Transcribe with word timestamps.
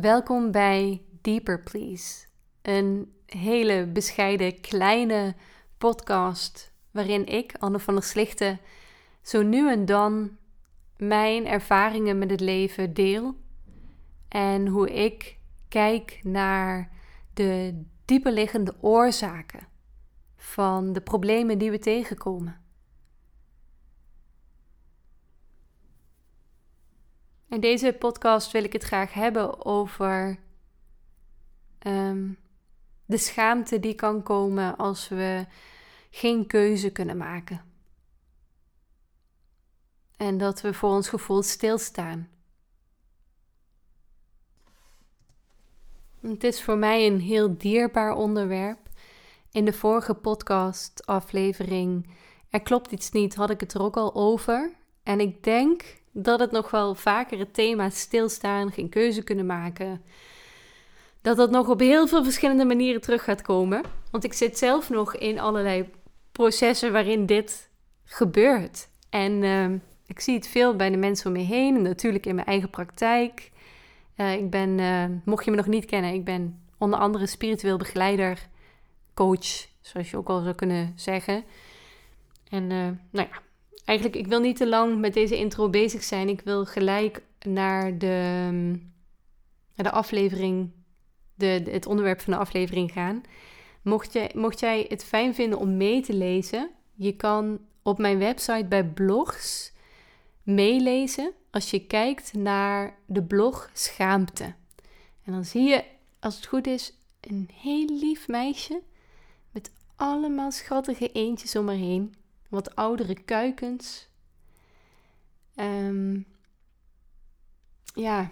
Welkom 0.00 0.50
bij 0.50 1.02
Deeper 1.22 1.62
Please. 1.62 2.26
Een 2.62 3.12
hele 3.26 3.86
bescheiden 3.86 4.60
kleine 4.60 5.34
podcast 5.78 6.72
waarin 6.90 7.26
ik, 7.26 7.54
Anne 7.58 7.78
van 7.78 7.94
der 7.94 8.02
Slichten, 8.02 8.60
zo 9.22 9.42
nu 9.42 9.70
en 9.70 9.84
dan 9.84 10.36
mijn 10.96 11.46
ervaringen 11.46 12.18
met 12.18 12.30
het 12.30 12.40
leven 12.40 12.94
deel 12.94 13.34
en 14.28 14.66
hoe 14.66 14.90
ik 14.90 15.38
kijk 15.68 16.20
naar 16.22 16.90
de 17.34 17.82
dieperliggende 18.04 18.74
oorzaken 18.80 19.68
van 20.36 20.92
de 20.92 21.00
problemen 21.00 21.58
die 21.58 21.70
we 21.70 21.78
tegenkomen. 21.78 22.65
In 27.48 27.60
deze 27.60 27.92
podcast 27.92 28.52
wil 28.52 28.64
ik 28.64 28.72
het 28.72 28.82
graag 28.82 29.12
hebben 29.12 29.64
over 29.64 30.38
ehm, 31.78 32.32
de 33.04 33.18
schaamte 33.18 33.80
die 33.80 33.94
kan 33.94 34.22
komen 34.22 34.76
als 34.76 35.08
we 35.08 35.46
geen 36.10 36.46
keuze 36.46 36.90
kunnen 36.90 37.16
maken. 37.16 37.64
En 40.16 40.38
dat 40.38 40.60
we 40.60 40.74
voor 40.74 40.90
ons 40.90 41.08
gevoel 41.08 41.42
stilstaan. 41.42 42.28
Het 46.20 46.44
is 46.44 46.62
voor 46.62 46.78
mij 46.78 47.06
een 47.06 47.20
heel 47.20 47.58
dierbaar 47.58 48.14
onderwerp. 48.14 48.78
In 49.50 49.64
de 49.64 49.72
vorige 49.72 50.14
podcast-aflevering 50.14 52.14
Er 52.50 52.62
klopt 52.62 52.92
iets 52.92 53.10
niet, 53.10 53.34
had 53.34 53.50
ik 53.50 53.60
het 53.60 53.74
er 53.74 53.82
ook 53.82 53.96
al 53.96 54.14
over. 54.14 54.72
En 55.02 55.20
ik 55.20 55.42
denk 55.42 56.04
dat 56.18 56.40
het 56.40 56.50
nog 56.50 56.70
wel 56.70 56.94
vaker 56.94 57.38
het 57.38 57.54
thema 57.54 57.90
stilstaan, 57.90 58.72
geen 58.72 58.88
keuze 58.88 59.22
kunnen 59.22 59.46
maken, 59.46 60.02
dat 61.22 61.36
dat 61.36 61.50
nog 61.50 61.68
op 61.68 61.80
heel 61.80 62.06
veel 62.06 62.24
verschillende 62.24 62.64
manieren 62.64 63.00
terug 63.00 63.24
gaat 63.24 63.42
komen. 63.42 63.82
Want 64.10 64.24
ik 64.24 64.32
zit 64.32 64.58
zelf 64.58 64.90
nog 64.90 65.16
in 65.16 65.40
allerlei 65.40 65.90
processen 66.32 66.92
waarin 66.92 67.26
dit 67.26 67.70
gebeurt. 68.04 68.88
En 69.10 69.42
ehm, 69.42 69.78
ik 70.06 70.20
zie 70.20 70.34
het 70.34 70.48
veel 70.48 70.76
bij 70.76 70.90
de 70.90 70.96
mensen 70.96 71.26
om 71.26 71.32
me 71.32 71.42
heen, 71.42 71.76
en 71.76 71.82
natuurlijk 71.82 72.26
in 72.26 72.34
mijn 72.34 72.46
eigen 72.46 72.70
praktijk. 72.70 73.50
Uh, 74.16 74.32
ik 74.32 74.50
ben, 74.50 74.78
uh, 74.78 75.04
mocht 75.24 75.44
je 75.44 75.50
me 75.50 75.56
nog 75.56 75.66
niet 75.66 75.84
kennen, 75.84 76.12
ik 76.12 76.24
ben 76.24 76.60
onder 76.78 76.98
andere 76.98 77.26
spiritueel 77.26 77.76
begeleider, 77.76 78.48
coach, 79.14 79.66
zoals 79.80 80.10
je 80.10 80.16
ook 80.16 80.28
al 80.28 80.42
zou 80.42 80.54
kunnen 80.54 80.92
zeggen. 80.94 81.44
En 82.48 82.62
uh, 82.62 82.88
nou 83.10 83.28
ja, 83.30 83.42
eigenlijk, 83.86 84.18
ik 84.18 84.26
wil 84.26 84.40
niet 84.40 84.56
te 84.56 84.68
lang 84.68 84.98
met 84.98 85.14
deze 85.14 85.36
intro 85.36 85.70
bezig 85.70 86.02
zijn. 86.02 86.28
Ik 86.28 86.40
wil 86.40 86.64
gelijk 86.64 87.22
naar 87.38 87.98
de, 87.98 88.48
naar 89.74 89.86
de 89.86 89.90
aflevering, 89.90 90.70
de, 91.34 91.62
het 91.70 91.86
onderwerp 91.86 92.20
van 92.20 92.32
de 92.32 92.38
aflevering 92.38 92.92
gaan. 92.92 93.22
Mocht, 93.82 94.34
mocht 94.34 94.60
jij 94.60 94.86
het 94.88 95.04
fijn 95.04 95.34
vinden 95.34 95.58
om 95.58 95.76
mee 95.76 96.02
te 96.02 96.14
lezen, 96.14 96.70
je 96.94 97.16
kan 97.16 97.60
op 97.82 97.98
mijn 97.98 98.18
website 98.18 98.66
bij 98.68 98.84
blogs 98.84 99.72
meelezen 100.42 101.32
als 101.50 101.70
je 101.70 101.86
kijkt 101.86 102.32
naar 102.32 102.98
de 103.06 103.22
blog 103.22 103.70
Schaamte. 103.72 104.54
En 105.24 105.32
dan 105.32 105.44
zie 105.44 105.68
je, 105.68 105.84
als 106.20 106.36
het 106.36 106.46
goed 106.46 106.66
is, 106.66 106.92
een 107.20 107.50
heel 107.54 107.98
lief 108.00 108.28
meisje 108.28 108.82
met 109.50 109.70
allemaal 109.96 110.50
schattige 110.50 111.12
eentjes 111.12 111.56
om 111.56 111.66
haar 111.66 111.76
heen 111.76 112.14
wat 112.56 112.74
oudere 112.74 113.14
kuikens. 113.14 114.08
Um, 115.56 116.26
ja, 117.94 118.30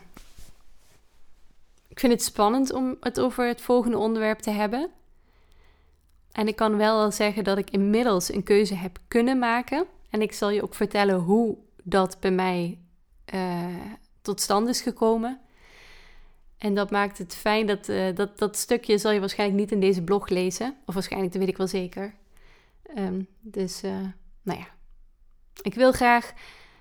ik 1.88 2.00
vind 2.00 2.12
het 2.12 2.22
spannend 2.22 2.72
om 2.72 2.96
het 3.00 3.20
over 3.20 3.46
het 3.46 3.60
volgende 3.60 3.98
onderwerp 3.98 4.38
te 4.38 4.50
hebben. 4.50 4.90
En 6.32 6.48
ik 6.48 6.56
kan 6.56 6.76
wel 6.76 7.10
zeggen 7.10 7.44
dat 7.44 7.58
ik 7.58 7.70
inmiddels 7.70 8.32
een 8.32 8.42
keuze 8.42 8.74
heb 8.74 8.98
kunnen 9.08 9.38
maken. 9.38 9.86
En 10.10 10.22
ik 10.22 10.32
zal 10.32 10.50
je 10.50 10.62
ook 10.62 10.74
vertellen 10.74 11.18
hoe 11.18 11.56
dat 11.82 12.16
bij 12.20 12.30
mij 12.30 12.78
uh, 13.34 13.66
tot 14.22 14.40
stand 14.40 14.68
is 14.68 14.80
gekomen. 14.80 15.40
En 16.58 16.74
dat 16.74 16.90
maakt 16.90 17.18
het 17.18 17.34
fijn 17.34 17.66
dat, 17.66 17.88
uh, 17.88 18.14
dat 18.14 18.38
dat 18.38 18.56
stukje 18.56 18.98
zal 18.98 19.12
je 19.12 19.20
waarschijnlijk 19.20 19.60
niet 19.60 19.72
in 19.72 19.80
deze 19.80 20.02
blog 20.02 20.28
lezen. 20.28 20.76
Of 20.86 20.94
waarschijnlijk, 20.94 21.32
dat 21.32 21.40
weet 21.42 21.50
ik 21.50 21.56
wel 21.56 21.68
zeker. 21.68 22.14
Um, 22.98 23.26
dus, 23.40 23.84
uh, 23.84 24.06
nou 24.42 24.58
ja. 24.58 24.66
Ik 25.62 25.74
wil 25.74 25.92
graag 25.92 26.32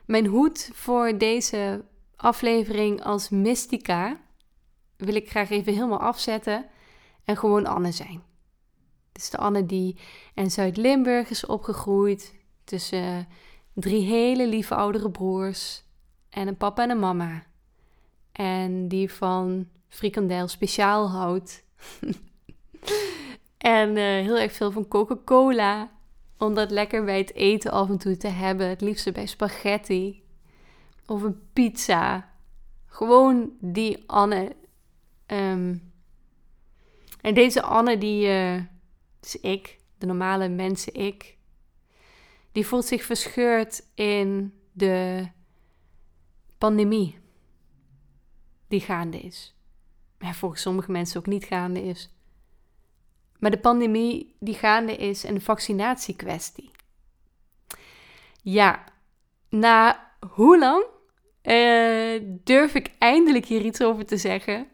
mijn 0.05 0.25
hoed 0.25 0.69
voor 0.73 1.17
deze 1.17 1.85
aflevering 2.15 3.03
als 3.03 3.29
mystica... 3.29 4.19
wil 4.97 5.15
ik 5.15 5.29
graag 5.29 5.49
even 5.49 5.73
helemaal 5.73 5.99
afzetten 5.99 6.65
en 7.23 7.37
gewoon 7.37 7.65
Anne 7.65 7.91
zijn. 7.91 8.23
Is 9.13 9.29
de 9.29 9.37
Anne 9.37 9.65
die 9.65 9.97
in 10.33 10.51
Zuid-Limburg 10.51 11.29
is 11.29 11.45
opgegroeid... 11.45 12.35
tussen 12.63 13.27
drie 13.73 14.05
hele 14.05 14.47
lieve 14.47 14.75
oudere 14.75 15.11
broers 15.11 15.83
en 16.29 16.47
een 16.47 16.57
papa 16.57 16.83
en 16.83 16.89
een 16.89 16.99
mama. 16.99 17.45
En 18.31 18.87
die 18.87 19.11
van 19.11 19.67
frikandel 19.87 20.47
speciaal 20.47 21.09
houdt. 21.09 21.63
en 23.57 23.89
uh, 23.89 23.95
heel 23.95 24.37
erg 24.37 24.51
veel 24.51 24.71
van 24.71 24.87
Coca-Cola 24.87 25.92
om 26.43 26.53
dat 26.53 26.71
lekker 26.71 27.03
bij 27.03 27.17
het 27.17 27.33
eten 27.33 27.71
af 27.71 27.89
en 27.89 27.97
toe 27.97 28.17
te 28.17 28.27
hebben. 28.27 28.67
Het 28.67 28.81
liefste 28.81 29.11
bij 29.11 29.25
spaghetti 29.25 30.23
of 31.05 31.21
een 31.21 31.39
pizza. 31.53 32.31
Gewoon 32.85 33.51
die 33.59 34.03
Anne. 34.09 34.55
Ehm, 35.25 35.77
en 37.21 37.33
deze 37.33 37.61
Anne, 37.61 37.97
die 37.97 38.27
uh, 38.27 38.55
is 39.21 39.39
ik, 39.41 39.79
de 39.97 40.05
normale 40.05 40.49
mensen 40.49 40.93
ik. 40.93 41.37
Die 42.51 42.65
voelt 42.65 42.85
zich 42.85 43.03
verscheurd 43.03 43.83
in 43.95 44.53
de 44.71 45.27
pandemie 46.57 47.19
die 48.67 48.81
gaande 48.81 49.19
is. 49.19 49.55
En 50.17 50.33
volgens 50.33 50.61
sommige 50.61 50.91
mensen 50.91 51.19
ook 51.19 51.25
niet 51.25 51.45
gaande 51.45 51.83
is. 51.83 52.09
Maar 53.43 53.51
de 53.51 53.57
pandemie 53.57 54.35
die 54.39 54.53
gaande 54.53 54.95
is 54.95 55.23
en 55.23 55.33
de 55.33 55.41
vaccinatiekwestie. 55.41 56.71
Ja, 58.41 58.83
na 59.49 60.11
hoe 60.29 60.59
lang 60.59 60.85
uh, 61.43 62.21
durf 62.43 62.75
ik 62.75 62.91
eindelijk 62.97 63.45
hier 63.45 63.61
iets 63.61 63.81
over 63.81 64.05
te 64.05 64.17
zeggen? 64.17 64.67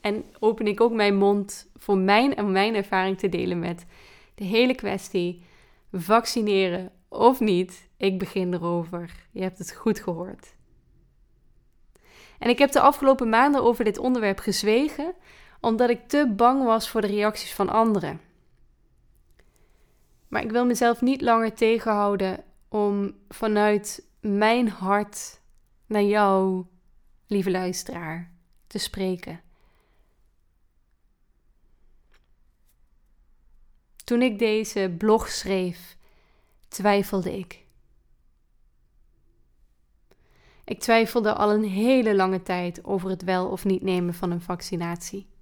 En 0.00 0.24
open 0.38 0.66
ik 0.66 0.80
ook 0.80 0.92
mijn 0.92 1.16
mond 1.16 1.70
voor 1.76 1.98
mijn 1.98 2.34
en 2.34 2.52
mijn 2.52 2.74
ervaring 2.74 3.18
te 3.18 3.28
delen 3.28 3.58
met 3.58 3.86
de 4.34 4.44
hele 4.44 4.74
kwestie 4.74 5.44
vaccineren 5.92 6.92
of 7.08 7.40
niet. 7.40 7.88
Ik 7.96 8.18
begin 8.18 8.54
erover. 8.54 9.10
Je 9.30 9.42
hebt 9.42 9.58
het 9.58 9.72
goed 9.72 10.00
gehoord. 10.00 10.54
En 12.38 12.48
ik 12.48 12.58
heb 12.58 12.70
de 12.70 12.80
afgelopen 12.80 13.28
maanden 13.28 13.62
over 13.62 13.84
dit 13.84 13.98
onderwerp 13.98 14.38
gezwegen, 14.38 15.14
omdat 15.64 15.90
ik 15.90 16.08
te 16.08 16.32
bang 16.36 16.64
was 16.64 16.88
voor 16.88 17.00
de 17.00 17.06
reacties 17.06 17.54
van 17.54 17.68
anderen. 17.68 18.20
Maar 20.28 20.42
ik 20.42 20.50
wil 20.50 20.66
mezelf 20.66 21.00
niet 21.00 21.20
langer 21.20 21.54
tegenhouden 21.54 22.44
om 22.68 23.14
vanuit 23.28 24.06
mijn 24.20 24.68
hart 24.68 25.40
naar 25.86 26.02
jou, 26.02 26.64
lieve 27.26 27.50
luisteraar, 27.50 28.32
te 28.66 28.78
spreken. 28.78 29.40
Toen 34.04 34.22
ik 34.22 34.38
deze 34.38 34.94
blog 34.98 35.28
schreef, 35.28 35.96
twijfelde 36.68 37.38
ik. 37.38 37.62
Ik 40.64 40.80
twijfelde 40.80 41.34
al 41.34 41.50
een 41.52 41.64
hele 41.64 42.14
lange 42.14 42.42
tijd 42.42 42.84
over 42.84 43.10
het 43.10 43.22
wel 43.22 43.48
of 43.48 43.64
niet 43.64 43.82
nemen 43.82 44.14
van 44.14 44.30
een 44.30 44.40
vaccinatie. 44.40 45.32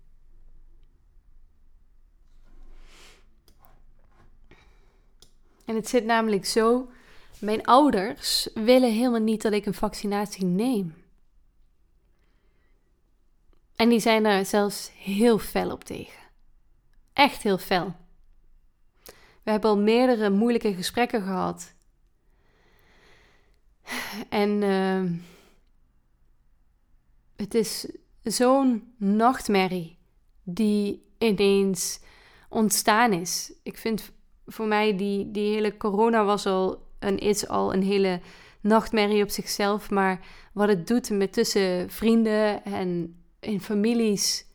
En 5.72 5.78
het 5.78 5.88
zit 5.88 6.04
namelijk 6.04 6.46
zo: 6.46 6.90
mijn 7.38 7.64
ouders 7.64 8.48
willen 8.54 8.92
helemaal 8.92 9.20
niet 9.20 9.42
dat 9.42 9.52
ik 9.52 9.66
een 9.66 9.74
vaccinatie 9.74 10.44
neem. 10.44 10.94
En 13.76 13.88
die 13.88 14.00
zijn 14.00 14.22
daar 14.22 14.46
zelfs 14.46 14.90
heel 14.94 15.38
fel 15.38 15.70
op 15.70 15.84
tegen. 15.84 16.22
Echt 17.12 17.42
heel 17.42 17.58
fel. 17.58 17.96
We 19.42 19.50
hebben 19.50 19.70
al 19.70 19.78
meerdere 19.78 20.30
moeilijke 20.30 20.74
gesprekken 20.74 21.22
gehad. 21.22 21.74
En 24.28 24.62
uh, 24.62 25.10
het 27.36 27.54
is 27.54 27.86
zo'n 28.22 28.94
nachtmerrie 28.96 29.98
die 30.42 31.06
ineens 31.18 32.00
ontstaan 32.48 33.12
is. 33.12 33.52
Ik 33.62 33.78
vind 33.78 34.12
voor 34.46 34.66
mij 34.66 34.96
die, 34.96 35.30
die 35.30 35.54
hele 35.54 35.76
corona 35.76 36.24
was 36.24 36.46
al 36.46 36.86
en 36.98 37.18
is 37.18 37.48
al 37.48 37.74
een 37.74 37.82
hele 37.82 38.20
nachtmerrie 38.60 39.22
op 39.22 39.30
zichzelf. 39.30 39.90
Maar 39.90 40.20
wat 40.52 40.68
het 40.68 40.86
doet 40.86 41.10
met 41.10 41.32
tussen 41.32 41.90
vrienden 41.90 42.64
en 42.64 43.16
in 43.40 43.60
families. 43.60 44.46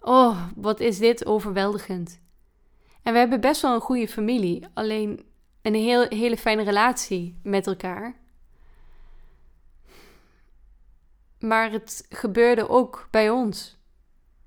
Oh, 0.00 0.42
wat 0.56 0.80
is 0.80 0.98
dit 0.98 1.26
overweldigend. 1.26 2.20
En 3.02 3.12
we 3.12 3.18
hebben 3.18 3.40
best 3.40 3.62
wel 3.62 3.74
een 3.74 3.80
goede 3.80 4.08
familie, 4.08 4.66
alleen 4.74 5.24
een 5.62 5.74
heel, 5.74 6.06
hele 6.08 6.36
fijne 6.36 6.62
relatie 6.62 7.38
met 7.42 7.66
elkaar. 7.66 8.18
Maar 11.38 11.70
het 11.70 12.06
gebeurde 12.08 12.68
ook 12.68 13.08
bij 13.10 13.30
ons. 13.30 13.78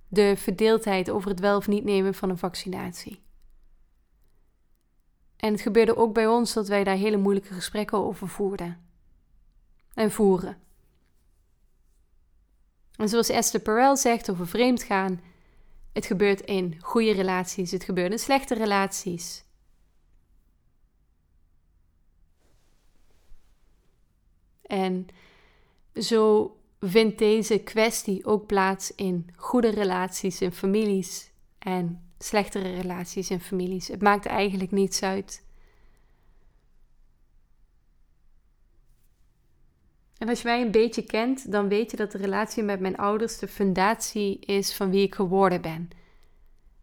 De 0.07 0.33
verdeeldheid 0.37 1.09
over 1.09 1.29
het 1.29 1.39
wel 1.39 1.57
of 1.57 1.67
niet 1.67 1.83
nemen 1.83 2.13
van 2.13 2.29
een 2.29 2.37
vaccinatie. 2.37 3.22
En 5.43 5.51
het 5.51 5.61
gebeurde 5.61 5.97
ook 5.97 6.13
bij 6.13 6.27
ons 6.27 6.53
dat 6.53 6.67
wij 6.67 6.83
daar 6.83 6.95
hele 6.95 7.17
moeilijke 7.17 7.53
gesprekken 7.53 7.97
over 7.97 8.27
voerden. 8.27 8.81
En 9.93 10.11
voeren. 10.11 10.57
En 12.95 13.09
zoals 13.09 13.29
Esther 13.29 13.59
Perel 13.59 13.97
zegt 13.97 14.29
over 14.29 14.47
vreemd 14.47 14.83
gaan, 14.83 15.21
het 15.93 16.05
gebeurt 16.05 16.41
in 16.41 16.81
goede 16.81 17.11
relaties, 17.11 17.71
het 17.71 17.83
gebeurt 17.83 18.11
in 18.11 18.19
slechte 18.19 18.53
relaties. 18.53 19.43
En 24.61 25.07
zo 25.95 26.55
vindt 26.79 27.17
deze 27.17 27.57
kwestie 27.57 28.25
ook 28.25 28.45
plaats 28.45 28.95
in 28.95 29.29
goede 29.35 29.69
relaties 29.69 30.41
in 30.41 30.51
families 30.51 31.31
en 31.59 32.02
slechtere 32.23 32.75
relaties 32.75 33.29
in 33.29 33.39
families. 33.39 33.87
Het 33.87 34.01
maakt 34.01 34.25
eigenlijk 34.25 34.71
niets 34.71 35.03
uit. 35.03 35.43
En 40.17 40.29
als 40.29 40.41
je 40.41 40.47
mij 40.47 40.61
een 40.61 40.71
beetje 40.71 41.03
kent, 41.03 41.51
dan 41.51 41.67
weet 41.67 41.91
je 41.91 41.97
dat 41.97 42.11
de 42.11 42.17
relatie 42.17 42.63
met 42.63 42.79
mijn 42.79 42.97
ouders 42.97 43.37
de 43.37 43.47
fundatie 43.47 44.39
is 44.39 44.73
van 44.73 44.89
wie 44.89 45.03
ik 45.03 45.15
geworden 45.15 45.61
ben. 45.61 45.89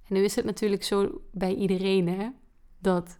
En 0.08 0.14
nu 0.14 0.24
is 0.24 0.36
het 0.36 0.44
natuurlijk 0.44 0.84
zo 0.84 1.20
bij 1.32 1.54
iedereen, 1.54 2.08
hè? 2.08 2.28
Dat 2.78 3.18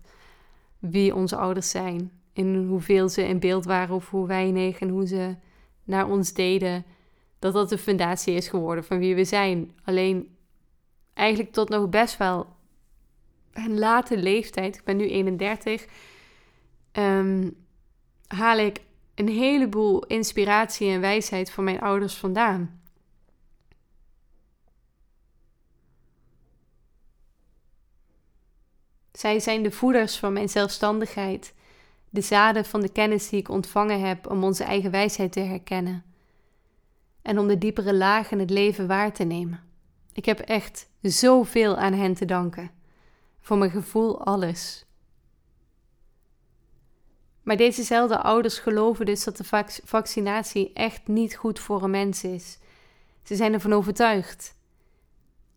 wie 0.78 1.14
onze 1.14 1.36
ouders 1.36 1.70
zijn, 1.70 2.12
in 2.32 2.66
hoeveel 2.66 3.08
ze 3.08 3.22
in 3.22 3.38
beeld 3.38 3.64
waren 3.64 3.94
of 3.94 4.10
hoe 4.10 4.26
weinig 4.26 4.78
en 4.78 4.88
hoe 4.88 5.06
ze 5.06 5.36
naar 5.84 6.08
ons 6.08 6.32
deden, 6.32 6.84
dat 7.38 7.52
dat 7.52 7.68
de 7.68 7.78
fundatie 7.78 8.34
is 8.34 8.48
geworden 8.48 8.84
van 8.84 8.98
wie 8.98 9.14
we 9.14 9.24
zijn. 9.24 9.70
Alleen 9.84 10.36
eigenlijk 11.20 11.52
tot 11.52 11.68
nog 11.68 11.88
best 11.88 12.16
wel 12.16 12.46
een 13.52 13.78
late 13.78 14.16
leeftijd, 14.16 14.76
ik 14.76 14.84
ben 14.84 14.96
nu 14.96 15.08
31, 15.08 15.86
um, 16.92 17.56
haal 18.26 18.58
ik 18.58 18.80
een 19.14 19.28
heleboel 19.28 20.06
inspiratie 20.06 20.90
en 20.90 21.00
wijsheid 21.00 21.50
van 21.50 21.64
mijn 21.64 21.80
ouders 21.80 22.14
vandaan. 22.14 22.80
Zij 29.12 29.40
zijn 29.40 29.62
de 29.62 29.70
voeders 29.70 30.18
van 30.18 30.32
mijn 30.32 30.48
zelfstandigheid, 30.48 31.54
de 32.10 32.20
zaden 32.20 32.64
van 32.64 32.80
de 32.80 32.92
kennis 32.92 33.28
die 33.28 33.38
ik 33.38 33.48
ontvangen 33.48 34.00
heb 34.00 34.30
om 34.30 34.44
onze 34.44 34.64
eigen 34.64 34.90
wijsheid 34.90 35.32
te 35.32 35.40
herkennen 35.40 36.04
en 37.22 37.38
om 37.38 37.48
de 37.48 37.58
diepere 37.58 37.94
lagen 37.94 38.38
het 38.38 38.50
leven 38.50 38.86
waar 38.86 39.12
te 39.12 39.24
nemen. 39.24 39.62
Ik 40.12 40.24
heb 40.24 40.38
echt 40.38 40.89
zoveel 41.00 41.76
aan 41.76 41.92
hen 41.92 42.14
te 42.14 42.24
danken. 42.24 42.70
Voor 43.40 43.58
mijn 43.58 43.70
gevoel 43.70 44.24
alles. 44.24 44.84
Maar 47.42 47.56
dezezelfde 47.56 48.18
ouders 48.18 48.58
geloven 48.58 49.06
dus 49.06 49.24
dat 49.24 49.36
de 49.36 49.64
vaccinatie 49.84 50.72
echt 50.72 51.08
niet 51.08 51.36
goed 51.36 51.58
voor 51.58 51.82
een 51.82 51.90
mens 51.90 52.24
is. 52.24 52.58
Ze 53.22 53.34
zijn 53.34 53.52
ervan 53.52 53.72
overtuigd. 53.72 54.58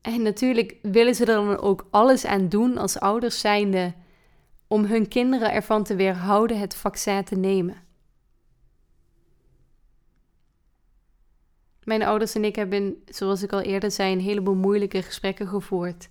En 0.02 0.22
natuurlijk 0.22 0.76
willen 0.82 1.16
ze 1.16 1.26
er 1.26 1.34
dan 1.34 1.58
ook 1.58 1.88
alles 1.90 2.26
aan 2.26 2.50
doen 2.50 2.78
als 2.78 3.00
ouders 3.00 3.40
zijnde 3.40 3.94
om 4.68 4.86
hun 4.86 5.08
kinderen 5.08 5.52
ervan 5.52 5.84
te 5.84 5.96
weerhouden 5.96 6.60
het 6.60 6.76
vaccin 6.76 7.24
te 7.24 7.36
nemen. 7.36 7.83
Mijn 11.86 12.04
ouders 12.04 12.36
en 12.36 12.44
ik 12.44 12.56
hebben, 12.56 13.04
zoals 13.06 13.44
ik 13.44 13.52
al 13.52 13.62
eerder 13.62 13.92
zei, 13.92 14.14
een 14.14 14.20
heleboel 14.20 14.56
moeilijke 14.56 15.02
gesprekken 15.02 15.48
gevoerd. 15.48 16.10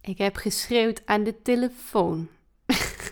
Ik 0.00 0.18
heb 0.18 0.36
geschreeuwd 0.36 1.02
aan 1.04 1.24
de 1.24 1.42
telefoon. 1.42 2.28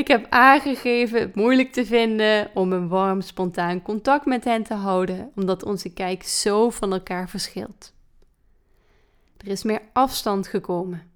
ik 0.00 0.08
heb 0.08 0.26
aangegeven 0.30 1.20
het 1.20 1.34
moeilijk 1.34 1.72
te 1.72 1.86
vinden 1.86 2.50
om 2.54 2.72
een 2.72 2.88
warm, 2.88 3.20
spontaan 3.20 3.82
contact 3.82 4.26
met 4.26 4.44
hen 4.44 4.62
te 4.62 4.74
houden, 4.74 5.32
omdat 5.34 5.64
onze 5.64 5.92
kijk 5.92 6.22
zo 6.22 6.70
van 6.70 6.92
elkaar 6.92 7.28
verschilt. 7.28 7.92
Er 9.36 9.48
is 9.48 9.62
meer 9.62 9.82
afstand 9.92 10.46
gekomen 10.46 11.10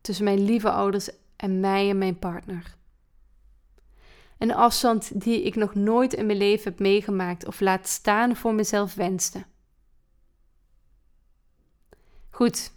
tussen 0.00 0.24
mijn 0.24 0.44
lieve 0.44 0.70
ouders 0.70 1.10
en 1.36 1.60
mij 1.60 1.88
en 1.88 1.98
mijn 1.98 2.18
partner. 2.18 2.76
Een 4.42 4.54
afstand 4.54 5.20
die 5.20 5.42
ik 5.42 5.54
nog 5.54 5.74
nooit 5.74 6.12
in 6.12 6.26
mijn 6.26 6.38
leven 6.38 6.64
heb 6.64 6.78
meegemaakt 6.78 7.46
of 7.46 7.60
laat 7.60 7.88
staan 7.88 8.36
voor 8.36 8.54
mezelf 8.54 8.94
wenste. 8.94 9.44
Goed, 12.30 12.72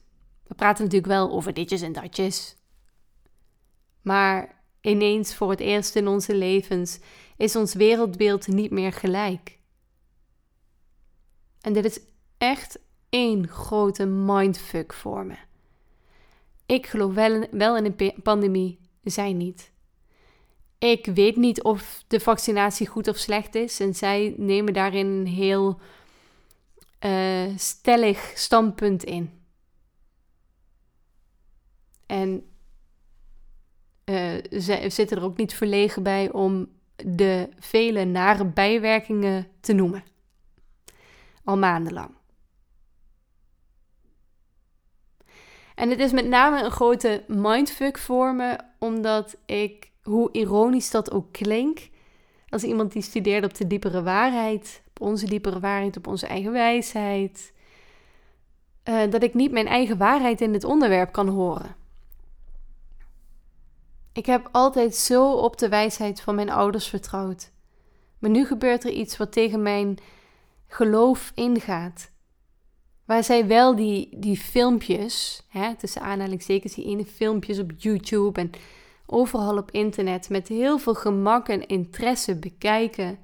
we 0.48 0.56
praten 0.56 0.84
natuurlijk 0.84 1.12
wel 1.12 1.32
over 1.32 1.54
ditjes 1.54 1.82
en 1.82 1.94
datjes. 1.94 2.56
Maar 4.02 4.62
ineens 4.82 5.36
voor 5.36 5.50
het 5.50 5.60
eerst 5.60 5.96
in 5.96 6.08
onze 6.08 6.36
levens 6.36 7.00
is 7.38 7.56
ons 7.56 7.74
wereldbeeld 7.74 8.48
niet 8.48 8.72
meer 8.72 8.94
gelijk. 8.94 9.60
En 11.62 11.74
dit 11.74 11.86
is 11.86 12.00
echt 12.38 12.80
één 13.10 13.48
grote 13.48 14.06
mindfuck 14.06 14.94
voor 14.94 15.26
me. 15.26 15.36
Ik 16.66 16.88
geloof 16.88 17.14
wel, 17.52 17.78
in 17.78 17.96
een 17.98 18.22
pandemie, 18.24 18.80
zij 19.04 19.34
niet. 19.34 19.74
Ik 20.86 21.06
weet 21.06 21.36
niet 21.36 21.64
of 21.64 22.04
de 22.08 22.20
vaccinatie 22.20 22.88
goed 22.88 23.08
of 23.08 23.18
slecht 23.18 23.56
is. 23.56 23.80
En 23.80 23.96
zij 23.96 24.34
nemen 24.38 24.74
daarin 24.74 25.08
een 25.08 25.28
heel 25.28 25.80
uh, 27.06 27.58
stellig 27.58 28.32
standpunt 28.36 29.04
in. 29.04 29.44
En 32.06 32.50
uh, 34.06 34.34
ze 34.60 34.86
zitten 34.88 35.18
er 35.18 35.24
ook 35.24 35.38
niet 35.38 35.54
verlegen 35.54 36.04
bij 36.04 36.32
om 36.32 36.68
de 36.96 37.50
vele 37.60 38.04
nare 38.04 38.46
bijwerkingen 38.46 39.48
te 39.60 39.74
noemen. 39.74 40.04
Al 41.44 41.58
maandenlang. 41.58 42.12
En 45.76 45.90
het 45.90 46.00
is 46.00 46.12
met 46.12 46.28
name 46.28 46.64
een 46.64 46.71
grote 46.71 47.24
mindfuck 47.28 47.98
voor 47.98 48.36
me, 48.36 48.59
omdat 48.80 49.38
ik 49.45 49.94
hoe 50.06 50.30
ironisch 50.31 50.92
dat 50.92 51.12
ook 51.12 51.31
klinkt, 51.31 51.90
als 52.50 52.64
iemand 52.64 52.92
die 52.92 53.02
studeert 53.02 53.45
op 53.45 53.54
de 53.54 53.68
diepere 53.68 54.04
waarheid, 54.04 54.81
op 54.88 55.02
onze 55.02 55.26
diepere 55.26 55.59
waarheid, 55.59 55.97
op 55.97 56.07
onze 56.07 56.28
eigen 56.28 56.52
wijsheid, 56.52 57.54
uh, 58.90 59.12
dat 59.12 59.24
ik 59.24 59.33
niet 59.33 59.52
mijn 59.52 59.68
eigen 59.68 59.97
waarheid 59.97 60.42
in 60.42 60.52
dit 60.52 60.64
onderwerp 60.64 61.12
kan 61.12 61.28
horen. 61.28 61.76
Ik 64.14 64.26
heb 64.26 64.50
altijd 64.52 64.95
zo 64.95 65.31
op 65.31 65.57
de 65.57 65.69
wijsheid 65.69 66.21
van 66.21 66.35
mijn 66.35 66.50
ouders 66.50 66.88
vertrouwd. 66.88 67.52
Maar 68.19 68.30
nu 68.30 68.45
gebeurt 68.45 68.83
er 68.83 68.92
iets 68.92 69.18
wat 69.18 69.31
tegen 69.31 69.62
mijn 69.62 69.97
geloof 70.68 71.31
ingaat. 71.35 72.12
Waar 73.06 73.24
zij 73.24 73.47
wel 73.47 73.76
die, 73.76 74.19
die 74.19 74.38
filmpjes, 74.38 75.45
hè, 75.50 75.76
tussen 75.76 76.02
aanhalingstekens, 76.02 76.74
die 76.74 76.85
ene 76.85 77.06
filmpjes 77.06 77.59
op 77.59 77.71
YouTube 77.78 78.40
en 78.40 78.52
overal 79.06 79.57
op 79.57 79.71
internet 79.71 80.30
met 80.30 80.47
heel 80.47 80.78
veel 80.78 80.94
gemak 80.94 81.47
en 81.47 81.68
interesse 81.68 82.35
bekijken, 82.35 83.19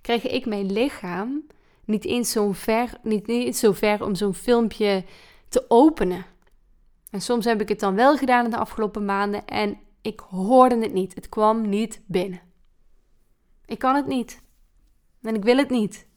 krijg 0.00 0.26
ik 0.26 0.46
mijn 0.46 0.72
lichaam 0.72 1.46
niet 1.84 2.04
eens 2.04 2.30
zo 2.30 2.52
ver, 2.52 2.98
niet 3.02 3.28
eens 3.28 3.58
zo 3.58 3.72
ver 3.72 4.04
om 4.04 4.14
zo'n 4.14 4.34
filmpje 4.34 5.04
te 5.48 5.64
openen. 5.68 6.26
En 7.10 7.20
soms 7.20 7.44
heb 7.44 7.60
ik 7.60 7.68
het 7.68 7.80
dan 7.80 7.94
wel 7.94 8.16
gedaan 8.16 8.44
in 8.44 8.50
de 8.50 8.56
afgelopen 8.56 9.04
maanden 9.04 9.46
en 9.46 9.78
ik 10.02 10.20
hoorde 10.20 10.78
het 10.78 10.92
niet. 10.92 11.14
Het 11.14 11.28
kwam 11.28 11.68
niet 11.68 12.02
binnen. 12.06 12.40
Ik 13.66 13.78
kan 13.78 13.94
het 13.94 14.06
niet. 14.06 14.42
En 15.22 15.34
ik 15.34 15.44
wil 15.44 15.56
het 15.56 15.70
niet. 15.70 16.08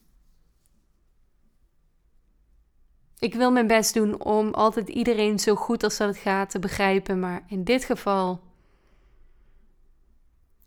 Ik 3.20 3.34
wil 3.34 3.52
mijn 3.52 3.68
best 3.68 3.94
doen 3.94 4.24
om 4.24 4.54
altijd 4.54 4.90
iedereen 4.90 5.40
zo 5.40 5.56
goed 5.56 5.84
als 5.84 5.98
dat 5.98 6.08
het 6.08 6.18
gaat 6.18 6.50
te 6.50 6.60
begrijpen, 6.60 7.20
maar 7.20 7.44
in 7.48 7.64
dit 7.64 7.84
geval 7.84 8.42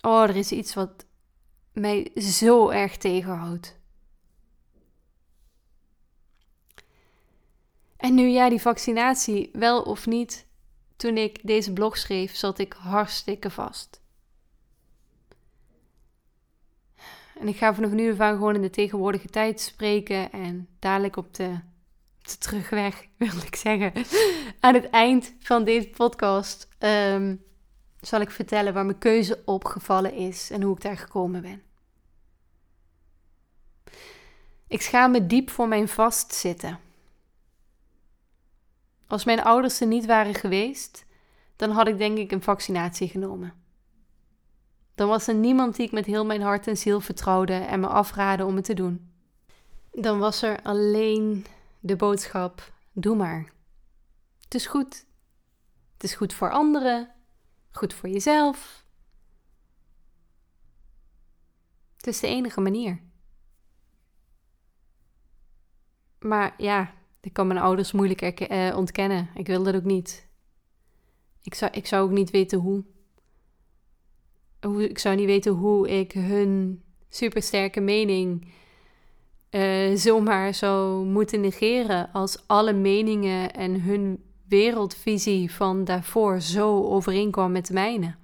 Oh, 0.00 0.22
er 0.22 0.36
is 0.36 0.52
iets 0.52 0.74
wat 0.74 1.06
mij 1.72 2.10
zo 2.16 2.68
erg 2.68 2.96
tegenhoudt. 2.96 3.76
En 7.96 8.14
nu 8.14 8.26
ja, 8.26 8.48
die 8.48 8.60
vaccinatie, 8.60 9.50
wel 9.52 9.82
of 9.82 10.06
niet, 10.06 10.46
toen 10.96 11.16
ik 11.16 11.38
deze 11.42 11.72
blog 11.72 11.96
schreef, 11.96 12.36
zat 12.36 12.58
ik 12.58 12.72
hartstikke 12.72 13.50
vast. 13.50 14.00
En 17.40 17.48
ik 17.48 17.56
ga 17.56 17.74
vanaf 17.74 17.90
nu 17.90 18.12
af 18.12 18.20
aan 18.20 18.34
gewoon 18.34 18.54
in 18.54 18.62
de 18.62 18.70
tegenwoordige 18.70 19.28
tijd 19.28 19.60
spreken. 19.60 20.32
En 20.32 20.68
dadelijk 20.78 21.16
op 21.16 21.34
de, 21.34 21.60
terugweg, 22.38 23.06
wil 23.16 23.42
ik 23.46 23.56
zeggen. 23.56 23.92
Aan 24.60 24.74
het 24.74 24.90
eind 24.90 25.34
van 25.38 25.64
deze 25.64 25.88
podcast 25.88 26.68
ehm, 26.78 27.36
zal 28.00 28.20
ik 28.20 28.30
vertellen 28.30 28.74
waar 28.74 28.84
mijn 28.86 28.98
keuze 28.98 29.42
opgevallen 29.44 30.12
is 30.12 30.50
en 30.50 30.62
hoe 30.62 30.74
ik 30.74 30.82
daar 30.82 30.98
gekomen 30.98 31.42
ben. 31.42 31.62
Ik 34.66 34.82
schaam 34.82 35.10
me 35.10 35.26
diep 35.26 35.50
voor 35.50 35.68
mijn 35.68 35.88
vastzitten. 35.88 36.78
Als 39.06 39.24
mijn 39.24 39.42
ouders 39.42 39.80
er 39.80 39.86
niet 39.86 40.06
waren 40.06 40.34
geweest, 40.34 41.04
dan 41.56 41.70
had 41.70 41.88
ik 41.88 41.98
denk 41.98 42.18
ik 42.18 42.32
een 42.32 42.42
vaccinatie 42.42 43.08
genomen. 43.08 43.52
Dan 44.94 45.08
was 45.08 45.26
er 45.26 45.34
niemand 45.34 45.76
die 45.76 45.86
ik 45.86 45.92
met 45.92 46.06
heel 46.06 46.24
mijn 46.24 46.42
hart 46.42 46.66
en 46.66 46.76
ziel 46.76 47.00
vertrouwde 47.00 47.52
en 47.52 47.80
me 47.80 47.86
afraadde 47.86 48.44
om 48.44 48.56
het 48.56 48.64
te 48.64 48.74
doen. 48.74 49.10
Dan 49.92 50.18
was 50.18 50.42
er 50.42 50.62
alleen 50.62 51.46
de 51.80 51.96
boodschap: 51.96 52.72
doe 52.92 53.16
maar. 53.16 53.52
Het 54.44 54.54
is 54.54 54.66
goed. 54.66 55.06
Het 55.92 56.04
is 56.04 56.14
goed 56.14 56.34
voor 56.34 56.50
anderen, 56.50 57.10
goed 57.70 57.94
voor 57.94 58.08
jezelf. 58.08 58.86
Het 61.96 62.06
is 62.06 62.20
de 62.20 62.26
enige 62.26 62.60
manier. 62.60 63.02
Maar 66.18 66.54
ja, 66.56 66.94
ik 67.20 67.32
kan 67.32 67.46
mijn 67.46 67.60
ouders 67.60 67.92
moeilijk 67.92 68.20
eh, 68.20 68.76
ontkennen. 68.76 69.28
Ik 69.34 69.46
wil 69.46 69.62
dat 69.62 69.74
ook 69.74 69.84
niet. 69.84 70.28
Ik 71.42 71.54
zou, 71.54 71.70
ik 71.74 71.86
zou 71.86 72.04
ook 72.04 72.14
niet 72.14 72.30
weten 72.30 72.58
hoe. 72.58 72.84
hoe. 74.60 74.88
Ik 74.88 74.98
zou 74.98 75.16
niet 75.16 75.26
weten 75.26 75.52
hoe 75.52 75.88
ik 75.88 76.12
hun 76.12 76.82
supersterke 77.08 77.80
mening 77.80 78.52
uh, 79.50 79.96
zomaar 79.96 80.54
zou 80.54 81.04
moeten 81.04 81.40
negeren 81.40 82.12
als 82.12 82.46
alle 82.46 82.72
meningen 82.72 83.52
en 83.52 83.80
hun 83.80 84.24
wereldvisie 84.48 85.52
van 85.52 85.84
daarvoor 85.84 86.40
zo 86.40 86.84
overeenkwam 86.84 87.52
met 87.52 87.66
de 87.66 87.72
mijne. 87.72 88.14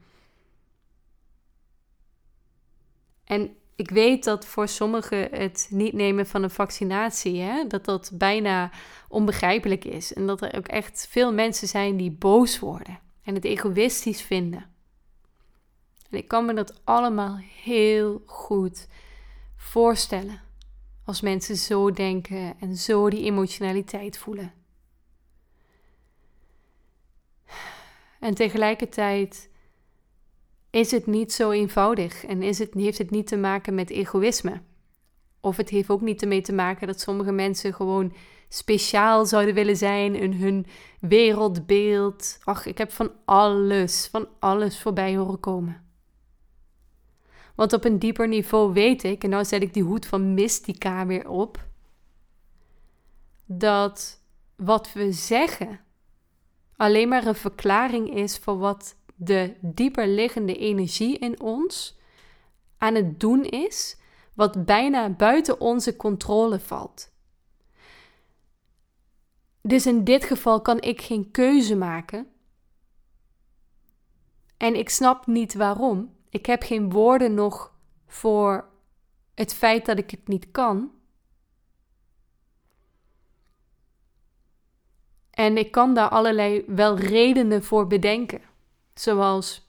En 3.24 3.56
ik 3.74 3.90
weet 3.90 4.24
dat 4.24 4.46
voor 4.46 4.68
sommigen 4.68 5.28
het 5.30 5.66
niet 5.70 5.92
nemen 5.92 6.26
van 6.26 6.42
een 6.42 6.50
vaccinatie, 6.50 7.40
hè, 7.40 7.66
dat 7.66 7.84
dat 7.84 8.10
bijna 8.14 8.70
onbegrijpelijk 9.08 9.84
is. 9.84 10.12
En 10.12 10.26
dat 10.26 10.42
er 10.42 10.56
ook 10.56 10.68
echt 10.68 11.06
veel 11.10 11.32
mensen 11.32 11.68
zijn 11.68 11.96
die 11.96 12.10
boos 12.10 12.58
worden 12.58 12.98
en 13.22 13.34
het 13.34 13.44
egoïstisch 13.44 14.22
vinden. 14.22 14.66
En 16.10 16.18
ik 16.18 16.28
kan 16.28 16.44
me 16.44 16.54
dat 16.54 16.80
allemaal 16.84 17.36
heel 17.62 18.22
goed 18.26 18.86
voorstellen 19.56 20.40
als 21.04 21.20
mensen 21.20 21.56
zo 21.56 21.90
denken 21.90 22.54
en 22.60 22.76
zo 22.76 23.10
die 23.10 23.24
emotionaliteit 23.24 24.18
voelen. 24.18 24.63
En 28.24 28.34
tegelijkertijd 28.34 29.50
is 30.70 30.90
het 30.90 31.06
niet 31.06 31.32
zo 31.32 31.50
eenvoudig 31.50 32.24
en 32.24 32.42
is 32.42 32.58
het, 32.58 32.74
heeft 32.74 32.98
het 32.98 33.10
niet 33.10 33.26
te 33.26 33.36
maken 33.36 33.74
met 33.74 33.90
egoïsme. 33.90 34.60
Of 35.40 35.56
het 35.56 35.68
heeft 35.68 35.90
ook 35.90 36.00
niet 36.00 36.22
ermee 36.22 36.40
te 36.40 36.52
maken 36.52 36.86
dat 36.86 37.00
sommige 37.00 37.32
mensen 37.32 37.74
gewoon 37.74 38.12
speciaal 38.48 39.26
zouden 39.26 39.54
willen 39.54 39.76
zijn 39.76 40.14
in 40.14 40.32
hun 40.32 40.66
wereldbeeld. 41.00 42.38
Ach, 42.44 42.66
ik 42.66 42.78
heb 42.78 42.92
van 42.92 43.12
alles, 43.24 44.08
van 44.10 44.28
alles 44.38 44.80
voorbij 44.80 45.16
horen 45.16 45.40
komen. 45.40 45.82
Want 47.54 47.72
op 47.72 47.84
een 47.84 47.98
dieper 47.98 48.28
niveau 48.28 48.72
weet 48.72 49.02
ik, 49.02 49.24
en 49.24 49.30
nou 49.30 49.44
zet 49.44 49.62
ik 49.62 49.74
die 49.74 49.82
hoed 49.82 50.06
van 50.06 50.34
mystica 50.34 51.06
weer 51.06 51.28
op, 51.28 51.66
dat 53.46 54.20
wat 54.56 54.92
we 54.92 55.12
zeggen 55.12 55.83
alleen 56.76 57.08
maar 57.08 57.26
een 57.26 57.34
verklaring 57.34 58.14
is 58.14 58.38
voor 58.38 58.58
wat 58.58 58.96
de 59.14 59.54
dieper 59.60 60.08
liggende 60.08 60.56
energie 60.56 61.18
in 61.18 61.40
ons 61.40 61.98
aan 62.78 62.94
het 62.94 63.20
doen 63.20 63.44
is, 63.44 63.96
wat 64.34 64.64
bijna 64.64 65.10
buiten 65.10 65.60
onze 65.60 65.96
controle 65.96 66.60
valt. 66.60 67.12
Dus 69.60 69.86
in 69.86 70.04
dit 70.04 70.24
geval 70.24 70.60
kan 70.60 70.80
ik 70.80 71.00
geen 71.00 71.30
keuze 71.30 71.76
maken. 71.76 72.26
En 74.56 74.74
ik 74.74 74.88
snap 74.88 75.26
niet 75.26 75.54
waarom. 75.54 76.16
Ik 76.28 76.46
heb 76.46 76.62
geen 76.62 76.90
woorden 76.90 77.34
nog 77.34 77.74
voor 78.06 78.68
het 79.34 79.54
feit 79.54 79.86
dat 79.86 79.98
ik 79.98 80.10
het 80.10 80.28
niet 80.28 80.50
kan. 80.50 80.90
En 85.34 85.56
ik 85.56 85.70
kan 85.70 85.94
daar 85.94 86.08
allerlei 86.08 86.64
wel 86.66 86.98
redenen 86.98 87.64
voor 87.64 87.86
bedenken. 87.86 88.40
Zoals, 88.94 89.66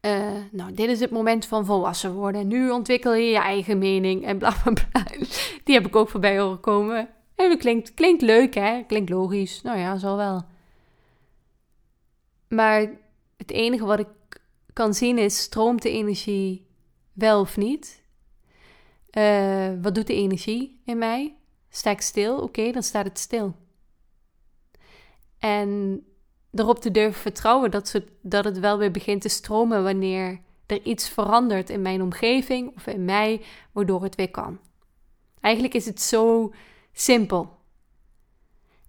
uh, 0.00 0.32
nou, 0.50 0.74
dit 0.74 0.88
is 0.88 1.00
het 1.00 1.10
moment 1.10 1.46
van 1.46 1.64
volwassen 1.64 2.12
worden. 2.12 2.46
Nu 2.46 2.70
ontwikkel 2.70 3.14
je 3.14 3.30
je 3.30 3.38
eigen 3.38 3.78
mening 3.78 4.24
en 4.24 4.38
bla 4.38 4.54
bla 4.62 4.72
bla. 4.72 5.04
Die 5.64 5.74
heb 5.74 5.86
ik 5.86 5.96
ook 5.96 6.08
voorbij 6.08 6.38
horen 6.38 6.60
komen. 6.60 7.08
En 7.34 7.50
het 7.50 7.58
klinkt, 7.58 7.94
klinkt 7.94 8.22
leuk, 8.22 8.54
hè? 8.54 8.82
Klinkt 8.86 9.10
logisch. 9.10 9.62
Nou 9.62 9.78
ja, 9.78 9.98
zal 9.98 10.16
wel. 10.16 10.44
Maar 12.48 12.90
het 13.36 13.50
enige 13.50 13.84
wat 13.84 13.98
ik 13.98 14.08
kan 14.72 14.94
zien 14.94 15.18
is: 15.18 15.38
stroomt 15.38 15.82
de 15.82 15.90
energie 15.90 16.66
wel 17.12 17.40
of 17.40 17.56
niet? 17.56 18.02
Uh, 19.18 19.68
wat 19.82 19.94
doet 19.94 20.06
de 20.06 20.14
energie 20.14 20.80
in 20.84 20.98
mij? 20.98 21.36
Sta 21.68 21.90
ik 21.90 22.00
stil? 22.00 22.38
Oké, 22.38 22.72
dan 22.72 22.82
staat 22.82 23.04
het 23.04 23.18
stil. 23.18 23.54
En 25.38 26.02
erop 26.52 26.78
te 26.78 26.90
durven 26.90 27.20
vertrouwen 27.20 27.70
dat, 27.70 27.88
ze, 27.88 28.04
dat 28.20 28.44
het 28.44 28.58
wel 28.58 28.78
weer 28.78 28.90
begint 28.90 29.22
te 29.22 29.28
stromen 29.28 29.82
wanneer 29.82 30.40
er 30.66 30.82
iets 30.82 31.08
verandert 31.08 31.70
in 31.70 31.82
mijn 31.82 32.02
omgeving 32.02 32.74
of 32.76 32.86
in 32.86 33.04
mij, 33.04 33.42
waardoor 33.72 34.02
het 34.02 34.14
weer 34.14 34.30
kan. 34.30 34.58
Eigenlijk 35.40 35.74
is 35.74 35.86
het 35.86 36.00
zo 36.00 36.52
simpel. 36.92 37.54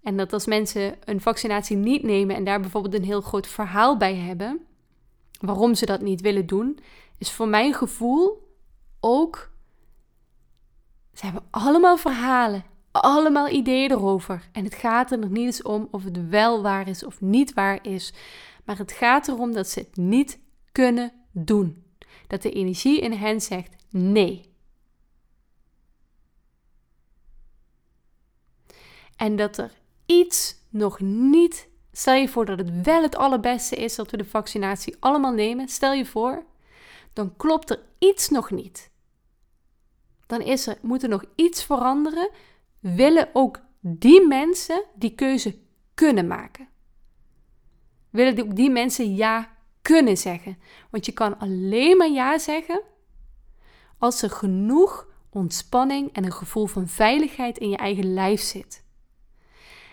En 0.02 0.16
dat 0.16 0.32
als 0.32 0.46
mensen 0.46 0.96
een 1.04 1.20
vaccinatie 1.20 1.76
niet 1.76 2.02
nemen 2.02 2.36
en 2.36 2.44
daar 2.44 2.60
bijvoorbeeld 2.60 2.94
een 2.94 3.04
heel 3.04 3.20
groot 3.20 3.46
verhaal 3.46 3.96
bij 3.96 4.14
hebben, 4.14 4.66
waarom 5.40 5.74
ze 5.74 5.86
dat 5.86 6.00
niet 6.00 6.20
willen 6.20 6.46
doen, 6.46 6.78
is 7.18 7.32
voor 7.32 7.48
mijn 7.48 7.74
gevoel 7.74 8.48
ook. 9.00 9.50
Ze 11.12 11.24
hebben 11.24 11.46
allemaal 11.50 11.96
verhalen 11.96 12.64
allemaal 12.90 13.48
ideeën 13.48 13.90
erover. 13.90 14.48
En 14.52 14.64
het 14.64 14.74
gaat 14.74 15.10
er 15.10 15.18
nog 15.18 15.30
niet 15.30 15.44
eens 15.44 15.62
om 15.62 15.88
of 15.90 16.04
het 16.04 16.28
wel 16.28 16.62
waar 16.62 16.88
is 16.88 17.04
of 17.04 17.20
niet 17.20 17.54
waar 17.54 17.78
is. 17.86 18.12
Maar 18.64 18.78
het 18.78 18.92
gaat 18.92 19.28
erom 19.28 19.52
dat 19.52 19.68
ze 19.68 19.78
het 19.78 19.96
niet 19.96 20.38
kunnen 20.72 21.12
doen. 21.32 21.84
Dat 22.26 22.42
de 22.42 22.50
energie 22.50 23.00
in 23.00 23.12
hen 23.12 23.40
zegt 23.40 23.76
nee. 23.90 24.48
En 29.16 29.36
dat 29.36 29.58
er 29.58 29.72
iets 30.06 30.56
nog 30.68 31.00
niet. 31.00 31.68
Stel 31.92 32.14
je 32.14 32.28
voor 32.28 32.44
dat 32.44 32.58
het 32.58 32.82
wel 32.82 33.02
het 33.02 33.16
allerbeste 33.16 33.76
is 33.76 33.94
dat 33.94 34.10
we 34.10 34.16
de 34.16 34.24
vaccinatie 34.24 34.96
allemaal 35.00 35.32
nemen. 35.32 35.68
Stel 35.68 35.92
je 35.92 36.06
voor, 36.06 36.44
dan 37.12 37.36
klopt 37.36 37.70
er 37.70 37.80
iets 37.98 38.28
nog 38.28 38.50
niet. 38.50 38.90
Dan 40.26 40.40
is 40.40 40.66
er, 40.66 40.78
moet 40.82 41.02
er 41.02 41.08
nog 41.08 41.24
iets 41.34 41.64
veranderen 41.64 42.30
willen 42.80 43.28
ook 43.32 43.60
die 43.80 44.26
mensen 44.26 44.84
die 44.94 45.14
keuze 45.14 45.58
kunnen 45.94 46.26
maken. 46.26 46.68
Willen 48.10 48.54
die 48.54 48.70
mensen 48.70 49.14
ja 49.14 49.56
kunnen 49.82 50.16
zeggen. 50.16 50.58
Want 50.90 51.06
je 51.06 51.12
kan 51.12 51.38
alleen 51.38 51.96
maar 51.96 52.10
ja 52.10 52.38
zeggen 52.38 52.82
als 53.98 54.22
er 54.22 54.30
genoeg 54.30 55.06
ontspanning 55.30 56.12
en 56.12 56.24
een 56.24 56.32
gevoel 56.32 56.66
van 56.66 56.88
veiligheid 56.88 57.58
in 57.58 57.70
je 57.70 57.76
eigen 57.76 58.12
lijf 58.12 58.40
zit. 58.40 58.84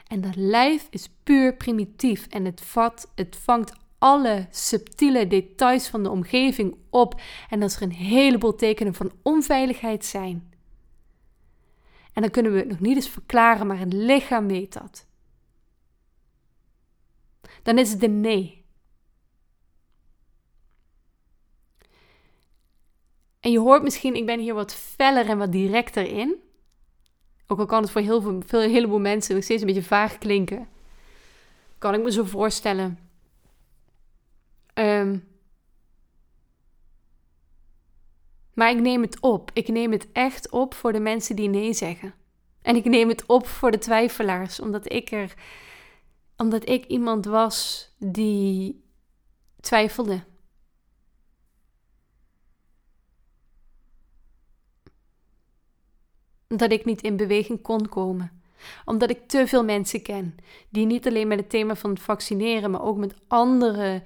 En 0.08 0.22
dat 0.22 0.36
lijf 0.36 0.88
is 0.90 1.10
puur 1.24 1.56
primitief 1.56 2.28
en 2.28 2.46
het, 2.46 2.62
vat, 2.62 3.12
het 3.16 3.36
vangt 3.36 3.74
alle 3.98 4.48
subtiele 4.50 5.28
details 5.28 5.88
van 5.88 6.04
de 6.04 6.10
omgeving 6.10 6.78
op. 6.90 7.22
En 7.50 7.62
als 7.62 7.76
er 7.76 7.82
een 7.82 7.92
heleboel 7.92 8.56
tekenen 8.56 8.94
van 8.94 9.12
onveiligheid 9.22 10.06
zijn, 10.06 10.54
en 12.16 12.22
dan 12.22 12.32
kunnen 12.32 12.52
we 12.52 12.58
het 12.58 12.68
nog 12.68 12.80
niet 12.80 12.96
eens 12.96 13.10
verklaren, 13.10 13.68
maar 13.68 13.80
het 13.80 13.94
lichaam 13.94 14.48
weet 14.48 14.74
dat. 14.74 15.08
Dan 17.64 17.78
is 17.78 17.92
het 17.92 18.04
een 18.04 18.22
nee. 18.22 18.66
En 23.40 23.52
je 23.52 23.60
hoort 23.60 23.84
misschien, 23.84 24.16
ik 24.16 24.26
ben 24.26 24.40
hier 24.40 24.54
wat 24.54 24.74
feller 24.74 25.30
en 25.30 25.38
wat 25.38 25.52
directer 25.52 26.08
in. 26.08 26.36
Ook 27.48 27.60
al 27.60 27.66
kan 27.66 27.82
het 27.82 27.92
voor 27.92 28.02
heel 28.02 28.22
veel, 28.22 28.42
een 28.48 28.70
heleboel 28.70 29.00
mensen 29.00 29.36
nog 29.36 29.44
steeds 29.44 29.62
een 29.62 29.68
beetje 29.68 29.84
vaag 29.84 30.18
klinken. 30.18 30.68
Kan 31.78 31.94
ik 31.94 32.04
me 32.04 32.12
zo 32.12 32.24
voorstellen. 32.24 33.00
Um, 34.74 35.28
Maar 38.56 38.72
ik 38.72 38.80
neem 38.80 39.02
het 39.02 39.20
op. 39.20 39.52
Ik 39.54 39.68
neem 39.68 39.92
het 39.92 40.12
echt 40.12 40.50
op 40.50 40.74
voor 40.74 40.94
de 40.94 41.00
mensen 41.00 41.36
die 41.36 41.50
nee 41.50 41.74
zeggen. 41.74 42.14
En 42.62 42.76
ik 42.76 42.86
neem 42.86 43.10
het 43.10 43.26
op 43.26 43.48
voor 43.48 43.72
de 43.72 43.78
twijfelaars, 43.78 44.60
omdat 44.60 44.92
ik 44.92 45.12
er, 45.12 45.34
omdat 46.38 46.70
ik 46.70 46.86
iemand 46.86 47.26
was 47.26 47.90
die 47.98 48.84
twijfelde. 49.60 50.24
Dat 56.48 56.72
ik 56.72 56.86
niet 56.86 57.02
in 57.02 57.16
beweging 57.16 57.62
kon 57.62 57.90
komen. 57.90 58.42
Omdat 58.86 59.10
ik 59.10 59.28
te 59.28 59.48
veel 59.48 59.64
mensen 59.64 60.02
ken 60.02 60.36
die 60.70 60.86
niet 60.86 61.08
alleen 61.08 61.28
met 61.28 61.40
het 61.40 61.50
thema 61.50 61.76
van 61.76 61.90
het 61.90 62.00
vaccineren, 62.00 62.72
maar 62.72 62.84
ook 62.84 62.98
met 62.98 63.16
andere, 63.28 64.04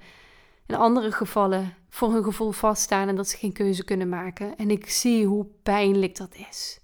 in 0.70 0.76
andere 0.76 1.12
gevallen 1.12 1.74
voor 1.88 2.12
hun 2.12 2.24
gevoel 2.24 2.50
vaststaan 2.50 3.08
en 3.08 3.16
dat 3.16 3.28
ze 3.28 3.36
geen 3.36 3.52
keuze 3.52 3.84
kunnen 3.84 4.08
maken. 4.08 4.56
En 4.56 4.70
ik 4.70 4.90
zie 4.90 5.26
hoe 5.26 5.46
pijnlijk 5.62 6.16
dat 6.16 6.34
is. 6.50 6.80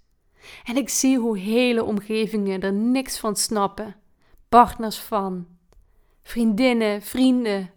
En 0.65 0.77
ik 0.77 0.89
zie 0.89 1.19
hoe 1.19 1.39
hele 1.39 1.85
omgevingen 1.85 2.61
er 2.61 2.73
niks 2.73 3.19
van 3.19 3.37
snappen. 3.37 3.97
Partners 4.49 4.99
van, 4.99 5.47
vriendinnen, 6.23 7.03
vrienden. 7.03 7.71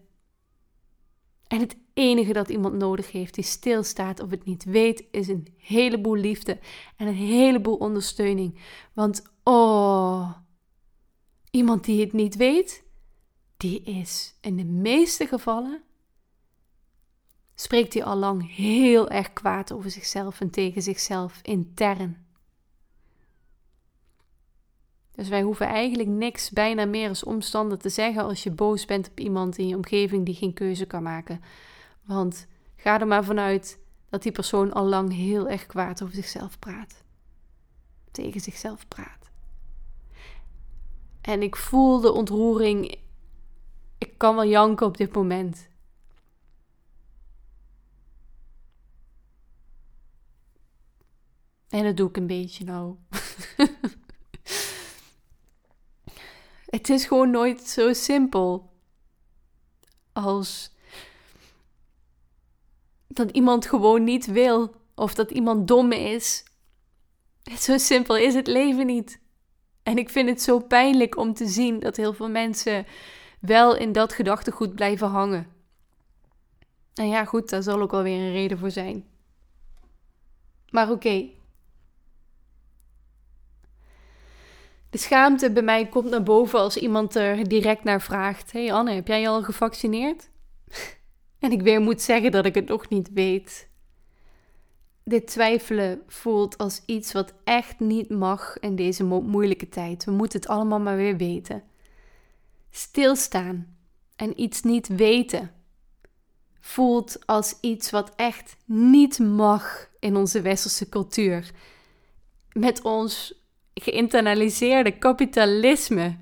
En 1.48 1.60
het 1.60 1.78
enige 1.94 2.34
dat 2.34 2.50
iemand 2.50 2.74
nodig 2.74 3.12
heeft 3.12 3.34
die 3.34 3.44
stilstaat 3.44 4.20
of 4.20 4.30
het 4.30 4.46
niet 4.46 4.64
weet, 4.64 5.04
is 5.12 5.28
een 5.28 5.48
heleboel 5.58 6.16
liefde 6.16 6.60
en 6.96 7.08
een 7.08 7.14
heleboel 7.14 7.76
ondersteuning. 7.76 8.60
Want 8.94 9.24
oh, 9.44 10.32
iemand 11.52 11.84
die 11.84 12.02
het 12.02 12.14
niet 12.14 12.36
weet, 12.36 12.84
die 13.58 13.82
is 13.82 14.38
in 14.42 14.56
de 14.56 14.66
meeste 14.66 15.28
gevallen 15.28 15.84
spreekt 17.60 17.94
hij 17.94 18.04
al 18.04 18.16
lang 18.16 18.56
heel 18.56 19.10
erg 19.10 19.34
kwaad 19.34 19.72
over 19.72 19.92
zichzelf 19.92 20.42
en 20.42 20.50
tegen 20.50 20.82
zichzelf 20.82 21.40
intern. 21.42 22.26
Dus 25.12 25.30
wij 25.30 25.42
hoeven 25.42 25.68
eigenlijk 25.68 26.10
niks 26.10 26.50
bijna 26.50 26.86
meer 26.86 27.10
als 27.10 27.24
omstander 27.24 27.78
te 27.78 27.90
zeggen 27.90 28.24
als 28.24 28.44
je 28.44 28.52
boos 28.52 28.86
bent 28.86 29.10
op 29.10 29.20
iemand 29.20 29.58
in 29.58 29.68
je 29.68 29.76
omgeving 29.76 30.26
die 30.26 30.36
geen 30.36 30.54
keuze 30.54 30.86
kan 30.86 31.04
maken. 31.04 31.42
Want 32.06 32.48
ga 32.76 33.00
er 33.00 33.08
maar 33.08 33.24
vanuit 33.24 33.80
dat 34.10 34.24
die 34.24 34.32
persoon 34.32 34.74
al 34.74 34.86
lang 34.86 35.14
heel 35.14 35.50
erg 35.50 35.66
kwaad 35.66 36.04
over 36.04 36.16
zichzelf 36.16 36.60
praat. 36.60 37.04
Tegen 38.12 38.42
zichzelf 38.42 38.88
praat. 38.88 39.32
En 41.22 41.42
ik 41.42 41.56
voel 41.56 42.00
de 42.00 42.12
ontroering. 42.12 42.98
Ik 43.98 44.18
kan 44.18 44.36
wel 44.36 44.48
janken 44.48 44.86
op 44.86 44.98
dit 44.98 45.14
moment. 45.14 45.69
En 51.70 51.84
dat 51.84 51.98
doe 51.98 52.10
ik 52.10 52.18
een 52.18 52.28
beetje 52.28 52.64
nou. 52.64 52.96
het 56.66 56.90
is 56.90 57.06
gewoon 57.06 57.30
nooit 57.30 57.62
zo 57.62 57.94
simpel 57.94 58.72
als 60.14 60.72
dat 63.08 63.32
iemand 63.32 63.66
gewoon 63.66 64.04
niet 64.04 64.26
wil 64.26 64.76
of 64.96 65.14
dat 65.14 65.32
iemand 65.32 65.68
dom 65.68 65.92
is. 65.92 66.44
Zo 67.60 67.78
simpel 67.78 68.18
is 68.18 68.34
het 68.34 68.48
leven 68.48 68.86
niet. 68.86 69.20
En 69.84 69.98
ik 69.98 70.10
vind 70.10 70.30
het 70.30 70.42
zo 70.42 70.60
pijnlijk 70.60 71.18
om 71.18 71.34
te 71.34 71.48
zien 71.48 71.80
dat 71.80 71.96
heel 71.96 72.14
veel 72.14 72.30
mensen 72.30 72.86
wel 73.40 73.76
in 73.76 73.92
dat 73.92 74.14
gedachtegoed 74.14 74.76
blijven 74.76 75.08
hangen. 75.08 75.48
En 76.94 77.08
ja, 77.08 77.26
goed, 77.26 77.50
daar 77.50 77.64
zal 77.64 77.82
ook 77.82 77.92
wel 77.92 78.04
weer 78.04 78.20
een 78.20 78.32
reden 78.32 78.58
voor 78.58 78.72
zijn. 78.72 79.06
Maar 80.70 80.92
oké, 80.92 81.30
De 84.90 84.98
schaamte 84.98 85.52
bij 85.52 85.64
mij 85.64 85.88
komt 85.88 86.10
naar 86.10 86.24
boven 86.24 86.60
als 86.60 86.78
iemand 86.78 87.16
er 87.16 87.48
direct 87.48 87.84
naar 87.84 88.02
vraagt: 88.02 88.52
Hey 88.52 88.74
Anne, 88.74 88.92
heb 88.92 89.08
jij 89.08 89.22
je 89.22 89.28
al 89.28 89.44
gevaccineerd? 89.44 90.30
en 91.40 91.52
ik 91.52 91.62
weer 91.62 91.82
moet 91.82 92.02
zeggen 92.02 92.32
dat 92.32 92.46
ik 92.46 92.56
het 92.56 92.68
nog 92.68 92.90
niet 92.90 93.10
weet. 93.14 93.70
Dit 95.04 95.28
twijfelen 95.28 96.02
voelt 96.08 96.58
als 96.58 96.82
iets 96.86 97.12
wat 97.12 97.34
echt 97.44 97.80
niet 97.80 98.10
mag 98.10 98.60
in 98.60 98.76
deze 98.76 99.04
moeilijke 99.04 99.70
tijd. 99.70 100.06
We 100.06 100.12
moeten 100.12 100.40
het 100.40 100.50
allemaal 100.50 100.80
maar 100.80 100.96
weer 100.96 101.18
weten. 101.18 101.64
Stilstaan 102.70 103.78
en 104.16 104.42
iets 104.42 104.62
niet 104.62 104.88
weten 104.88 105.52
voelt 106.60 107.26
als 107.26 107.58
iets 107.62 107.90
wat 107.90 108.12
echt 108.16 108.56
niet 108.66 109.20
mag 109.20 109.90
in 110.00 110.16
onze 110.16 110.42
westerse 110.42 110.90
cultuur. 110.90 111.52
Met 112.54 112.82
ons 112.82 113.39
geïnternaliseerde 113.80 114.92
kapitalisme. 114.92 116.18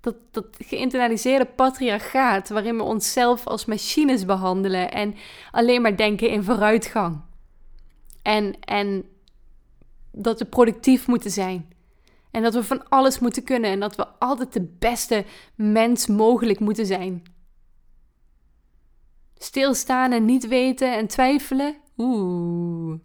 Dat, 0.00 0.14
dat 0.30 0.46
geïnternaliseerde 0.58 1.44
patriarchaat, 1.44 2.48
waarin 2.48 2.76
we 2.76 2.82
onszelf 2.82 3.46
als 3.46 3.64
machines 3.64 4.24
behandelen 4.24 4.92
en 4.92 5.14
alleen 5.50 5.82
maar 5.82 5.96
denken 5.96 6.30
in 6.30 6.42
vooruitgang. 6.42 7.20
En, 8.22 8.60
en 8.60 9.04
dat 10.12 10.38
we 10.38 10.44
productief 10.44 11.06
moeten 11.06 11.30
zijn. 11.30 11.72
En 12.30 12.42
dat 12.42 12.54
we 12.54 12.64
van 12.64 12.88
alles 12.88 13.18
moeten 13.18 13.44
kunnen 13.44 13.70
en 13.70 13.80
dat 13.80 13.96
we 13.96 14.06
altijd 14.18 14.52
de 14.52 14.74
beste 14.78 15.24
mens 15.54 16.06
mogelijk 16.06 16.60
moeten 16.60 16.86
zijn. 16.86 17.22
Stilstaan 19.34 20.12
en 20.12 20.24
niet 20.24 20.48
weten 20.48 20.96
en 20.96 21.06
twijfelen, 21.06 21.76
oeh, 21.96 22.98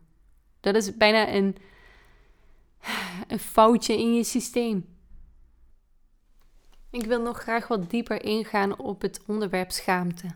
dat 0.59 0.75
is 0.75 0.97
bijna 0.97 1.33
een 1.33 1.55
een 3.27 3.39
foutje 3.39 3.97
in 3.97 4.13
je 4.15 4.23
systeem. 4.23 4.97
Ik 6.91 7.05
wil 7.05 7.21
nog 7.21 7.39
graag 7.39 7.67
wat 7.67 7.89
dieper 7.89 8.23
ingaan 8.23 8.79
op 8.79 9.01
het 9.01 9.21
onderwerp 9.27 9.71
schaamte. 9.71 10.27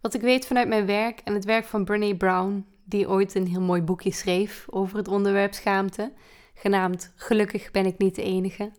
Wat 0.00 0.14
ik 0.14 0.20
weet 0.20 0.46
vanuit 0.46 0.68
mijn 0.68 0.86
werk 0.86 1.20
en 1.20 1.34
het 1.34 1.44
werk 1.44 1.64
van 1.64 1.84
Brene 1.84 2.16
Brown, 2.16 2.66
die 2.84 3.08
ooit 3.08 3.34
een 3.34 3.46
heel 3.46 3.60
mooi 3.60 3.82
boekje 3.82 4.12
schreef 4.12 4.66
over 4.70 4.96
het 4.96 5.08
onderwerp 5.08 5.54
schaamte, 5.54 6.12
genaamd 6.54 7.12
Gelukkig 7.16 7.70
ben 7.70 7.86
ik 7.86 7.98
niet 7.98 8.14
de 8.14 8.22
enige, 8.22 8.72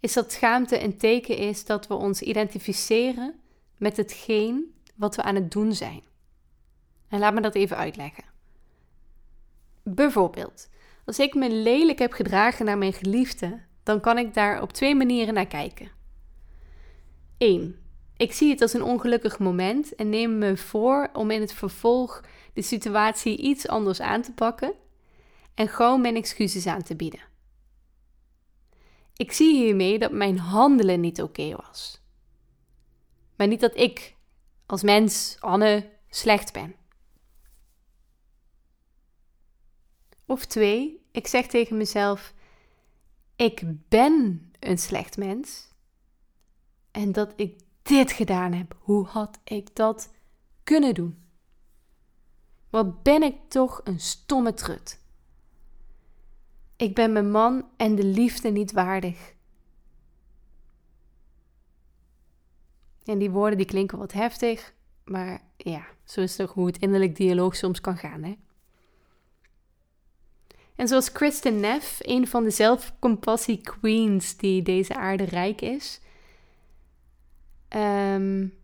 is 0.00 0.12
dat 0.12 0.32
schaamte 0.32 0.82
een 0.82 0.96
teken 0.96 1.36
is 1.36 1.64
dat 1.64 1.86
we 1.86 1.94
ons 1.94 2.22
identificeren 2.22 3.40
met 3.76 3.96
hetgeen 3.96 4.74
wat 4.94 5.16
we 5.16 5.22
aan 5.22 5.34
het 5.34 5.50
doen 5.50 5.72
zijn. 5.72 6.02
En 7.08 7.18
laat 7.18 7.34
me 7.34 7.40
dat 7.40 7.54
even 7.54 7.76
uitleggen. 7.76 8.24
Bijvoorbeeld, 9.94 10.68
als 11.04 11.18
ik 11.18 11.34
me 11.34 11.50
lelijk 11.50 11.98
heb 11.98 12.12
gedragen 12.12 12.64
naar 12.64 12.78
mijn 12.78 12.92
geliefde, 12.92 13.60
dan 13.82 14.00
kan 14.00 14.18
ik 14.18 14.34
daar 14.34 14.62
op 14.62 14.72
twee 14.72 14.94
manieren 14.94 15.34
naar 15.34 15.46
kijken. 15.46 15.90
1. 17.38 17.76
Ik 18.16 18.32
zie 18.32 18.50
het 18.50 18.62
als 18.62 18.72
een 18.72 18.82
ongelukkig 18.82 19.38
moment 19.38 19.94
en 19.94 20.08
neem 20.08 20.38
me 20.38 20.56
voor 20.56 21.10
om 21.12 21.30
in 21.30 21.40
het 21.40 21.52
vervolg 21.52 22.24
de 22.52 22.62
situatie 22.62 23.36
iets 23.36 23.68
anders 23.68 24.00
aan 24.00 24.22
te 24.22 24.32
pakken 24.32 24.72
en 25.54 25.68
gewoon 25.68 26.00
mijn 26.00 26.16
excuses 26.16 26.66
aan 26.66 26.82
te 26.82 26.96
bieden. 26.96 27.20
Ik 29.16 29.32
zie 29.32 29.56
hiermee 29.56 29.98
dat 29.98 30.12
mijn 30.12 30.38
handelen 30.38 31.00
niet 31.00 31.22
oké 31.22 31.56
was. 31.56 32.00
Maar 33.36 33.46
niet 33.46 33.60
dat 33.60 33.76
ik 33.76 34.16
als 34.66 34.82
mens, 34.82 35.36
Anne, 35.40 35.90
slecht 36.08 36.52
ben. 36.52 36.74
Of 40.28 40.46
twee, 40.46 41.06
ik 41.10 41.26
zeg 41.26 41.46
tegen 41.46 41.76
mezelf: 41.76 42.34
ik 43.36 43.62
ben 43.88 44.50
een 44.60 44.78
slecht 44.78 45.16
mens. 45.16 45.68
En 46.90 47.12
dat 47.12 47.32
ik 47.36 47.60
dit 47.82 48.12
gedaan 48.12 48.52
heb. 48.52 48.76
Hoe 48.78 49.06
had 49.06 49.40
ik 49.44 49.76
dat 49.76 50.12
kunnen 50.64 50.94
doen? 50.94 51.18
Wat 52.70 53.02
ben 53.02 53.22
ik 53.22 53.36
toch 53.48 53.80
een 53.84 54.00
stomme 54.00 54.54
trut? 54.54 55.00
Ik 56.76 56.94
ben 56.94 57.12
mijn 57.12 57.30
man 57.30 57.68
en 57.76 57.94
de 57.94 58.04
liefde 58.04 58.50
niet 58.50 58.72
waardig. 58.72 59.34
En 63.04 63.18
die 63.18 63.30
woorden 63.30 63.58
die 63.58 63.66
klinken 63.66 63.98
wat 63.98 64.12
heftig, 64.12 64.74
maar 65.04 65.42
ja, 65.56 65.86
zo 66.04 66.20
is 66.20 66.36
toch 66.36 66.52
hoe 66.52 66.66
het 66.66 66.78
innerlijk 66.78 67.16
dialoog 67.16 67.56
soms 67.56 67.80
kan 67.80 67.96
gaan, 67.96 68.22
hè? 68.22 68.36
En 70.78 70.88
zoals 70.88 71.12
Kristen 71.12 71.60
Neff, 71.60 71.98
een 71.98 72.26
van 72.26 72.44
de 72.44 72.50
zelfcompassie 72.50 73.60
queens 73.60 74.36
die 74.36 74.62
deze 74.62 74.94
aarde 74.94 75.24
rijk 75.24 75.60
is, 75.60 76.00
um, 77.76 78.54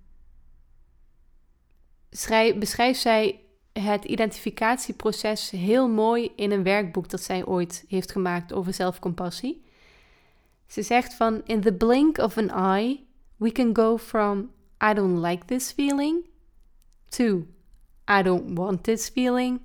beschrijft 2.58 3.00
zij 3.00 3.40
het 3.72 4.04
identificatieproces 4.04 5.50
heel 5.50 5.88
mooi 5.88 6.32
in 6.36 6.50
een 6.50 6.62
werkboek 6.62 7.08
dat 7.08 7.20
zij 7.20 7.44
ooit 7.44 7.84
heeft 7.88 8.12
gemaakt 8.12 8.52
over 8.52 8.74
zelfcompassie. 8.74 9.64
Ze 10.66 10.82
zegt 10.82 11.14
van 11.14 11.42
in 11.44 11.60
the 11.60 11.72
blink 11.72 12.18
of 12.18 12.38
an 12.38 12.50
eye 12.50 13.04
we 13.36 13.52
can 13.52 13.76
go 13.76 13.98
from 13.98 14.50
I 14.90 14.94
don't 14.94 15.18
like 15.18 15.44
this 15.44 15.72
feeling 15.72 16.24
to 17.08 17.46
I 18.10 18.22
don't 18.22 18.58
want 18.58 18.84
this 18.84 19.08
feeling. 19.08 19.60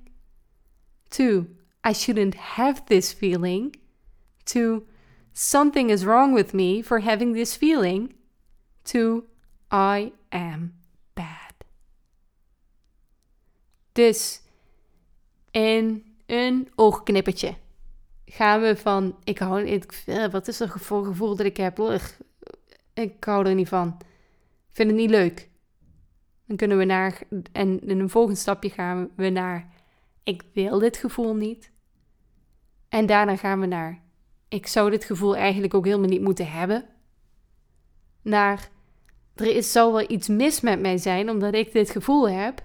To 1.08 1.46
I 1.88 1.92
shouldn't 1.92 2.34
have 2.34 2.82
this 2.86 3.12
feeling. 3.12 3.76
To 4.44 4.86
something 5.32 5.90
is 5.90 6.04
wrong 6.04 6.34
with 6.34 6.52
me 6.52 6.82
for 6.82 7.00
having 7.00 7.34
this 7.34 7.56
feeling. 7.56 8.14
To 8.84 9.24
I 9.72 10.12
am 10.28 10.74
bad. 11.14 11.54
Dus 13.92 14.40
in 15.50 16.04
een 16.26 16.68
oogknippertje 16.74 17.54
gaan 18.24 18.60
we 18.60 18.76
van 18.76 19.16
ik 19.24 19.38
hou 19.38 19.62
ik, 19.64 20.04
wat 20.30 20.48
is 20.48 20.60
er 20.60 20.80
voor 20.80 21.04
gevoel 21.04 21.36
dat 21.36 21.46
ik 21.46 21.56
heb? 21.56 21.78
ik 22.94 23.24
hou 23.24 23.46
er 23.46 23.54
niet 23.54 23.68
van. 23.68 23.96
Ik 24.68 24.76
vind 24.76 24.90
het 24.90 24.98
niet 24.98 25.10
leuk. 25.10 25.48
Dan 26.46 26.56
kunnen 26.56 26.78
we 26.78 26.84
naar 26.84 27.22
en 27.52 27.80
in 27.80 28.00
een 28.00 28.10
volgend 28.10 28.38
stapje 28.38 28.70
gaan 28.70 29.10
we 29.16 29.28
naar 29.28 29.74
ik 30.22 30.42
wil 30.52 30.78
dit 30.78 30.96
gevoel 30.96 31.34
niet. 31.34 31.69
En 32.90 33.06
daarna 33.06 33.36
gaan 33.36 33.60
we 33.60 33.66
naar 33.66 34.00
ik 34.50 34.66
zou 34.66 34.90
dit 34.90 35.04
gevoel 35.04 35.36
eigenlijk 35.36 35.74
ook 35.74 35.84
helemaal 35.84 36.08
niet 36.08 36.20
moeten 36.20 36.50
hebben. 36.50 36.84
Naar 38.22 38.68
er 39.34 39.56
is, 39.56 39.72
zou 39.72 39.92
wel 39.92 40.10
iets 40.10 40.28
mis 40.28 40.60
met 40.60 40.80
mij 40.80 40.98
zijn 40.98 41.30
omdat 41.30 41.54
ik 41.54 41.72
dit 41.72 41.90
gevoel 41.90 42.30
heb. 42.30 42.62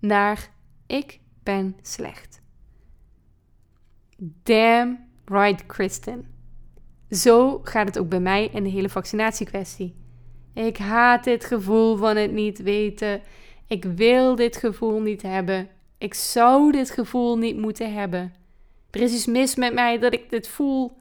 Naar 0.00 0.50
ik 0.86 1.20
ben 1.42 1.76
slecht. 1.82 2.40
Damn 4.42 4.98
right, 5.24 5.66
Kristen. 5.66 6.26
Zo 7.10 7.60
gaat 7.62 7.86
het 7.86 7.98
ook 7.98 8.08
bij 8.08 8.20
mij 8.20 8.48
in 8.52 8.62
de 8.62 8.70
hele 8.70 8.88
vaccinatiekwestie. 8.88 9.94
Ik 10.54 10.76
haat 10.76 11.24
dit 11.24 11.44
gevoel 11.44 11.96
van 11.96 12.16
het 12.16 12.32
niet 12.32 12.62
weten. 12.62 13.22
Ik 13.66 13.84
wil 13.84 14.34
dit 14.34 14.56
gevoel 14.56 15.00
niet 15.00 15.22
hebben. 15.22 15.68
Ik 15.98 16.14
zou 16.14 16.72
dit 16.72 16.90
gevoel 16.90 17.38
niet 17.38 17.56
moeten 17.56 17.94
hebben. 17.94 18.32
Er 18.90 19.00
is 19.00 19.14
iets 19.14 19.26
mis 19.26 19.54
met 19.54 19.74
mij 19.74 19.98
dat 19.98 20.12
ik 20.12 20.30
dit 20.30 20.48
voel. 20.48 20.96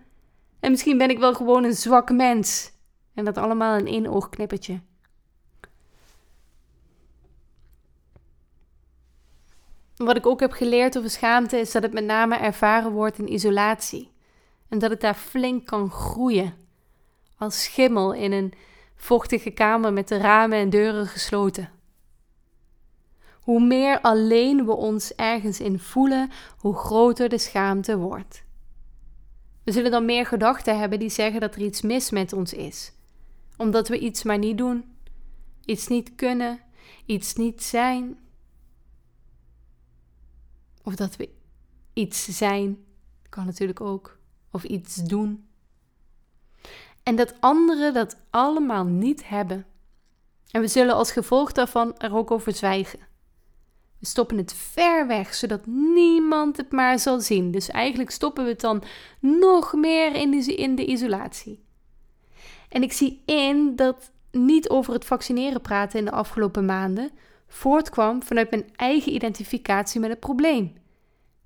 En 0.59 0.71
misschien 0.71 0.97
ben 0.97 1.09
ik 1.09 1.19
wel 1.19 1.33
gewoon 1.33 1.63
een 1.63 1.73
zwak 1.73 2.11
mens. 2.11 2.71
En 3.13 3.25
dat 3.25 3.37
allemaal 3.37 3.77
in 3.77 3.87
één 3.87 4.07
oogknippertje. 4.07 4.81
Wat 9.95 10.17
ik 10.17 10.25
ook 10.25 10.39
heb 10.39 10.51
geleerd 10.51 10.97
over 10.97 11.09
schaamte 11.09 11.57
is 11.57 11.71
dat 11.71 11.83
het 11.83 11.93
met 11.93 12.05
name 12.05 12.35
ervaren 12.35 12.91
wordt 12.91 13.19
in 13.19 13.33
isolatie. 13.33 14.11
En 14.69 14.79
dat 14.79 14.89
het 14.89 15.01
daar 15.01 15.15
flink 15.15 15.65
kan 15.65 15.89
groeien. 15.89 16.53
Als 17.37 17.63
schimmel 17.63 18.13
in 18.13 18.31
een 18.31 18.53
vochtige 18.95 19.49
kamer 19.49 19.93
met 19.93 20.07
de 20.07 20.17
ramen 20.17 20.57
en 20.57 20.69
deuren 20.69 21.07
gesloten. 21.07 21.76
Hoe 23.47 23.65
meer 23.65 24.01
alleen 24.01 24.65
we 24.65 24.71
ons 24.71 25.15
ergens 25.15 25.59
in 25.59 25.79
voelen, 25.79 26.29
hoe 26.57 26.75
groter 26.75 27.29
de 27.29 27.37
schaamte 27.37 27.97
wordt. 27.97 28.43
We 29.63 29.71
zullen 29.71 29.91
dan 29.91 30.05
meer 30.05 30.25
gedachten 30.25 30.79
hebben 30.79 30.99
die 30.99 31.09
zeggen 31.09 31.39
dat 31.39 31.55
er 31.55 31.61
iets 31.61 31.81
mis 31.81 32.09
met 32.09 32.33
ons 32.33 32.53
is, 32.53 32.91
omdat 33.57 33.87
we 33.87 33.99
iets 33.99 34.23
maar 34.23 34.37
niet 34.37 34.57
doen, 34.57 34.97
iets 35.65 35.87
niet 35.87 36.15
kunnen, 36.15 36.59
iets 37.05 37.35
niet 37.35 37.63
zijn. 37.63 38.19
Of 40.83 40.95
dat 40.95 41.15
we 41.15 41.29
iets 41.93 42.37
zijn, 42.37 42.85
kan 43.29 43.45
natuurlijk 43.45 43.81
ook, 43.81 44.17
of 44.51 44.63
iets 44.63 44.95
doen. 44.95 45.47
En 47.03 47.15
dat 47.15 47.33
anderen 47.39 47.93
dat 47.93 48.17
allemaal 48.29 48.85
niet 48.85 49.27
hebben. 49.27 49.65
En 50.51 50.61
we 50.61 50.67
zullen 50.67 50.95
als 50.95 51.11
gevolg 51.11 51.51
daarvan 51.51 51.97
er 51.97 52.15
ook 52.15 52.31
over 52.31 52.53
zwijgen. 52.53 53.15
We 53.99 54.05
stoppen 54.05 54.37
het 54.37 54.53
ver 54.53 55.07
weg, 55.07 55.33
zodat 55.33 55.65
niemand 55.65 56.57
het 56.57 56.71
maar 56.71 56.99
zal 56.99 57.19
zien. 57.19 57.51
Dus 57.51 57.69
eigenlijk 57.69 58.09
stoppen 58.09 58.43
we 58.43 58.49
het 58.49 58.61
dan 58.61 58.83
nog 59.19 59.73
meer 59.73 60.15
in 60.15 60.31
de, 60.31 60.55
in 60.55 60.75
de 60.75 60.85
isolatie. 60.85 61.65
En 62.69 62.83
ik 62.83 62.93
zie 62.93 63.21
in 63.25 63.75
dat 63.75 64.11
niet 64.31 64.69
over 64.69 64.93
het 64.93 65.05
vaccineren 65.05 65.61
praten 65.61 65.99
in 65.99 66.05
de 66.05 66.11
afgelopen 66.11 66.65
maanden 66.65 67.11
voortkwam 67.47 68.23
vanuit 68.23 68.49
mijn 68.49 68.69
eigen 68.75 69.13
identificatie 69.13 69.99
met 69.99 70.09
het 70.09 70.19
probleem. 70.19 70.73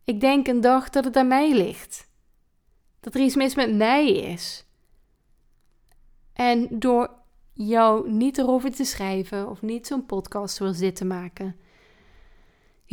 Ik 0.04 0.20
denk 0.20 0.48
een 0.48 0.62
dag 0.62 0.90
dat 0.90 1.04
het 1.04 1.16
aan 1.16 1.28
mij 1.28 1.54
ligt. 1.54 2.10
Dat 3.00 3.14
er 3.14 3.22
iets 3.22 3.36
mis 3.36 3.56
met 3.56 3.76
mij 3.76 4.12
is. 4.12 4.66
En 6.34 6.68
door 6.70 7.10
jou 7.54 8.12
niet 8.12 8.38
erover 8.38 8.72
te 8.72 8.84
schrijven 8.84 9.50
of 9.50 9.62
niet 9.62 9.88
zo'n 9.88 10.06
podcast 10.06 10.56
zoals 10.56 10.78
dit 10.78 10.96
te 10.96 11.06
maken, 11.06 11.56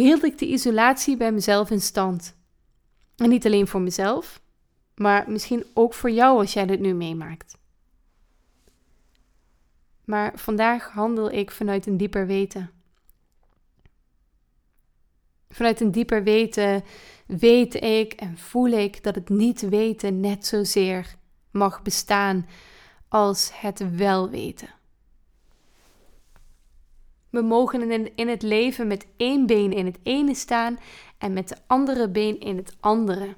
hield 0.03 0.25
ik 0.25 0.39
de 0.39 0.47
isolatie 0.47 1.17
bij 1.17 1.33
mezelf 1.33 1.71
in 1.71 1.81
stand. 1.81 2.37
En 3.17 3.29
niet 3.29 3.47
alleen 3.47 3.67
voor 3.67 3.81
mezelf, 3.81 4.41
maar 4.95 5.31
misschien 5.31 5.65
ook 5.75 5.95
voor 5.95 6.11
jou 6.11 6.39
als 6.39 6.53
jij 6.53 6.67
dit 6.67 6.81
nu 6.81 6.95
meemaakt. 6.95 7.59
Maar 10.05 10.39
vandaag 10.39 10.91
handel 10.91 11.31
ik 11.31 11.51
vanuit 11.51 11.87
een 11.87 11.97
dieper 11.97 12.27
weten. 12.27 12.71
Vanuit 15.51 15.81
een 15.81 15.91
dieper 15.91 16.23
weten 16.23 16.85
weet 17.27 17.75
ik 17.75 18.13
en 18.13 18.39
voel 18.39 18.69
ik 18.69 19.03
dat 19.03 19.15
het 19.15 19.29
niet 19.29 19.61
weten 19.61 20.21
net 20.21 20.47
zozeer 20.47 21.17
mag 21.51 21.83
bestaan 21.83 22.47
als 23.09 23.51
het 23.61 23.97
wel 23.97 24.31
weten. 24.31 24.78
We 27.31 27.43
mogen 27.43 28.11
in, 28.15 28.29
het 28.29 28.43
leven 28.43 28.87
met 28.87 29.07
één 29.17 29.47
been 29.47 29.73
in 29.73 29.87
het 29.87 29.99
ene 30.03 30.35
staan 30.35 30.79
en 31.19 31.33
met 31.33 31.49
de 31.49 31.57
andere 31.67 32.09
been 32.09 32.41
in 32.41 32.57
het 32.57 32.77
andere. 32.81 33.37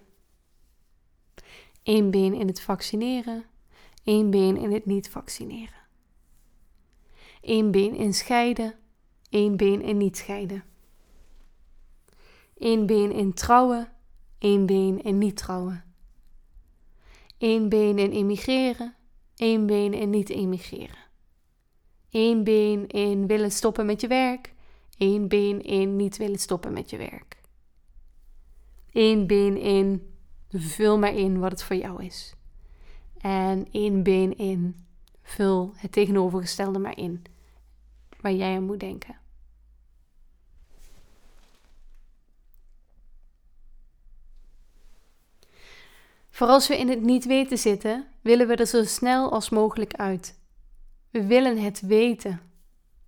Eén 1.82 2.10
been 2.10 2.34
in 2.34 2.46
het 2.46 2.60
vaccineren, 2.60 3.44
één 4.04 4.30
been 4.30 4.56
in 4.56 4.72
het 4.72 4.86
niet 4.86 5.10
vaccineren. 5.10 5.78
Eén 7.40 7.70
been 7.70 7.94
in 7.94 8.14
scheiden, 8.14 8.74
één 9.30 9.56
been 9.56 9.82
in 9.82 9.96
niet 9.96 10.16
scheiden. 10.16 10.64
Eén 12.58 12.86
been 12.86 13.12
in 13.12 13.34
trouwen, 13.34 13.92
één 14.38 14.66
been 14.66 15.02
in 15.02 15.18
niet 15.18 15.36
trouwen. 15.36 15.84
Eén 17.38 17.68
been 17.68 17.98
in 17.98 18.10
emigreren, 18.10 18.94
één 19.36 19.66
been 19.66 19.94
in 19.94 20.10
niet 20.10 20.28
emigreren. 20.28 21.09
Eén 22.10 22.44
been 22.44 22.86
in 22.86 23.26
willen 23.26 23.50
stoppen 23.50 23.86
met 23.86 24.00
je 24.00 24.06
werk, 24.06 24.54
één 24.96 25.28
been 25.28 25.62
in 25.62 25.96
niet 25.96 26.16
willen 26.16 26.38
stoppen 26.38 26.72
met 26.72 26.90
je 26.90 26.96
werk. 26.96 27.40
Eén 28.92 29.26
been 29.26 29.56
in 29.56 30.14
vul 30.48 30.98
maar 30.98 31.14
in 31.14 31.38
wat 31.38 31.50
het 31.50 31.62
voor 31.62 31.76
jou 31.76 32.04
is. 32.04 32.34
En 33.18 33.68
één 33.72 34.02
been 34.02 34.36
in 34.36 34.86
vul 35.22 35.72
het 35.76 35.92
tegenovergestelde 35.92 36.78
maar 36.78 36.96
in 36.96 37.22
waar 38.20 38.32
jij 38.32 38.56
aan 38.56 38.64
moet 38.64 38.80
denken. 38.80 39.18
Voor 46.30 46.46
als 46.46 46.68
we 46.68 46.78
in 46.78 46.88
het 46.88 47.02
niet 47.02 47.26
weten 47.26 47.58
zitten, 47.58 48.06
willen 48.20 48.46
we 48.46 48.54
er 48.54 48.66
zo 48.66 48.84
snel 48.84 49.32
als 49.32 49.50
mogelijk 49.50 49.94
uit. 49.94 50.39
We 51.10 51.26
willen 51.26 51.58
het 51.58 51.80
weten. 51.80 52.40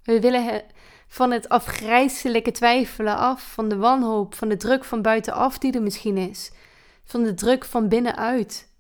We 0.03 0.21
willen 0.21 0.65
van 1.07 1.31
het 1.31 1.49
afgrijzelijke 1.49 2.51
twijfelen 2.51 3.17
af, 3.17 3.53
van 3.53 3.69
de 3.69 3.77
wanhoop, 3.77 4.35
van 4.35 4.49
de 4.49 4.57
druk 4.57 4.85
van 4.85 5.03
buitenaf 5.03 5.59
die 5.59 5.73
er 5.73 5.83
misschien 5.83 6.17
is, 6.17 6.53
van 7.05 7.23
de 7.23 7.35
druk 7.35 7.65
van 7.65 7.89
binnenuit. 7.89 8.73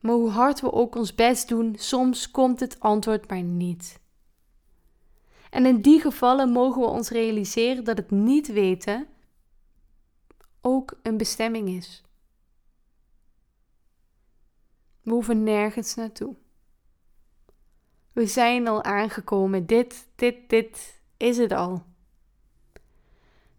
Maar 0.00 0.14
hoe 0.14 0.30
hard 0.30 0.60
we 0.60 0.72
ook 0.72 0.94
ons 0.94 1.14
best 1.14 1.48
doen, 1.48 1.74
soms 1.78 2.30
komt 2.30 2.60
het 2.60 2.80
antwoord 2.80 3.30
maar 3.30 3.42
niet. 3.42 4.00
En 5.50 5.66
in 5.66 5.80
die 5.80 6.00
gevallen 6.00 6.50
mogen 6.50 6.80
we 6.80 6.86
ons 6.86 7.10
realiseren 7.10 7.84
dat 7.84 7.96
het 7.96 8.10
niet 8.10 8.52
weten 8.52 9.06
ook 10.60 10.98
een 11.02 11.16
bestemming 11.16 11.68
is. 11.68 12.02
We 15.02 15.10
hoeven 15.10 15.42
nergens 15.42 15.94
naartoe. 15.94 16.36
We 18.12 18.26
zijn 18.26 18.68
al 18.68 18.82
aangekomen. 18.82 19.66
Dit, 19.66 20.06
dit, 20.14 20.36
dit 20.46 21.00
is 21.16 21.38
het 21.38 21.52
al. 21.52 21.82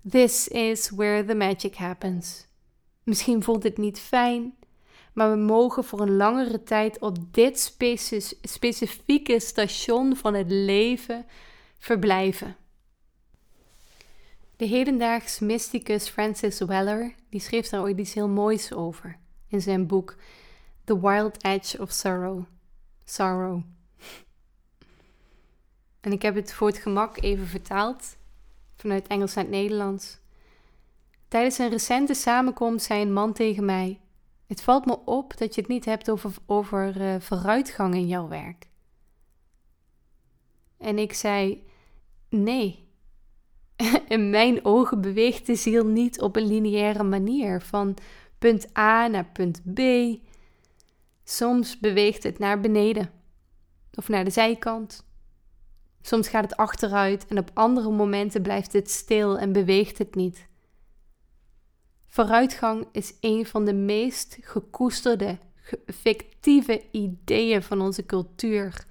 This 0.09 0.47
is 0.47 0.89
where 0.89 1.25
the 1.25 1.35
magic 1.35 1.75
happens. 1.75 2.47
Misschien 3.03 3.43
voelt 3.43 3.63
het 3.63 3.77
niet 3.77 3.99
fijn, 3.99 4.55
maar 5.13 5.29
we 5.31 5.37
mogen 5.37 5.83
voor 5.83 5.99
een 5.99 6.15
langere 6.15 6.63
tijd 6.63 6.99
op 6.99 7.33
dit 7.33 7.75
specifieke 8.41 9.39
station 9.39 10.15
van 10.15 10.33
het 10.33 10.51
leven 10.51 11.25
verblijven. 11.77 12.55
De 14.55 14.65
hedendaags 14.65 15.39
mysticus 15.39 16.09
Francis 16.09 16.59
Weller 16.59 17.15
die 17.29 17.39
schreef 17.39 17.69
daar 17.69 17.81
ooit 17.81 17.99
iets 17.99 18.13
heel 18.13 18.29
moois 18.29 18.73
over 18.73 19.17
in 19.47 19.61
zijn 19.61 19.87
boek 19.87 20.15
The 20.83 20.99
Wild 20.99 21.43
Edge 21.43 21.81
of 21.81 21.91
Sorrow. 21.91 22.43
Sorrow. 23.05 23.61
En 26.03 26.11
ik 26.11 26.21
heb 26.21 26.35
het 26.35 26.53
voor 26.53 26.67
het 26.67 26.77
gemak 26.77 27.21
even 27.21 27.47
vertaald. 27.47 28.17
vanuit 28.75 29.07
Engels 29.07 29.33
naar 29.33 29.43
het 29.43 29.53
Nederlands. 29.53 30.19
Tijdens 31.27 31.57
een 31.57 31.69
recente 31.69 32.13
samenkomst 32.13 32.85
zei 32.85 33.01
een 33.01 33.13
man 33.13 33.33
tegen 33.33 33.65
mij: 33.65 33.99
Het 34.47 34.61
valt 34.61 34.85
me 34.85 34.99
op 35.05 35.37
dat 35.37 35.55
je 35.55 35.61
het 35.61 35.69
niet 35.69 35.85
hebt 35.85 36.09
over, 36.09 36.33
over 36.45 37.01
uh, 37.01 37.19
vooruitgang 37.19 37.93
in 37.93 38.07
jouw 38.07 38.27
werk. 38.27 38.67
En 40.77 40.97
ik 40.97 41.13
zei: 41.13 41.63
Nee. 42.29 42.87
In 44.07 44.29
mijn 44.29 44.65
ogen 44.65 45.01
beweegt 45.01 45.45
de 45.45 45.55
ziel 45.55 45.85
niet 45.85 46.21
op 46.21 46.35
een 46.35 46.47
lineaire 46.47 47.03
manier 47.03 47.61
van 47.61 47.97
punt 48.37 48.77
A 48.77 49.07
naar 49.07 49.25
punt 49.25 49.73
B. 49.73 49.79
Soms 51.23 51.79
beweegt 51.79 52.23
het 52.23 52.39
naar 52.39 52.59
beneden 52.59 53.11
of 53.93 54.07
naar 54.07 54.23
de 54.23 54.29
zijkant. 54.29 55.05
Soms 56.05 56.27
gaat 56.27 56.43
het 56.43 56.57
achteruit 56.57 57.25
en 57.27 57.37
op 57.37 57.51
andere 57.53 57.91
momenten 57.91 58.41
blijft 58.41 58.73
het 58.73 58.91
stil 58.91 59.39
en 59.39 59.51
beweegt 59.51 59.97
het 59.97 60.15
niet. 60.15 60.47
Vooruitgang 62.07 62.87
is 62.91 63.13
een 63.19 63.45
van 63.45 63.65
de 63.65 63.73
meest 63.73 64.37
gekoesterde, 64.41 65.37
fictieve 65.85 66.85
ideeën 66.91 67.63
van 67.63 67.81
onze 67.81 68.05
cultuur. 68.05 68.85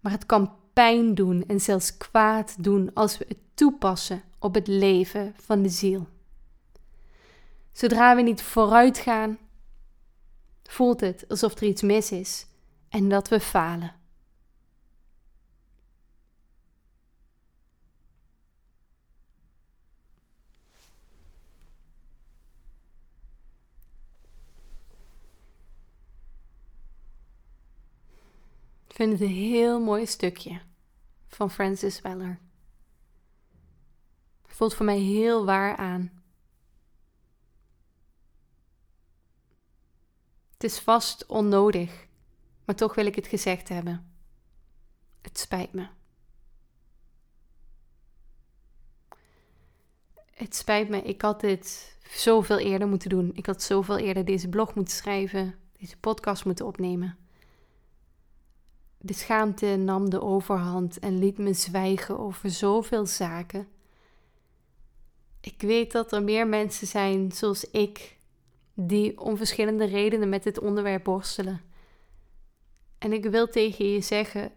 Maar 0.00 0.12
het 0.12 0.26
kan 0.26 0.52
pijn 0.72 1.14
doen 1.14 1.44
en 1.46 1.60
zelfs 1.60 1.96
kwaad 1.96 2.64
doen 2.64 2.90
als 2.94 3.18
we 3.18 3.24
het 3.28 3.38
toepassen 3.54 4.22
op 4.38 4.54
het 4.54 4.66
leven 4.66 5.34
van 5.36 5.62
de 5.62 5.68
ziel. 5.68 6.06
Zodra 7.72 8.16
we 8.16 8.22
niet 8.22 8.42
vooruit 8.42 8.98
gaan, 8.98 9.38
voelt 10.62 11.00
het 11.00 11.24
alsof 11.28 11.54
er 11.54 11.66
iets 11.66 11.82
mis 11.82 12.12
is 12.12 12.46
en 12.88 13.08
dat 13.08 13.28
we 13.28 13.40
falen. 13.40 14.01
Ik 28.92 28.98
vind 28.98 29.12
het 29.12 29.20
een 29.20 29.34
heel 29.34 29.80
mooi 29.80 30.06
stukje 30.06 30.60
van 31.28 31.50
Francis 31.50 32.00
Weller. 32.00 32.38
Voelt 34.46 34.74
voor 34.74 34.84
mij 34.84 34.98
heel 34.98 35.44
waar 35.44 35.76
aan. 35.76 36.22
Het 40.52 40.64
is 40.64 40.78
vast 40.78 41.26
onnodig, 41.26 42.06
maar 42.64 42.74
toch 42.74 42.94
wil 42.94 43.06
ik 43.06 43.14
het 43.14 43.26
gezegd 43.26 43.68
hebben. 43.68 44.12
Het 45.20 45.38
spijt 45.38 45.72
me. 45.72 45.88
Het 50.30 50.54
spijt 50.54 50.88
me, 50.88 51.02
ik 51.02 51.22
had 51.22 51.40
dit 51.40 51.96
zoveel 52.14 52.58
eerder 52.58 52.88
moeten 52.88 53.08
doen. 53.08 53.30
Ik 53.34 53.46
had 53.46 53.62
zoveel 53.62 53.98
eerder 53.98 54.24
deze 54.24 54.48
blog 54.48 54.74
moeten 54.74 54.94
schrijven, 54.94 55.54
deze 55.72 55.98
podcast 55.98 56.44
moeten 56.44 56.66
opnemen. 56.66 57.21
De 59.04 59.12
schaamte 59.12 59.66
nam 59.66 60.10
de 60.10 60.20
overhand 60.20 60.98
en 60.98 61.18
liet 61.18 61.38
me 61.38 61.52
zwijgen 61.52 62.18
over 62.18 62.50
zoveel 62.50 63.06
zaken. 63.06 63.68
Ik 65.40 65.60
weet 65.60 65.92
dat 65.92 66.12
er 66.12 66.22
meer 66.22 66.46
mensen 66.46 66.86
zijn 66.86 67.32
zoals 67.32 67.70
ik, 67.70 68.16
die 68.74 69.20
om 69.20 69.36
verschillende 69.36 69.84
redenen 69.84 70.28
met 70.28 70.42
dit 70.42 70.58
onderwerp 70.58 71.06
worstelen. 71.06 71.60
En 72.98 73.12
ik 73.12 73.24
wil 73.24 73.48
tegen 73.48 73.92
je 73.92 74.00
zeggen: 74.00 74.52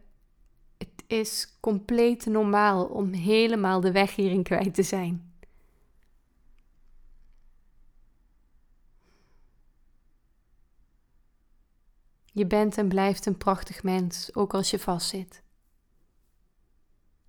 het 0.77 1.03
is 1.07 1.57
compleet 1.59 2.25
normaal 2.25 2.85
om 2.85 3.13
helemaal 3.13 3.81
de 3.81 3.91
weg 3.91 4.15
hierin 4.15 4.43
kwijt 4.43 4.73
te 4.73 4.83
zijn. 4.83 5.33
Je 12.35 12.45
bent 12.45 12.77
en 12.77 12.87
blijft 12.87 13.25
een 13.25 13.37
prachtig 13.37 13.83
mens, 13.83 14.35
ook 14.35 14.53
als 14.53 14.69
je 14.69 14.79
vastzit. 14.79 15.43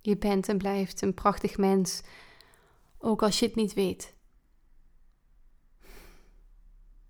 Je 0.01 0.17
bent 0.17 0.49
en 0.49 0.57
blijft 0.57 1.01
een 1.01 1.13
prachtig 1.13 1.57
mens, 1.57 2.01
ook 2.97 3.21
als 3.21 3.39
je 3.39 3.45
het 3.45 3.55
niet 3.55 3.73
weet. 3.73 4.15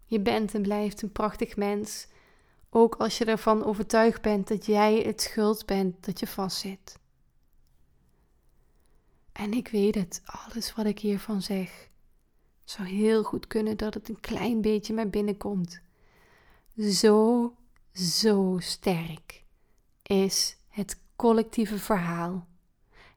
Je 0.05 0.19
bent 0.19 0.53
en 0.53 0.61
blijft 0.61 1.01
een 1.01 1.11
prachtig 1.11 1.55
mens, 1.55 2.07
ook 2.69 2.95
als 2.95 3.17
je 3.17 3.25
ervan 3.25 3.63
overtuigd 3.63 4.21
bent 4.21 4.47
dat 4.47 4.65
jij 4.65 5.01
het 5.01 5.21
schuld 5.21 5.65
bent 5.65 6.05
dat 6.05 6.19
je 6.19 6.27
vastzit. 6.27 6.99
En 9.31 9.53
ik 9.53 9.67
weet 9.67 9.95
het, 9.95 10.21
alles 10.25 10.73
wat 10.75 10.85
ik 10.85 10.99
hiervan 10.99 11.41
zeg. 11.41 11.89
zou 12.63 12.87
heel 12.87 13.23
goed 13.23 13.47
kunnen 13.47 13.77
dat 13.77 13.93
het 13.93 14.09
een 14.09 14.19
klein 14.19 14.61
beetje 14.61 14.93
maar 14.93 15.09
binnenkomt. 15.09 15.81
Zo 16.77 17.53
zo 17.97 18.57
sterk 18.59 19.43
is 20.03 20.57
het 20.69 20.99
collectieve 21.15 21.79
verhaal. 21.79 22.47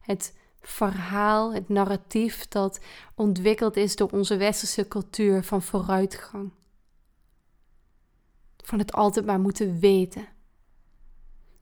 Het 0.01 0.35
verhaal, 0.61 1.55
het 1.55 1.69
narratief 1.69 2.49
dat 2.49 2.81
ontwikkeld 3.14 3.77
is 3.77 3.97
door 3.97 4.11
onze 4.11 4.37
westerse 4.37 4.88
cultuur 4.88 5.45
van 5.45 5.62
vooruitgang. 5.62 6.51
Van 8.57 8.79
het 8.79 8.93
altijd 8.93 9.27
maar 9.27 9.40
moeten 9.40 9.79
weten. 9.79 10.29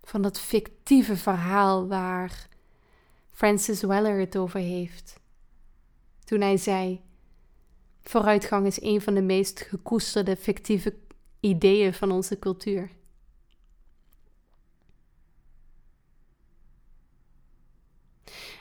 Van 0.02 0.22
dat 0.22 0.40
fictieve 0.40 1.16
verhaal 1.16 1.88
waar 1.88 2.48
Francis 3.30 3.82
Weller 3.82 4.18
het 4.18 4.36
over 4.36 4.60
heeft. 4.60 5.20
Toen 6.24 6.40
hij 6.40 6.56
zei: 6.56 7.00
Vooruitgang 8.02 8.66
is 8.66 8.80
een 8.82 9.00
van 9.00 9.14
de 9.14 9.22
meest 9.22 9.60
gekoesterde 9.60 10.36
fictieve 10.36 10.94
ideeën 11.40 11.94
van 11.94 12.10
onze 12.10 12.38
cultuur. 12.38 12.96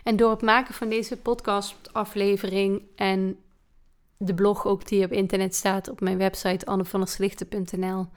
En 0.07 0.15
door 0.15 0.29
het 0.29 0.41
maken 0.41 0.73
van 0.73 0.89
deze 0.89 1.17
podcastaflevering 1.17 2.81
en 2.95 3.37
de 4.17 4.33
blog 4.33 4.65
ook 4.65 4.87
die 4.87 5.05
op 5.05 5.11
internet 5.11 5.55
staat 5.55 5.89
op 5.89 6.01
mijn 6.01 6.17
website 6.17 6.65
annevanderslichten.nl. 6.65 8.07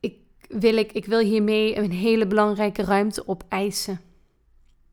Ik 0.00 0.16
wil, 0.48 0.76
ik, 0.76 0.92
ik 0.92 1.04
wil 1.04 1.18
hiermee 1.18 1.76
een 1.76 1.90
hele 1.90 2.26
belangrijke 2.26 2.82
ruimte 2.82 3.28
opeisen. 3.28 4.00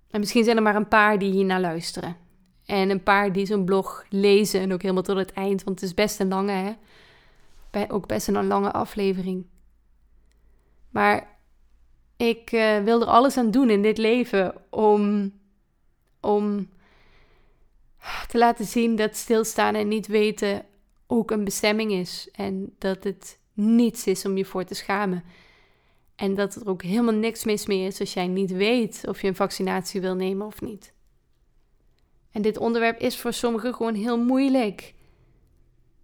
En 0.10 0.20
misschien 0.20 0.44
zijn 0.44 0.58
er 0.58 0.64
maar 0.64 0.76
een 0.76 0.88
paar 0.88 1.20
die 1.20 1.32
hier 1.32 1.46
naar 1.46 1.62
luisteren. 1.62 2.18
En 2.66 2.90
een 2.90 3.04
paar 3.04 3.32
die 3.32 3.46
zo'n 3.46 3.66
blog 3.66 4.06
lezen 4.10 4.62
en 4.62 4.74
ook 4.74 4.82
helemaal 4.82 5.04
tot 5.04 5.18
het 5.18 5.34
eind, 5.34 5.64
want 5.64 5.80
het 5.80 5.90
is 5.90 5.96
best 5.96 6.20
een 6.20 6.28
lange, 6.28 6.78
hè? 7.72 7.92
Ook 7.92 8.08
best 8.08 8.28
een 8.28 8.48
lange 8.48 8.72
aflevering. 8.72 9.46
Maar 10.90 11.35
ik 12.18 12.52
uh, 12.52 12.84
wil 12.84 13.02
er 13.02 13.08
alles 13.08 13.38
aan 13.38 13.52
doen 13.52 13.70
in 13.70 13.82
dit 13.82 13.98
leven 13.98 14.54
om, 14.70 15.34
om 16.20 16.70
te 18.28 18.38
laten 18.38 18.66
zien 18.66 18.96
dat 18.96 19.16
stilstaan 19.16 19.76
en 19.76 19.88
niet 19.88 20.08
weten 20.08 20.66
ook 21.08 21.32
een 21.32 21.44
bestemming 21.44 21.92
is. 21.92 22.30
En 22.32 22.76
dat 22.78 23.04
het 23.04 23.40
niets 23.54 24.08
is 24.08 24.26
om 24.26 24.38
je 24.38 24.46
voor 24.46 24.64
te 24.64 24.76
schamen. 24.76 25.24
En 26.16 26.36
dat 26.36 26.56
er 26.56 26.68
ook 26.68 26.82
helemaal 26.82 27.14
niks 27.14 27.44
mis 27.44 27.66
mee 27.66 27.86
is 27.86 28.00
als 28.00 28.14
jij 28.14 28.28
niet 28.28 28.52
weet 28.52 29.04
of 29.08 29.22
je 29.22 29.28
een 29.28 29.36
vaccinatie 29.36 30.02
wil 30.02 30.16
nemen 30.16 30.48
of 30.48 30.62
niet. 30.62 30.94
En 32.32 32.42
dit 32.42 32.58
onderwerp 32.58 33.00
is 33.00 33.20
voor 33.20 33.34
sommigen 33.34 33.74
gewoon 33.74 33.94
heel 33.94 34.18
moeilijk. 34.18 34.94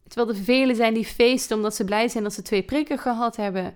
Terwijl 0.07 0.37
er 0.37 0.43
velen 0.43 0.75
zijn 0.75 0.93
die 0.93 1.05
feesten 1.05 1.55
omdat 1.55 1.75
ze 1.75 1.85
blij 1.85 2.07
zijn 2.07 2.23
dat 2.23 2.33
ze 2.33 2.41
twee 2.41 2.63
prikken 2.63 2.97
gehad 2.97 3.35
hebben. 3.35 3.75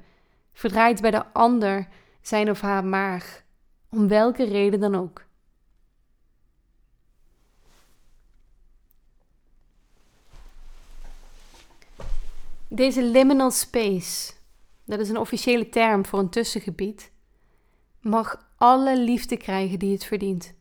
Verdraait 0.54 1.02
bij 1.02 1.12
de 1.12 1.26
ander 1.34 1.88
zijn 2.28 2.50
of 2.50 2.62
haar 2.62 2.86
maag, 2.86 3.44
om 3.90 4.08
welke 4.08 4.44
reden 4.44 4.80
dan 4.80 4.96
ook. 4.96 5.26
Deze 12.68 13.04
liminal 13.04 13.52
space, 13.52 14.34
dat 14.86 15.00
is 15.00 15.10
een 15.10 15.18
officiële 15.18 15.70
term 15.70 16.06
voor 16.06 16.20
een 16.20 16.30
tussengebied, 16.30 17.12
mag 18.00 18.50
alle 18.56 18.98
liefde 19.00 19.38
krijgen 19.38 19.80
die 19.80 19.94
het 19.94 20.06
verdient. 20.06 20.54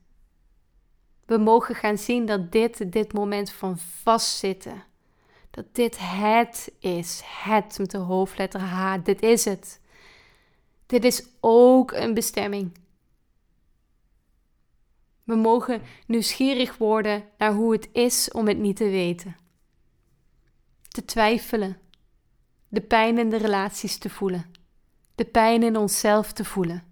We 1.26 1.38
mogen 1.38 1.74
gaan 1.74 1.98
zien 1.98 2.26
dat 2.26 2.52
dit 2.52 2.92
dit 2.92 3.12
moment 3.12 3.50
van 3.50 3.78
vastzitten, 3.78 4.84
dat 5.50 5.64
dit 5.72 5.96
het 6.00 6.72
is, 6.78 7.22
het 7.24 7.78
met 7.78 7.90
de 7.90 7.98
hoofdletter 7.98 8.60
H, 8.60 8.96
dit 9.02 9.22
is 9.22 9.44
het. 9.44 9.82
Dit 10.86 11.04
is 11.04 11.26
ook 11.40 11.92
een 11.92 12.14
bestemming. 12.14 12.72
We 15.24 15.34
mogen 15.34 15.82
nieuwsgierig 16.06 16.76
worden 16.76 17.24
naar 17.38 17.52
hoe 17.52 17.72
het 17.72 17.88
is 17.92 18.30
om 18.30 18.46
het 18.46 18.58
niet 18.58 18.76
te 18.76 18.88
weten. 18.88 19.36
Te 20.88 21.04
twijfelen. 21.04 21.78
De 22.68 22.80
pijn 22.80 23.18
in 23.18 23.30
de 23.30 23.36
relaties 23.36 23.98
te 23.98 24.10
voelen. 24.10 24.50
De 25.14 25.24
pijn 25.24 25.62
in 25.62 25.76
onszelf 25.76 26.32
te 26.32 26.44
voelen. 26.44 26.82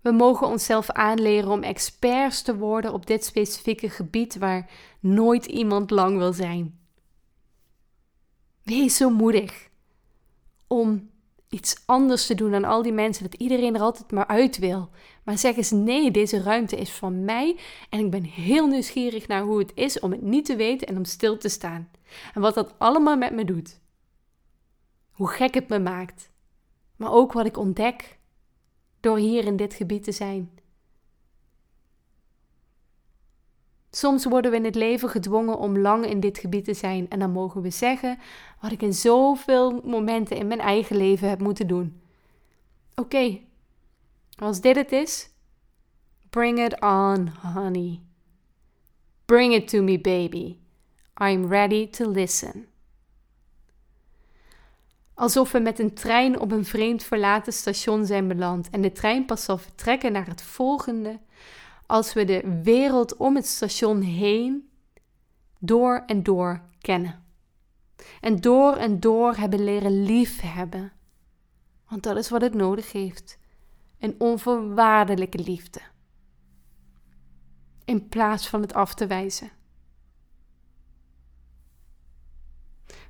We 0.00 0.10
mogen 0.10 0.46
onszelf 0.46 0.90
aanleren 0.90 1.50
om 1.50 1.62
experts 1.62 2.42
te 2.42 2.56
worden 2.56 2.92
op 2.92 3.06
dit 3.06 3.24
specifieke 3.24 3.90
gebied 3.90 4.36
waar 4.36 4.70
nooit 5.00 5.46
iemand 5.46 5.90
lang 5.90 6.16
wil 6.16 6.32
zijn. 6.32 6.78
Wees 8.62 8.96
zo 8.96 9.10
moedig 9.10 9.68
om 10.66 11.10
iets 11.52 11.82
anders 11.86 12.26
te 12.26 12.34
doen 12.34 12.50
dan 12.50 12.64
al 12.64 12.82
die 12.82 12.92
mensen, 12.92 13.30
dat 13.30 13.40
iedereen 13.40 13.74
er 13.74 13.80
altijd 13.80 14.10
maar 14.10 14.26
uit 14.26 14.58
wil. 14.58 14.90
Maar 15.24 15.38
zeg 15.38 15.56
eens 15.56 15.70
nee, 15.70 16.10
deze 16.10 16.42
ruimte 16.42 16.76
is 16.76 16.90
van 16.90 17.24
mij 17.24 17.58
en 17.90 17.98
ik 17.98 18.10
ben 18.10 18.24
heel 18.24 18.66
nieuwsgierig 18.66 19.28
naar 19.28 19.42
hoe 19.42 19.58
het 19.58 19.72
is 19.74 20.00
om 20.00 20.10
het 20.10 20.22
niet 20.22 20.44
te 20.44 20.56
weten 20.56 20.88
en 20.88 20.96
om 20.96 21.04
stil 21.04 21.38
te 21.38 21.48
staan. 21.48 21.90
En 22.34 22.40
wat 22.40 22.54
dat 22.54 22.74
allemaal 22.78 23.16
met 23.16 23.34
me 23.34 23.44
doet. 23.44 23.80
Hoe 25.10 25.28
gek 25.28 25.54
het 25.54 25.68
me 25.68 25.78
maakt. 25.78 26.30
Maar 26.96 27.12
ook 27.12 27.32
wat 27.32 27.46
ik 27.46 27.56
ontdek 27.56 28.18
door 29.00 29.18
hier 29.18 29.44
in 29.44 29.56
dit 29.56 29.74
gebied 29.74 30.04
te 30.04 30.12
zijn. 30.12 30.50
Soms 33.94 34.24
worden 34.24 34.50
we 34.50 34.56
in 34.56 34.64
het 34.64 34.74
leven 34.74 35.08
gedwongen 35.08 35.58
om 35.58 35.78
lang 35.78 36.06
in 36.06 36.20
dit 36.20 36.38
gebied 36.38 36.64
te 36.64 36.74
zijn 36.74 37.06
en 37.08 37.18
dan 37.18 37.30
mogen 37.30 37.62
we 37.62 37.70
zeggen 37.70 38.18
wat 38.60 38.72
ik 38.72 38.82
in 38.82 38.92
zoveel 38.92 39.80
momenten 39.84 40.36
in 40.36 40.46
mijn 40.46 40.60
eigen 40.60 40.96
leven 40.96 41.28
heb 41.28 41.40
moeten 41.40 41.66
doen. 41.66 42.00
Oké, 42.94 43.38
als 44.36 44.60
dit 44.60 44.76
het 44.76 44.92
is, 44.92 45.30
bring 46.30 46.58
it 46.58 46.80
on, 46.80 47.28
honey. 47.28 48.00
Bring 49.24 49.54
it 49.54 49.68
to 49.68 49.82
me, 49.82 50.00
baby. 50.00 50.56
I'm 51.22 51.46
ready 51.46 51.90
to 51.90 52.10
listen. 52.10 52.66
Alsof 55.14 55.52
we 55.52 55.58
met 55.58 55.78
een 55.78 55.94
trein 55.94 56.40
op 56.40 56.52
een 56.52 56.64
vreemd 56.64 57.02
verlaten 57.02 57.52
station 57.52 58.06
zijn 58.06 58.28
beland 58.28 58.70
en 58.70 58.80
de 58.80 58.92
trein 58.92 59.24
pas 59.24 59.44
zal 59.44 59.58
vertrekken 59.58 60.12
naar 60.12 60.26
het 60.26 60.42
volgende 60.42 61.18
als 61.86 62.12
we 62.12 62.24
de 62.24 62.60
wereld 62.62 63.16
om 63.16 63.36
het 63.36 63.46
station 63.46 64.00
heen 64.00 64.70
door 65.58 66.02
en 66.06 66.22
door 66.22 66.62
kennen. 66.78 67.24
En 68.20 68.36
door 68.36 68.76
en 68.76 69.00
door 69.00 69.34
hebben 69.34 69.64
leren 69.64 70.02
liefhebben. 70.02 70.92
Want 71.88 72.02
dat 72.02 72.16
is 72.16 72.28
wat 72.28 72.40
het 72.40 72.54
nodig 72.54 72.92
heeft. 72.92 73.38
Een 73.98 74.14
onvoorwaardelijke 74.18 75.38
liefde. 75.38 75.80
In 77.84 78.08
plaats 78.08 78.48
van 78.48 78.60
het 78.60 78.74
af 78.74 78.94
te 78.94 79.06
wijzen. 79.06 79.50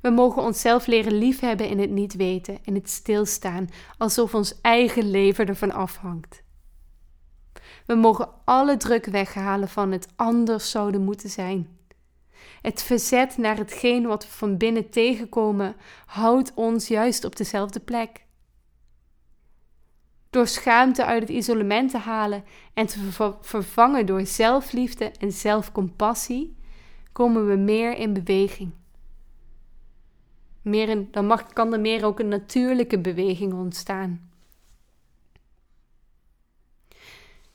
We 0.00 0.11
mogen 0.11 0.42
onszelf 0.42 0.87
leren 0.87 1.12
liefhebben 1.12 1.68
in 1.68 1.78
het 1.78 1.90
niet 1.90 2.14
weten, 2.14 2.58
in 2.62 2.74
het 2.74 2.90
stilstaan, 2.90 3.68
alsof 3.98 4.35
ons 4.35 4.61
eigen 4.61 5.11
leven 5.11 5.46
ervan 5.46 5.72
afhangt. 5.72 6.42
We 7.87 7.95
mogen 7.95 8.29
alle 8.45 8.77
druk 8.77 9.07
weghalen 9.07 9.68
van 9.68 9.92
het 9.92 10.09
anders 10.16 10.71
zouden 10.71 11.05
moeten 11.05 11.31
zijn. 11.31 11.68
Het 12.62 12.83
verzet 12.83 13.37
naar 13.37 13.57
hetgeen 13.57 14.07
wat 14.07 14.25
we 14.25 14.31
van 14.31 14.57
binnen 14.57 14.90
tegenkomen 14.90 15.77
houdt 16.07 16.55
ons 16.55 16.88
juist 16.88 17.25
op 17.25 17.37
dezelfde 17.37 17.81
plek. 17.81 18.25
Door 20.31 20.47
schaamte 20.47 21.05
uit 21.05 21.21
het 21.21 21.31
isolement 21.31 21.90
te 21.90 21.99
halen 21.99 22.45
en 22.75 22.87
te 22.87 22.99
vervangen 23.40 24.07
door 24.07 24.27
zelfliefde 24.27 25.11
en 25.18 25.33
zelfcompassie, 25.33 26.57
komen 27.12 27.49
we 27.49 27.57
meer 27.57 27.97
in 27.97 28.12
beweging. 28.12 28.73
Meer 30.62 31.11
dan 31.11 31.27
mag, 31.27 31.47
kan 31.53 31.73
er 31.73 31.81
meer 31.81 32.05
ook 32.05 32.21
een 32.21 32.29
natuurlijke 32.29 32.99
beweging 32.99 33.53
ontstaan. 33.53 34.32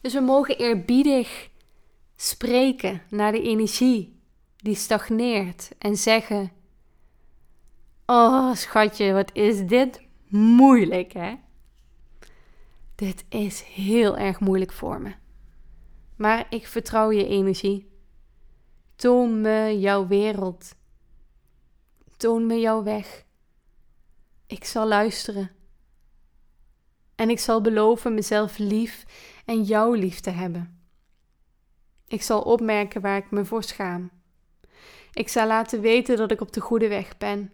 Dus 0.07 0.15
we 0.15 0.21
mogen 0.21 0.57
eerbiedig 0.57 1.49
spreken 2.15 3.01
naar 3.09 3.31
de 3.31 3.41
energie 3.41 4.19
die 4.57 4.75
stagneert 4.75 5.69
en 5.77 5.95
zeggen: 5.95 6.51
Oh, 8.05 8.53
schatje, 8.55 9.13
wat 9.13 9.29
is 9.33 9.65
dit 9.65 10.01
moeilijk, 10.27 11.13
hè? 11.13 11.35
Dit 12.95 13.25
is 13.29 13.61
heel 13.61 14.17
erg 14.17 14.39
moeilijk 14.39 14.71
voor 14.71 15.01
me. 15.01 15.13
Maar 16.15 16.47
ik 16.49 16.67
vertrouw 16.67 17.11
je 17.11 17.27
energie. 17.27 17.89
Toon 18.95 19.41
me 19.41 19.79
jouw 19.79 20.07
wereld. 20.07 20.75
Toon 22.17 22.45
me 22.45 22.59
jouw 22.59 22.83
weg. 22.83 23.25
Ik 24.45 24.63
zal 24.63 24.87
luisteren. 24.87 25.51
En 27.17 27.29
ik 27.29 27.39
zal 27.39 27.61
beloven 27.61 28.13
mezelf 28.13 28.57
lief 28.57 29.05
en 29.45 29.63
jouw 29.63 29.93
lief 29.93 30.19
te 30.19 30.29
hebben. 30.29 30.81
Ik 32.07 32.21
zal 32.21 32.41
opmerken 32.41 33.01
waar 33.01 33.17
ik 33.17 33.31
me 33.31 33.45
voor 33.45 33.63
schaam. 33.63 34.11
Ik 35.11 35.29
zal 35.29 35.47
laten 35.47 35.81
weten 35.81 36.17
dat 36.17 36.31
ik 36.31 36.41
op 36.41 36.53
de 36.53 36.61
goede 36.61 36.87
weg 36.87 37.17
ben 37.17 37.51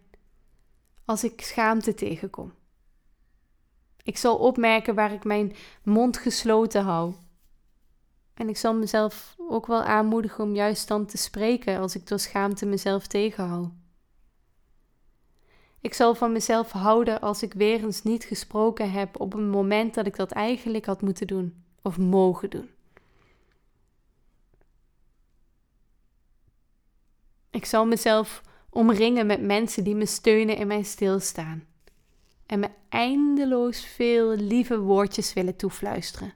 als 1.06 1.24
ik 1.24 1.42
schaamte 1.42 1.94
tegenkom. 1.94 2.54
Ik 4.04 4.18
zal 4.18 4.38
opmerken 4.38 4.96
waar 4.96 5.14
ik 5.14 5.24
mijn 5.24 5.56
mond 5.84 6.18
gesloten 6.18 6.84
hou. 6.84 7.14
En 8.34 8.50
ik 8.50 8.58
zal 8.58 8.74
mezelf 8.74 9.36
ook 9.38 9.68
wel 9.68 9.84
aanmoedigen 9.84 10.44
om 10.44 10.56
juist 10.56 10.88
dan 10.88 11.06
te 11.06 11.18
spreken 11.18 11.80
als 11.80 11.96
ik 11.96 12.08
door 12.08 12.20
schaamte 12.20 12.66
mezelf 12.66 13.08
tegenhoud. 13.08 13.70
Ik 15.84 15.94
zal 15.94 16.16
van 16.16 16.32
mezelf 16.32 16.72
houden 16.72 17.22
als 17.22 17.44
ik 17.44 17.54
weer 17.54 17.84
eens 17.84 18.04
niet 18.04 18.24
gesproken 18.24 18.92
heb 18.92 19.20
op 19.20 19.34
een 19.34 19.50
moment 19.50 19.94
dat 19.94 20.06
ik 20.06 20.16
dat 20.16 20.32
eigenlijk 20.32 20.86
had 20.86 21.02
moeten 21.02 21.28
doen 21.28 21.64
of 21.82 21.98
mogen 21.98 22.50
doen. 22.50 22.70
Ik 27.50 27.66
zal 27.66 27.86
mezelf 27.86 28.42
omringen 28.70 29.26
met 29.26 29.42
mensen 29.42 29.84
die 29.84 29.96
me 29.96 30.06
steunen 30.06 30.58
in 30.58 30.68
mijn 30.68 30.86
stilstaan 30.86 31.68
en 32.46 32.60
me 32.60 32.70
eindeloos 32.90 33.86
veel 33.86 34.30
lieve 34.30 34.80
woordjes 34.80 35.34
willen 35.34 35.56
toefluisteren. 35.56 36.34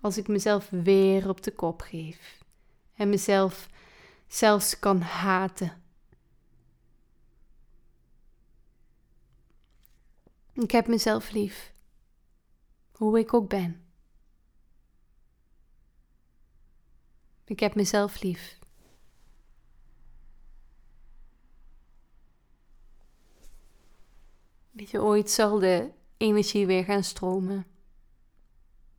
Als 0.00 0.18
ik 0.18 0.28
mezelf 0.28 0.68
weer 0.70 1.28
op 1.28 1.42
de 1.42 1.52
kop 1.52 1.80
geef 1.80 2.38
en 2.94 3.08
mezelf 3.08 3.68
zelfs 4.28 4.78
kan 4.78 5.00
haten 5.00 5.79
Ik 10.60 10.70
heb 10.70 10.86
mezelf 10.86 11.30
lief, 11.30 11.74
hoe 12.92 13.18
ik 13.18 13.34
ook 13.34 13.48
ben. 13.48 13.84
Ik 17.44 17.60
heb 17.60 17.74
mezelf 17.74 18.22
lief. 18.22 18.58
Weet 24.70 24.90
je, 24.90 25.02
ooit 25.02 25.30
zal 25.30 25.58
de 25.58 25.90
energie 26.16 26.66
weer 26.66 26.84
gaan 26.84 27.04
stromen. 27.04 27.66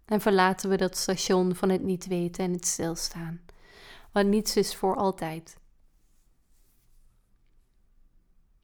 En 0.05 0.21
verlaten 0.21 0.69
we 0.69 0.77
dat 0.77 0.97
station 0.97 1.55
van 1.55 1.69
het 1.69 1.81
niet 1.81 2.07
weten 2.07 2.43
en 2.43 2.53
het 2.53 2.65
stilstaan. 2.65 3.41
Want 4.11 4.27
niets 4.27 4.55
is 4.55 4.75
voor 4.75 4.95
altijd. 4.95 5.57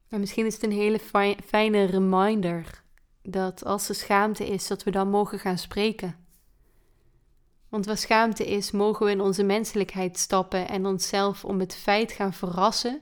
En 0.08 0.20
misschien 0.20 0.46
is 0.46 0.54
het 0.54 0.64
een 0.64 0.72
hele 0.72 1.00
fijne 1.46 1.84
reminder 1.84 2.86
dat 3.30 3.66
als 3.66 3.90
er 3.90 3.96
schaamte 3.96 4.48
is, 4.48 4.68
dat 4.68 4.84
we 4.84 4.92
dan 4.92 5.10
mogen 5.10 5.40
gaan 5.40 5.58
spreken. 5.58 6.16
Want 7.70 7.86
waar 7.86 7.98
schaamte 7.98 8.46
is, 8.46 8.72
mogen 8.72 9.06
we 9.06 9.12
in 9.12 9.22
onze 9.22 9.44
menselijkheid 9.44 10.18
stappen 10.18 10.68
en 10.68 10.86
onszelf 10.86 11.46
om 11.46 11.60
het 11.60 11.76
feit 11.76 12.12
gaan 12.12 12.34
verrassen 12.34 13.02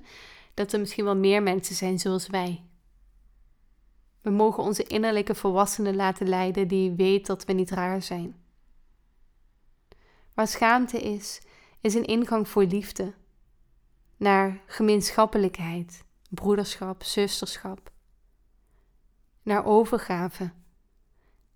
dat 0.53 0.73
er 0.73 0.79
misschien 0.79 1.05
wel 1.05 1.15
meer 1.15 1.43
mensen 1.43 1.75
zijn 1.75 1.99
zoals 1.99 2.27
wij. 2.27 2.63
We 4.21 4.29
mogen 4.29 4.63
onze 4.63 4.83
innerlijke 4.83 5.35
volwassenen 5.35 5.95
laten 5.95 6.27
leiden 6.29 6.67
die 6.67 6.91
weet 6.91 7.25
dat 7.25 7.45
we 7.45 7.53
niet 7.53 7.71
raar 7.71 8.01
zijn. 8.01 8.35
Waar 10.33 10.47
schaamte 10.47 11.01
is, 11.01 11.41
is 11.81 11.93
een 11.93 12.05
ingang 12.05 12.47
voor 12.47 12.63
liefde, 12.63 13.13
naar 14.17 14.61
gemeenschappelijkheid, 14.65 16.03
broederschap, 16.29 17.03
zusterschap 17.03 17.93
naar 19.45 19.65
overgave. 19.65 20.51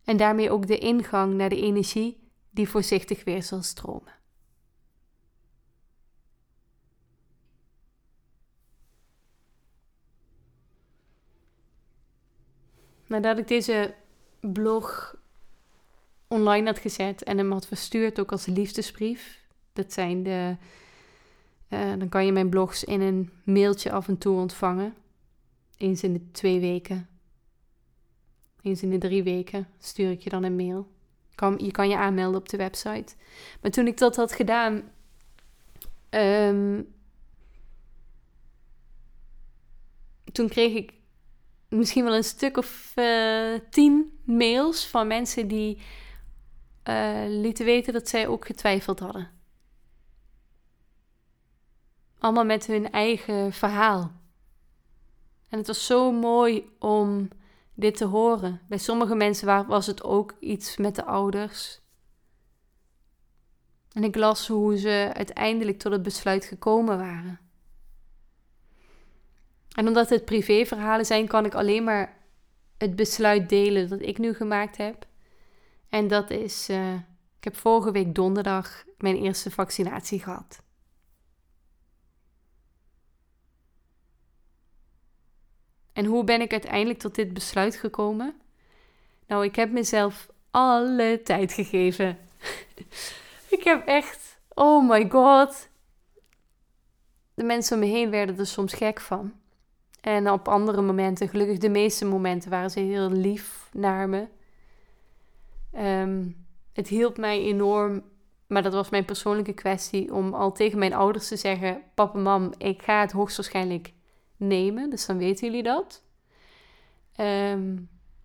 En 0.04 0.18
daarmee 0.18 0.52
ook 0.52 0.68
de 0.68 0.78
ingang 0.78 1.34
naar 1.34 1.50
de 1.50 1.62
energie 1.62 2.30
die 2.50 2.70
voorzichtig 2.70 3.24
weer 3.24 3.44
zal 3.44 3.62
stromen. 3.62 4.14
Nadat 13.08 13.38
ik 13.38 13.48
deze 13.48 13.94
blog 14.40 15.16
online 16.28 16.66
had 16.66 16.80
gezet 16.80 17.24
en 17.24 17.38
hem 17.38 17.52
had 17.52 17.68
verstuurd 17.68 18.20
ook 18.20 18.32
als 18.32 18.46
liefdesbrief. 18.46 19.48
Dat 19.74 19.94
zijn 19.94 20.24
de. 20.24 20.56
Uh, 21.70 21.94
dan 21.98 22.10
kan 22.10 22.26
je 22.26 22.32
mijn 22.32 22.50
blogs 22.50 22.84
in 22.84 23.02
een 23.02 23.32
mailtje 23.44 23.92
af 23.92 24.08
en 24.08 24.18
toe 24.18 24.38
ontvangen. 24.38 24.96
Eens 25.78 26.04
in 26.04 26.14
de 26.14 26.32
twee 26.32 26.60
weken. 26.60 27.09
Eens 28.62 28.84
in 28.84 28.90
de 28.90 28.98
drie 28.98 29.24
weken 29.24 29.68
stuur 29.80 30.12
ik 30.12 30.22
je 30.22 30.30
dan 30.30 30.44
een 30.44 30.56
mail. 30.56 30.88
Je 31.58 31.72
kan 31.72 31.90
je 31.90 31.98
aanmelden 31.98 32.40
op 32.40 32.50
de 32.50 32.58
website. 32.58 33.16
Maar 33.62 33.72
toen 33.72 33.88
ik 33.88 33.98
dat 33.98 34.16
had 34.16 34.32
gedaan, 34.32 34.92
ehm, 36.10 36.82
toen 40.32 40.50
kreeg 40.50 40.74
ik 40.76 40.94
misschien 41.70 42.04
wel 42.04 42.16
een 42.16 42.24
stuk 42.24 42.58
of 42.58 42.92
uh, 42.96 43.60
tien 43.70 44.20
mails 44.24 44.88
van 44.88 45.08
mensen 45.08 45.48
die 45.48 45.78
uh, 46.90 47.24
lieten 47.28 47.66
weten 47.66 47.94
dat 47.94 48.10
zij 48.10 48.28
ook 48.28 48.46
getwijfeld 48.46 49.00
hadden. 49.00 49.30
Allemaal 52.20 52.46
met 52.46 52.66
hun 52.66 52.92
eigen 52.92 53.54
verhaal. 53.54 54.12
En 55.50 55.58
het 55.58 55.68
was 55.68 55.86
zo 55.86 56.12
mooi 56.12 56.70
om 56.80 57.30
dit 57.80 57.98
te 57.98 58.06
horen. 58.06 58.62
Bij 58.68 58.78
sommige 58.78 59.16
mensen 59.16 59.68
was 59.68 59.88
het 59.88 60.04
ook 60.04 60.36
iets 60.40 60.78
met 60.78 60.96
de 60.96 61.06
ouders. 61.06 61.82
En 63.92 64.04
ik 64.04 64.16
las 64.16 64.48
hoe 64.48 64.78
ze 64.78 65.12
uiteindelijk 65.14 65.80
tot 65.80 65.92
het 65.92 66.04
besluit 66.04 66.46
gekomen 66.46 66.98
waren. 66.98 67.40
En 69.70 69.88
omdat 69.88 70.10
het 70.10 70.26
privéverhalen 70.26 71.06
zijn, 71.06 71.28
kan 71.28 71.46
ik 71.46 71.54
alleen 71.54 71.84
maar 71.84 72.18
het 72.78 72.96
besluit 72.96 73.50
delen 73.50 73.90
dat 73.90 74.02
ik 74.02 74.18
nu 74.18 74.34
gemaakt 74.34 74.78
heb. 74.78 75.08
En 75.90 76.08
dat 76.08 76.30
is, 76.30 76.70
uh, 76.70 76.94
ik 77.38 77.44
heb 77.44 77.56
vorige 77.56 77.92
week 77.92 78.16
donderdag 78.16 78.84
mijn 78.98 79.16
eerste 79.16 79.52
vaccinatie 79.52 80.20
gehad. 80.20 80.62
En 86.00 86.06
hoe 86.06 86.24
ben 86.24 86.42
ik 86.42 86.52
uiteindelijk 86.52 87.00
tot 87.00 87.16
dit 87.16 87.34
besluit 87.34 87.76
gekomen? 87.76 88.36
Nou, 89.28 89.44
ik 89.44 89.56
heb 89.56 89.72
mezelf 89.72 90.30
alle 90.52 91.22
tijd 91.24 91.54
gegeven. 91.54 92.18
ik 93.56 93.64
heb 93.64 93.88
echt, 93.88 94.40
oh 94.54 94.90
my 94.90 95.10
god. 95.10 95.70
De 97.34 97.44
mensen 97.44 97.74
om 97.74 97.84
me 97.84 97.90
heen 97.90 98.10
werden 98.10 98.38
er 98.38 98.46
soms 98.46 98.74
gek 98.74 99.00
van. 99.00 99.34
En 100.02 100.32
op 100.32 100.48
andere 100.48 100.82
momenten, 100.82 101.30
gelukkig 101.30 101.58
de 101.58 101.70
meeste 101.70 102.06
momenten, 102.06 102.50
waren 102.50 102.72
ze 102.72 102.80
heel 102.80 103.10
lief 103.10 103.70
naar 103.72 104.10
me. 104.10 104.28
Ehm, 105.72 106.28
het 106.74 106.88
hielp 106.88 107.18
mij 107.18 107.40
enorm, 107.40 108.04
maar 108.48 108.64
dat 108.64 108.74
was 108.74 108.90
mijn 108.90 109.06
persoonlijke 109.06 109.54
kwestie, 109.54 110.14
om 110.14 110.34
al 110.34 110.52
tegen 110.52 110.80
mijn 110.80 110.94
ouders 110.94 111.28
te 111.28 111.38
zeggen: 111.38 111.82
Papa, 111.94 112.20
mam, 112.20 112.54
ik 112.58 112.82
ga 112.82 113.02
het 113.02 113.12
hoogstwaarschijnlijk 113.12 113.94
nemen, 114.40 114.90
dus 114.90 115.06
dan 115.06 115.18
weten 115.18 115.48
jullie 115.48 115.64
dat. 115.64 116.04
Ehm, 117.16 117.78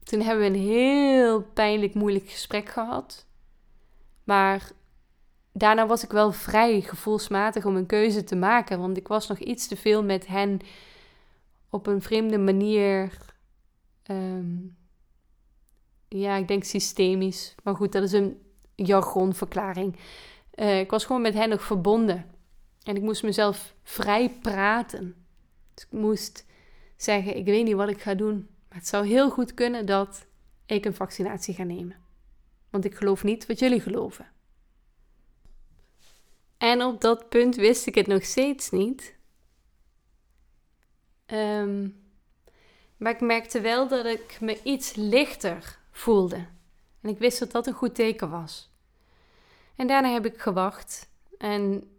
toen 0.02 0.20
hebben 0.20 0.44
we 0.44 0.58
een 0.58 0.64
heel 0.64 1.42
pijnlijk, 1.42 1.94
moeilijk 1.94 2.28
gesprek 2.28 2.68
gehad. 2.68 3.26
Maar 4.24 4.70
daarna 5.52 5.86
was 5.86 6.04
ik 6.04 6.10
wel 6.10 6.32
vrij 6.32 6.80
gevoelsmatig 6.80 7.64
om 7.64 7.76
een 7.76 7.86
keuze 7.86 8.24
te 8.24 8.36
maken, 8.36 8.80
want 8.80 8.96
ik 8.96 9.08
was 9.08 9.28
nog 9.28 9.38
iets 9.38 9.68
te 9.68 9.76
veel 9.76 10.04
met 10.04 10.26
hen 10.26 10.60
op 11.70 11.86
een 11.86 12.02
vreemde 12.02 12.38
manier. 12.38 13.18
Ehm, 14.02 14.56
ja, 16.08 16.36
ik 16.36 16.48
denk 16.48 16.64
systemisch. 16.64 17.54
Maar 17.62 17.76
goed, 17.76 17.92
dat 17.92 18.02
is 18.02 18.12
een 18.12 18.42
jargonverklaring. 18.74 19.96
Uh, 20.54 20.80
ik 20.80 20.90
was 20.90 21.04
gewoon 21.04 21.22
met 21.22 21.34
hen 21.34 21.48
nog 21.48 21.62
verbonden. 21.62 22.30
En 22.82 22.96
ik 22.96 23.02
moest 23.02 23.22
mezelf 23.22 23.74
vrij 23.82 24.30
praten. 24.30 25.23
Dus 25.74 25.84
ik 25.84 25.92
moest 25.92 26.46
zeggen: 26.96 27.36
Ik 27.36 27.44
weet 27.44 27.64
niet 27.64 27.74
wat 27.74 27.88
ik 27.88 28.00
ga 28.00 28.14
doen. 28.14 28.48
Maar 28.68 28.78
het 28.78 28.86
zou 28.86 29.06
heel 29.06 29.30
goed 29.30 29.54
kunnen 29.54 29.86
dat 29.86 30.26
ik 30.66 30.84
een 30.84 30.94
vaccinatie 30.94 31.54
ga 31.54 31.62
nemen. 31.62 31.96
Want 32.70 32.84
ik 32.84 32.94
geloof 32.94 33.24
niet 33.24 33.46
wat 33.46 33.58
jullie 33.58 33.80
geloven. 33.80 34.32
En 36.56 36.82
op 36.82 37.00
dat 37.00 37.28
punt 37.28 37.56
wist 37.56 37.86
ik 37.86 37.94
het 37.94 38.06
nog 38.06 38.24
steeds 38.24 38.70
niet. 38.70 39.14
Ehm, 41.26 41.88
maar 42.96 43.12
ik 43.12 43.20
merkte 43.20 43.60
wel 43.60 43.88
dat 43.88 44.06
ik 44.06 44.40
me 44.40 44.62
iets 44.62 44.94
lichter 44.94 45.78
voelde. 45.90 46.46
En 47.00 47.10
ik 47.10 47.18
wist 47.18 47.38
dat 47.38 47.50
dat 47.50 47.66
een 47.66 47.72
goed 47.72 47.94
teken 47.94 48.30
was. 48.30 48.72
En 49.76 49.86
daarna 49.86 50.12
heb 50.12 50.26
ik 50.26 50.40
gewacht 50.40 51.08
en 51.38 51.90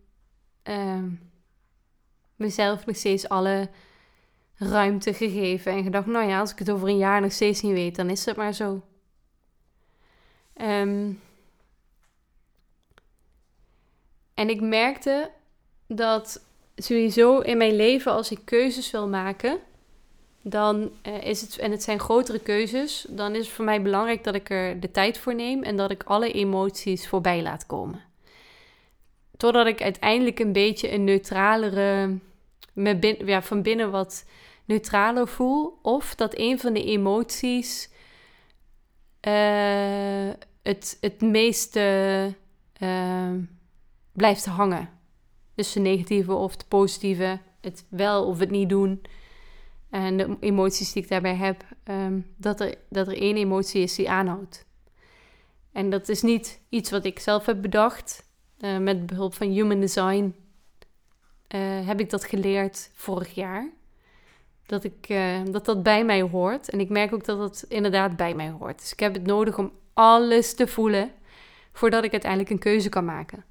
uh, 0.63 1.03
mezelf 2.35 2.85
nog 2.85 2.95
steeds 2.95 3.29
alle 3.29 3.69
ruimte 4.55 5.13
gegeven. 5.13 5.71
En 5.71 5.83
gedacht, 5.83 6.05
nou 6.05 6.27
ja, 6.27 6.39
als 6.39 6.51
ik 6.51 6.59
het 6.59 6.71
over 6.71 6.87
een 6.87 6.97
jaar 6.97 7.21
nog 7.21 7.31
steeds 7.31 7.61
niet 7.61 7.73
weet, 7.73 7.95
dan 7.95 8.09
is 8.09 8.25
het 8.25 8.35
maar 8.35 8.53
zo. 8.53 8.81
Ehm, 10.53 11.11
en 14.33 14.49
ik 14.49 14.61
merkte 14.61 15.31
dat 15.87 16.41
sowieso 16.75 17.39
in 17.39 17.57
mijn 17.57 17.75
leven, 17.75 18.11
als 18.11 18.31
ik 18.31 18.39
keuzes 18.43 18.91
wil 18.91 19.07
maken, 19.07 19.59
dan 20.41 20.91
uh, 21.07 21.23
is 21.23 21.41
het, 21.41 21.57
en 21.57 21.71
het 21.71 21.83
zijn 21.83 21.99
grotere 21.99 22.39
keuzes, 22.39 23.05
dan 23.09 23.35
is 23.35 23.45
het 23.45 23.55
voor 23.55 23.65
mij 23.65 23.81
belangrijk 23.81 24.23
dat 24.23 24.35
ik 24.35 24.49
er 24.49 24.79
de 24.79 24.91
tijd 24.91 25.17
voor 25.17 25.35
neem 25.35 25.63
en 25.63 25.77
dat 25.77 25.91
ik 25.91 26.03
alle 26.03 26.31
emoties 26.31 27.07
voorbij 27.07 27.41
laat 27.41 27.65
komen. 27.65 28.04
Totdat 29.37 29.67
ik 29.67 29.81
uiteindelijk 29.81 30.39
een 30.39 30.51
beetje 30.51 30.91
een 30.91 31.03
neutralere, 31.03 32.17
ja, 33.25 33.41
van 33.41 33.61
binnen 33.61 33.91
wat 33.91 34.25
neutraler 34.65 35.27
voel, 35.27 35.79
of 35.81 36.15
dat 36.15 36.37
een 36.37 36.59
van 36.59 36.73
de 36.73 36.83
emoties 36.83 37.89
uh, 39.27 40.29
het, 40.63 40.97
het 41.01 41.21
meeste 41.21 42.33
uh, 42.81 43.31
blijft 44.11 44.45
hangen. 44.45 44.89
Dus 45.55 45.71
de 45.71 45.79
negatieve 45.79 46.33
of 46.33 46.55
de 46.55 46.65
positieve, 46.67 47.39
het 47.61 47.85
wel 47.89 48.25
of 48.25 48.39
het 48.39 48.49
niet 48.49 48.69
doen. 48.69 49.01
En 49.89 50.17
de 50.17 50.37
emoties 50.39 50.91
die 50.91 51.03
ik 51.03 51.09
daarbij 51.09 51.35
heb, 51.35 51.65
um, 51.83 52.33
dat, 52.37 52.59
er, 52.59 52.75
dat 52.89 53.07
er 53.07 53.17
één 53.17 53.35
emotie 53.35 53.81
is 53.81 53.95
die 53.95 54.09
aanhoudt. 54.09 54.65
En 55.71 55.89
dat 55.89 56.09
is 56.09 56.21
niet 56.21 56.61
iets 56.69 56.91
wat 56.91 57.05
ik 57.05 57.19
zelf 57.19 57.45
heb 57.45 57.61
bedacht. 57.61 58.29
Uh, 58.59 58.77
met 58.77 59.05
behulp 59.05 59.33
van 59.33 59.47
Human 59.47 59.79
Design 59.79 60.35
uh, 61.55 61.87
heb 61.87 61.99
ik 61.99 62.09
dat 62.09 62.23
geleerd 62.25 62.89
vorig 62.93 63.35
jaar. 63.35 63.69
Dat, 64.65 64.83
ik, 64.83 65.09
uh, 65.09 65.39
dat 65.51 65.65
dat 65.65 65.83
bij 65.83 66.05
mij 66.05 66.21
hoort. 66.21 66.69
En 66.69 66.79
ik 66.79 66.89
merk 66.89 67.13
ook 67.13 67.25
dat 67.25 67.37
dat 67.37 67.65
inderdaad 67.67 68.15
bij 68.15 68.35
mij 68.35 68.49
hoort. 68.49 68.79
Dus 68.79 68.91
ik 68.91 68.99
heb 68.99 69.13
het 69.13 69.25
nodig 69.25 69.57
om 69.57 69.71
alles 69.93 70.55
te 70.55 70.67
voelen 70.67 71.11
voordat 71.73 72.03
ik 72.03 72.11
uiteindelijk 72.11 72.51
een 72.51 72.59
keuze 72.59 72.89
kan 72.89 73.05
maken. 73.05 73.43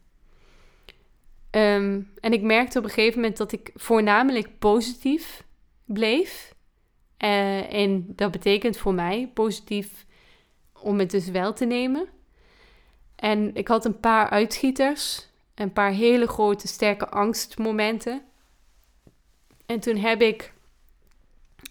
Um, 1.50 2.10
en 2.20 2.32
ik 2.32 2.42
merkte 2.42 2.78
op 2.78 2.84
een 2.84 2.90
gegeven 2.90 3.20
moment 3.20 3.36
dat 3.36 3.52
ik 3.52 3.70
voornamelijk 3.74 4.58
positief 4.58 5.44
bleef. 5.84 6.54
En 7.16 8.04
dat 8.08 8.30
betekent 8.30 8.76
voor 8.76 8.94
mij 8.94 9.30
positief 9.34 10.06
om 10.80 10.98
het 10.98 11.10
dus 11.10 11.28
wel 11.28 11.52
te 11.52 11.64
nemen. 11.64 12.08
En 13.16 13.54
ik 13.54 13.68
had 13.68 13.84
een 13.84 14.00
paar 14.00 14.30
uitschieters, 14.30 15.28
een 15.54 15.72
paar 15.72 15.90
hele 15.90 16.26
grote 16.26 16.68
sterke 16.68 17.08
angstmomenten. 17.08 18.22
En 19.66 19.80
toen 19.80 19.96
heb 19.96 20.20
ik 20.20 20.52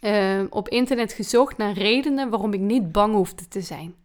uh, 0.01 0.43
op 0.49 0.69
internet 0.69 1.13
gezocht 1.13 1.57
naar 1.57 1.73
redenen 1.73 2.29
waarom 2.29 2.53
ik 2.53 2.59
niet 2.59 2.91
bang 2.91 3.13
hoefde 3.13 3.47
te 3.47 3.61
zijn. 3.61 3.95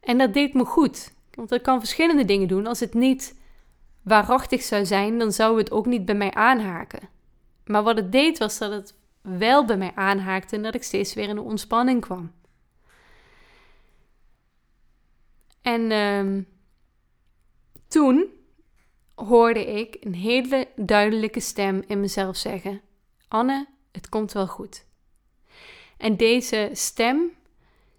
En 0.00 0.18
dat 0.18 0.34
deed 0.34 0.54
me 0.54 0.64
goed. 0.64 1.12
Want 1.34 1.52
ik 1.52 1.62
kan 1.62 1.78
verschillende 1.78 2.24
dingen 2.24 2.48
doen. 2.48 2.66
Als 2.66 2.80
het 2.80 2.94
niet 2.94 3.34
waarachtig 4.02 4.62
zou 4.62 4.86
zijn, 4.86 5.18
dan 5.18 5.32
zou 5.32 5.58
het 5.58 5.70
ook 5.70 5.86
niet 5.86 6.04
bij 6.04 6.14
mij 6.14 6.34
aanhaken. 6.34 7.08
Maar 7.64 7.82
wat 7.82 7.96
het 7.96 8.12
deed 8.12 8.38
was 8.38 8.58
dat 8.58 8.70
het 8.70 8.94
wel 9.20 9.64
bij 9.64 9.76
mij 9.76 9.92
aanhaakte 9.94 10.56
en 10.56 10.62
dat 10.62 10.74
ik 10.74 10.82
steeds 10.82 11.14
weer 11.14 11.28
in 11.28 11.34
de 11.34 11.40
ontspanning 11.40 12.00
kwam. 12.00 12.32
En 15.62 15.90
uh, 15.90 16.42
toen 17.88 18.28
hoorde 19.14 19.64
ik 19.64 19.96
een 20.00 20.14
hele 20.14 20.68
duidelijke 20.76 21.40
stem 21.40 21.82
in 21.86 22.00
mezelf 22.00 22.36
zeggen: 22.36 22.80
Anne, 23.28 23.66
het 23.92 24.08
komt 24.08 24.32
wel 24.32 24.46
goed. 24.46 24.84
En 25.96 26.16
deze 26.16 26.70
stem, 26.72 27.30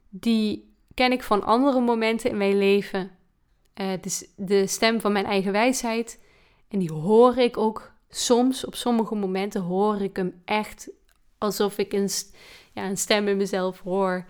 die 0.09 0.73
ken 0.93 1.11
ik 1.11 1.23
van 1.23 1.43
andere 1.43 1.81
momenten 1.81 2.29
in 2.29 2.37
mijn 2.37 2.57
leven. 2.57 3.11
Uh, 3.81 3.91
de, 4.01 4.29
de 4.35 4.67
stem 4.67 5.01
van 5.01 5.11
mijn 5.11 5.25
eigen 5.25 5.51
wijsheid. 5.51 6.19
En 6.67 6.79
die 6.79 6.91
hoor 6.91 7.37
ik 7.37 7.57
ook 7.57 7.91
soms, 8.09 8.65
op 8.65 8.75
sommige 8.75 9.15
momenten, 9.15 9.61
hoor 9.61 10.01
ik 10.01 10.15
hem 10.15 10.41
echt 10.45 10.89
alsof 11.37 11.77
ik 11.77 11.93
een, 11.93 12.09
ja, 12.73 12.85
een 12.85 12.97
stem 12.97 13.27
in 13.27 13.37
mezelf 13.37 13.79
hoor. 13.79 14.25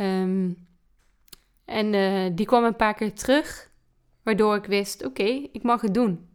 Um, 0.00 0.65
en 1.66 1.92
uh, 1.92 2.30
die 2.32 2.46
kwam 2.46 2.64
een 2.64 2.76
paar 2.76 2.94
keer 2.94 3.14
terug, 3.14 3.70
waardoor 4.22 4.56
ik 4.56 4.64
wist: 4.64 5.04
oké, 5.04 5.48
ik 5.52 5.62
mag 5.62 5.80
het 5.80 5.94
doen. 5.94 6.28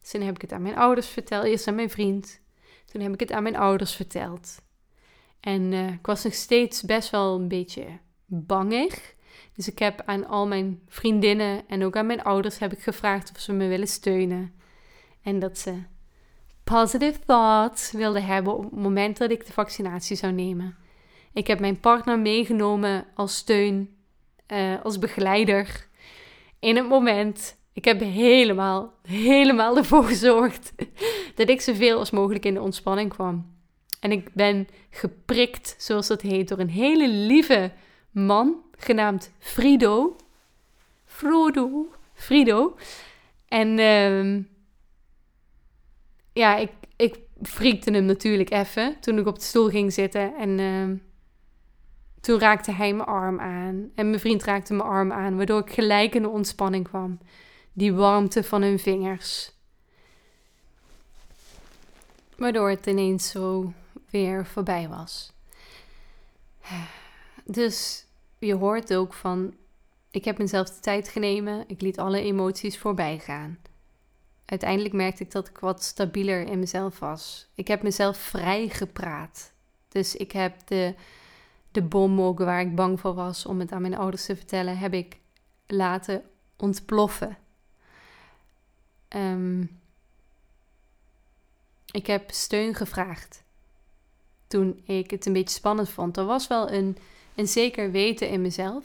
Dus 0.00 0.10
toen 0.10 0.20
heb 0.20 0.34
ik 0.34 0.40
het 0.40 0.52
aan 0.52 0.62
mijn 0.62 0.76
ouders 0.76 1.06
verteld, 1.06 1.44
eerst 1.44 1.68
aan 1.68 1.74
mijn 1.74 1.90
vriend. 1.90 2.40
Toen 2.84 3.02
heb 3.02 3.12
ik 3.12 3.20
het 3.20 3.32
aan 3.32 3.42
mijn 3.42 3.56
ouders 3.56 3.94
verteld. 3.94 4.62
En 5.40 5.72
uh, 5.72 5.92
ik 5.92 6.06
was 6.06 6.24
nog 6.24 6.34
steeds 6.34 6.82
best 6.82 7.10
wel 7.10 7.34
een 7.34 7.48
beetje 7.48 7.84
bangig. 8.26 9.14
Dus 9.54 9.68
ik 9.68 9.78
heb 9.78 10.02
aan 10.06 10.26
al 10.26 10.46
mijn 10.46 10.80
vriendinnen 10.88 11.68
en 11.68 11.84
ook 11.84 11.96
aan 11.96 12.06
mijn 12.06 12.22
ouders 12.22 12.58
heb 12.58 12.72
ik 12.72 12.82
gevraagd 12.82 13.30
of 13.34 13.40
ze 13.40 13.52
me 13.52 13.68
willen 13.68 13.88
steunen. 13.88 14.54
En 15.22 15.38
dat 15.38 15.58
ze 15.58 15.82
positive 16.64 17.18
thoughts 17.26 17.92
wilden 17.92 18.24
hebben 18.24 18.56
op 18.56 18.62
het 18.62 18.80
moment 18.80 19.18
dat 19.18 19.30
ik 19.30 19.46
de 19.46 19.52
vaccinatie 19.52 20.16
zou 20.16 20.32
nemen. 20.32 20.76
Ik 21.32 21.46
heb 21.46 21.60
mijn 21.60 21.80
partner 21.80 22.18
meegenomen 22.18 23.06
als 23.14 23.36
steun, 23.36 23.96
uh, 24.48 24.82
als 24.82 24.98
begeleider 24.98 25.86
in 26.58 26.76
het 26.76 26.88
moment. 26.88 27.60
Ik 27.72 27.84
heb 27.84 28.00
helemaal, 28.00 28.92
helemaal 29.02 29.76
ervoor 29.76 30.04
gezorgd 30.04 30.72
dat 31.36 31.48
ik 31.48 31.60
zoveel 31.60 31.98
als 31.98 32.10
mogelijk 32.10 32.44
in 32.44 32.54
de 32.54 32.60
ontspanning 32.60 33.10
kwam. 33.10 33.50
En 34.00 34.12
ik 34.12 34.34
ben 34.34 34.68
geprikt, 34.90 35.74
zoals 35.78 36.06
dat 36.06 36.22
heet, 36.22 36.48
door 36.48 36.58
een 36.58 36.70
hele 36.70 37.08
lieve 37.08 37.72
man 38.10 38.56
genaamd 38.78 39.32
Frido. 39.38 40.16
Frodo. 41.04 41.86
Frido. 42.14 42.76
En 43.48 43.78
uh, 43.78 44.44
ja, 46.32 46.56
ik, 46.56 46.70
ik 46.96 47.18
hem 47.84 48.04
natuurlijk 48.04 48.50
even 48.50 48.96
toen 49.00 49.18
ik 49.18 49.26
op 49.26 49.34
de 49.34 49.44
stoel 49.44 49.68
ging 49.68 49.92
zitten. 49.92 50.34
En 50.36 50.58
uh, 50.58 50.98
toen 52.22 52.38
raakte 52.38 52.72
hij 52.72 52.94
mijn 52.94 53.08
arm 53.08 53.40
aan. 53.40 53.90
En 53.94 54.08
mijn 54.08 54.20
vriend 54.20 54.44
raakte 54.44 54.74
mijn 54.74 54.88
arm 54.88 55.12
aan, 55.12 55.36
waardoor 55.36 55.60
ik 55.60 55.72
gelijk 55.72 56.14
in 56.14 56.26
ontspanning 56.26 56.88
kwam. 56.88 57.18
Die 57.72 57.94
warmte 57.94 58.44
van 58.44 58.62
hun 58.62 58.78
vingers. 58.78 59.52
Waardoor 62.36 62.70
het 62.70 62.86
ineens 62.86 63.30
zo 63.30 63.72
weer 64.10 64.46
voorbij 64.46 64.88
was. 64.88 65.32
Dus 67.44 68.06
je 68.38 68.54
hoort 68.54 68.94
ook 68.94 69.14
van, 69.14 69.54
ik 70.10 70.24
heb 70.24 70.38
mezelf 70.38 70.70
de 70.70 70.80
tijd 70.80 71.08
genomen, 71.08 71.64
ik 71.66 71.80
liet 71.80 71.98
alle 71.98 72.20
emoties 72.20 72.78
voorbij 72.78 73.18
gaan. 73.18 73.58
Uiteindelijk 74.44 74.94
merkte 74.94 75.22
ik 75.22 75.30
dat 75.30 75.48
ik 75.48 75.58
wat 75.58 75.82
stabieler 75.82 76.46
in 76.46 76.58
mezelf 76.58 76.98
was. 76.98 77.48
Ik 77.54 77.68
heb 77.68 77.82
mezelf 77.82 78.16
vrij 78.16 78.68
gepraat. 78.68 79.52
Dus 79.88 80.16
ik 80.16 80.32
heb 80.32 80.54
de, 80.66 80.94
de 81.72 81.82
bom 81.82 82.34
waar 82.34 82.60
ik 82.60 82.74
bang 82.74 83.00
voor 83.00 83.14
was 83.14 83.46
om 83.46 83.60
het 83.60 83.72
aan 83.72 83.82
mijn 83.82 83.96
ouders 83.96 84.24
te 84.24 84.36
vertellen, 84.36 84.78
heb 84.78 84.92
ik 84.92 85.18
laten 85.66 86.22
ontploffen. 86.56 87.38
Um, 89.08 89.80
ik 91.90 92.06
heb 92.06 92.30
steun 92.30 92.74
gevraagd 92.74 93.44
toen 94.46 94.82
ik 94.84 95.10
het 95.10 95.26
een 95.26 95.32
beetje 95.32 95.56
spannend 95.56 95.88
vond. 95.88 96.16
Er 96.16 96.24
was 96.24 96.46
wel 96.46 96.70
een, 96.70 96.96
een 97.34 97.48
zeker 97.48 97.90
weten 97.90 98.28
in 98.28 98.42
mezelf. 98.42 98.84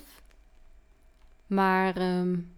Maar 1.46 2.18
um, 2.18 2.52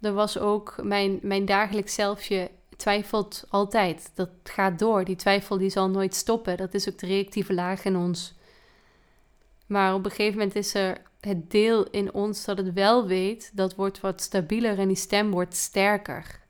er 0.00 0.12
was 0.12 0.38
ook 0.38 0.82
mijn, 0.82 1.18
mijn 1.22 1.44
dagelijks 1.44 1.94
zelfje 1.94 2.50
twijfelt 2.76 3.44
altijd. 3.48 4.10
Dat 4.14 4.30
gaat 4.44 4.78
door. 4.78 5.04
Die 5.04 5.16
twijfel 5.16 5.58
die 5.58 5.70
zal 5.70 5.88
nooit 5.88 6.14
stoppen. 6.14 6.56
Dat 6.56 6.74
is 6.74 6.88
ook 6.88 6.98
de 6.98 7.06
reactieve 7.06 7.54
laag 7.54 7.84
in 7.84 7.96
ons. 7.96 8.34
Maar 9.66 9.94
op 9.94 10.04
een 10.04 10.10
gegeven 10.10 10.38
moment 10.38 10.56
is 10.56 10.74
er 10.74 11.00
het 11.20 11.50
deel 11.50 11.90
in 11.90 12.12
ons 12.12 12.44
dat 12.44 12.56
het 12.58 12.72
wel 12.72 13.06
weet, 13.06 13.50
dat 13.54 13.74
wordt 13.74 14.00
wat 14.00 14.20
stabieler 14.20 14.78
en 14.78 14.88
die 14.88 14.96
stem 14.96 15.30
wordt 15.30 15.56
sterker. 15.56 16.40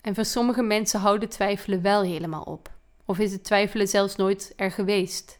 En 0.00 0.14
voor 0.14 0.24
sommige 0.24 0.62
mensen 0.62 1.00
houden 1.00 1.28
twijfelen 1.28 1.82
wel 1.82 2.02
helemaal 2.02 2.42
op. 2.42 2.70
Of 3.04 3.18
is 3.18 3.32
het 3.32 3.44
twijfelen 3.44 3.88
zelfs 3.88 4.16
nooit 4.16 4.52
er 4.56 4.70
geweest. 4.70 5.38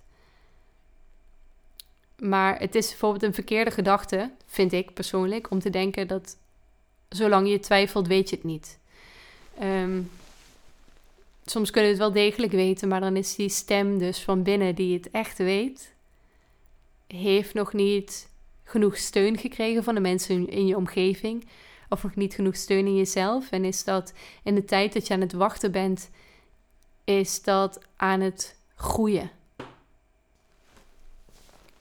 Maar 2.19 2.59
het 2.59 2.75
is 2.75 2.89
bijvoorbeeld 2.89 3.23
een 3.23 3.35
verkeerde 3.35 3.71
gedachte, 3.71 4.31
vind 4.47 4.73
ik 4.73 4.95
persoonlijk, 4.95 5.51
om 5.51 5.59
te 5.59 5.71
denken 5.71 6.09
dat 6.09 6.37
zolang 7.15 7.49
je 7.49 7.59
twijfelt, 7.59 8.07
weet 8.07 8.31
je 8.31 8.37
het 8.37 8.45
niet. 8.45 8.79
Ehm, 9.59 10.03
soms 11.45 11.71
kunnen 11.71 11.91
we 11.91 11.97
het 11.97 12.05
wel 12.05 12.23
degelijk 12.23 12.53
weten, 12.53 12.89
maar 12.89 13.01
dan 13.01 13.17
is 13.17 13.35
die 13.35 13.49
stem 13.49 13.99
dus 13.99 14.19
van 14.19 14.43
binnen 14.43 14.75
die 14.75 14.95
het 14.95 15.11
echt 15.11 15.39
weet, 15.39 15.93
heeft 17.07 17.55
nog 17.55 17.73
niet 17.73 18.29
genoeg 18.65 18.97
steun 18.97 19.39
gekregen 19.39 19.85
van 19.85 19.95
de 19.95 20.01
mensen 20.01 20.49
in 20.49 20.67
je 20.67 20.77
omgeving 20.77 21.49
of 21.89 22.03
nog 22.03 22.15
niet 22.15 22.35
genoeg 22.35 22.57
steun 22.57 22.87
in 22.87 22.97
jezelf? 22.97 23.51
En 23.51 23.65
is 23.65 23.85
dat 23.85 24.13
in 24.43 24.55
de 24.55 24.65
tijd 24.65 24.93
dat 24.93 25.07
je 25.07 25.15
aan 25.15 25.21
het 25.21 25.33
wachten 25.33 25.73
bent, 25.73 26.11
is 27.05 27.43
dat 27.43 27.81
aan 27.97 28.21
het 28.21 28.57
groeien? 28.75 29.31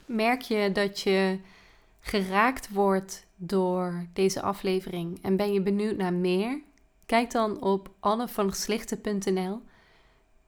Merk 0.05 0.41
je 0.41 0.71
dat 0.71 0.99
je 0.99 1.39
geraakt 2.01 2.69
wordt 2.69 3.25
door 3.45 4.07
deze 4.13 4.41
aflevering 4.41 5.23
en 5.23 5.35
ben 5.35 5.53
je 5.53 5.61
benieuwd 5.61 5.97
naar 5.97 6.13
meer? 6.13 6.61
Kijk 7.05 7.31
dan 7.31 7.61
op 7.61 7.89
annevangeslichten.nl 7.99 9.61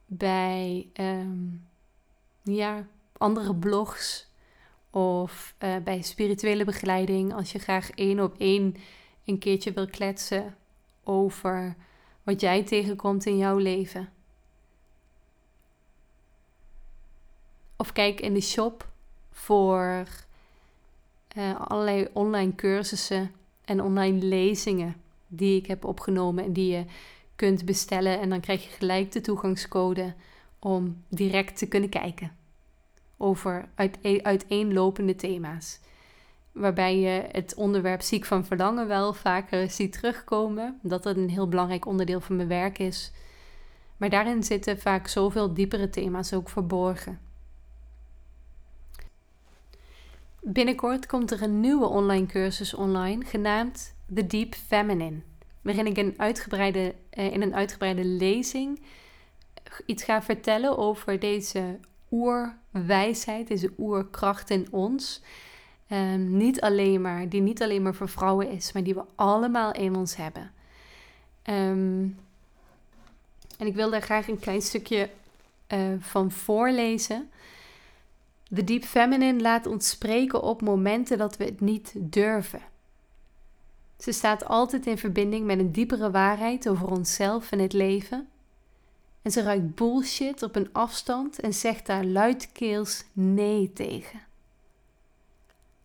bij 0.06 0.88
ehm, 0.92 1.44
ja, 2.42 2.86
andere 3.12 3.54
blogs 3.54 4.30
of 4.90 5.54
uh, 5.58 5.76
bij 5.76 6.02
spirituele 6.02 6.64
begeleiding 6.64 7.34
als 7.34 7.52
je 7.52 7.58
graag 7.58 7.90
één 7.90 8.20
op 8.20 8.38
één 8.38 8.76
een 9.24 9.38
keertje 9.38 9.72
wil 9.72 9.86
kletsen 9.86 10.56
over 11.04 11.76
wat 12.22 12.40
jij 12.40 12.62
tegenkomt 12.62 13.26
in 13.26 13.36
jouw 13.36 13.56
leven. 13.56 14.12
Of 17.76 17.92
kijk 17.92 18.20
in 18.20 18.34
de 18.34 18.40
shop 18.40 18.88
voor 19.30 20.06
uh, 21.38 21.60
allerlei 21.60 22.08
online 22.12 22.54
cursussen 22.54 23.30
en 23.64 23.82
online 23.82 24.24
lezingen 24.24 24.96
die 25.26 25.56
ik 25.56 25.66
heb 25.66 25.84
opgenomen 25.84 26.44
en 26.44 26.52
die 26.52 26.72
je 26.72 26.84
kunt 27.36 27.64
bestellen. 27.64 28.20
En 28.20 28.28
dan 28.28 28.40
krijg 28.40 28.64
je 28.64 28.70
gelijk 28.70 29.12
de 29.12 29.20
toegangscode 29.20 30.14
om 30.58 31.02
direct 31.08 31.58
te 31.58 31.66
kunnen 31.66 31.88
kijken 31.88 32.32
over 33.16 33.68
uiteenlopende 34.22 35.14
thema's 35.14 35.80
waarbij 36.56 36.98
je 36.98 37.24
het 37.32 37.54
onderwerp 37.54 38.02
ziek 38.02 38.24
van 38.24 38.44
verlangen 38.44 38.86
wel 38.86 39.12
vaker 39.12 39.70
ziet 39.70 39.92
terugkomen, 39.92 40.78
dat 40.82 41.02
dat 41.02 41.16
een 41.16 41.30
heel 41.30 41.48
belangrijk 41.48 41.86
onderdeel 41.86 42.20
van 42.20 42.36
mijn 42.36 42.48
werk 42.48 42.78
is. 42.78 43.12
Maar 43.96 44.10
daarin 44.10 44.42
zitten 44.42 44.78
vaak 44.78 45.08
zoveel 45.08 45.54
diepere 45.54 45.90
thema's 45.90 46.32
ook 46.32 46.48
verborgen. 46.48 47.20
Binnenkort 50.48 51.06
komt 51.06 51.30
er 51.30 51.42
een 51.42 51.60
nieuwe 51.60 51.86
online 51.86 52.26
cursus 52.26 52.74
online 52.74 53.24
genaamd 53.24 53.94
The 54.14 54.26
Deep 54.26 54.54
Feminine, 54.54 55.20
waarin 55.62 55.86
ik 55.86 55.96
een 55.96 56.14
uitgebreide, 56.16 56.94
eh, 57.10 57.32
in 57.32 57.42
een 57.42 57.54
uitgebreide 57.54 58.04
lezing 58.04 58.80
iets 59.86 60.04
ga 60.04 60.22
vertellen 60.22 60.78
over 60.78 61.18
deze 61.18 61.78
oerwijsheid, 62.10 63.48
deze 63.48 63.72
oerkracht 63.78 64.50
in 64.50 64.66
ons 64.70 65.22
Um, 65.88 66.36
niet 66.36 66.60
alleen 66.60 67.00
maar, 67.00 67.28
die 67.28 67.40
niet 67.40 67.62
alleen 67.62 67.82
maar 67.82 67.94
voor 67.94 68.08
vrouwen 68.08 68.50
is, 68.50 68.72
maar 68.72 68.82
die 68.82 68.94
we 68.94 69.04
allemaal 69.14 69.72
in 69.72 69.96
ons 69.96 70.16
hebben. 70.16 70.52
Um, 71.42 72.18
en 73.58 73.66
ik 73.66 73.74
wil 73.74 73.90
daar 73.90 74.02
graag 74.02 74.28
een 74.28 74.38
klein 74.38 74.62
stukje 74.62 75.10
uh, 75.72 75.78
van 75.98 76.30
voorlezen. 76.30 77.30
De 78.48 78.64
Deep 78.64 78.84
Feminine 78.84 79.40
laat 79.40 79.66
ons 79.66 79.88
spreken 79.88 80.42
op 80.42 80.62
momenten 80.62 81.18
dat 81.18 81.36
we 81.36 81.44
het 81.44 81.60
niet 81.60 81.92
durven. 81.96 82.62
Ze 83.98 84.12
staat 84.12 84.44
altijd 84.44 84.86
in 84.86 84.98
verbinding 84.98 85.46
met 85.46 85.58
een 85.58 85.72
diepere 85.72 86.10
waarheid 86.10 86.68
over 86.68 86.90
onszelf 86.90 87.52
en 87.52 87.58
het 87.58 87.72
leven. 87.72 88.28
En 89.22 89.30
ze 89.30 89.42
ruikt 89.42 89.74
bullshit 89.74 90.42
op 90.42 90.56
een 90.56 90.72
afstand 90.72 91.40
en 91.40 91.54
zegt 91.54 91.86
daar 91.86 92.04
luidkeels 92.04 93.04
nee 93.12 93.72
tegen. 93.72 94.20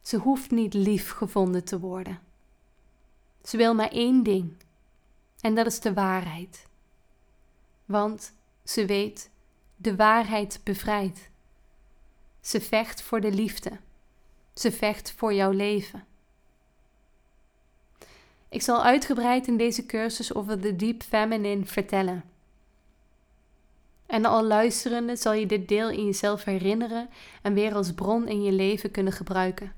Ze 0.02 0.18
hoeft 0.18 0.52
niet 0.52 0.74
lief 0.74 1.12
gevonden 1.12 1.64
te 1.64 1.80
worden. 1.80 2.20
Ze 3.44 3.58
wil 3.58 3.74
maar 3.76 3.92
één 3.92 4.24
ding, 4.24 4.54
en 5.40 5.56
dat 5.56 5.66
is 5.66 5.80
de 5.80 5.94
waarheid. 5.94 6.68
Want 7.86 8.34
ze 8.64 8.86
weet, 8.86 9.30
de 9.76 9.96
waarheid 9.96 10.60
bevrijdt. 10.64 11.31
Ze 12.42 12.62
vecht 12.62 13.02
voor 13.02 13.22
de 13.22 13.32
liefde. 13.32 13.72
Ze 14.54 14.72
vecht 14.72 15.14
voor 15.18 15.34
jouw 15.34 15.52
leven. 15.52 16.06
Ik 18.50 18.62
zal 18.62 18.84
uitgebreid 18.84 19.48
in 19.48 19.58
deze 19.58 19.86
cursus 19.86 20.34
over 20.34 20.62
de 20.62 20.76
Deep 20.76 21.04
Feminine 21.04 21.66
vertellen. 21.66 22.24
En 24.06 24.26
al 24.26 24.44
luisterende 24.44 25.16
zal 25.16 25.34
je 25.34 25.46
dit 25.46 25.68
deel 25.68 25.90
in 25.90 26.06
jezelf 26.06 26.44
herinneren 26.44 27.10
en 27.42 27.54
weer 27.54 27.74
als 27.74 27.94
bron 27.94 28.28
in 28.28 28.44
je 28.44 28.52
leven 28.52 28.92
kunnen 28.92 29.14
gebruiken. 29.14 29.74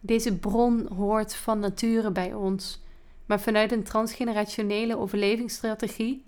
Deze 0.00 0.36
bron 0.36 0.86
hoort 0.86 1.34
van 1.34 1.58
nature 1.58 2.10
bij 2.10 2.34
ons, 2.34 2.80
maar 3.26 3.40
vanuit 3.40 3.72
een 3.72 3.82
transgenerationele 3.82 4.98
overlevingsstrategie. 4.98 6.24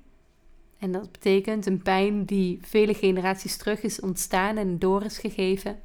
En 0.84 0.92
dat 0.92 1.12
betekent 1.12 1.66
een 1.66 1.82
pijn 1.82 2.24
die 2.24 2.58
vele 2.62 2.94
generaties 2.94 3.56
terug 3.56 3.82
is 3.82 4.00
ontstaan 4.00 4.56
en 4.56 4.78
door 4.78 5.02
is 5.04 5.18
gegeven. 5.18 5.80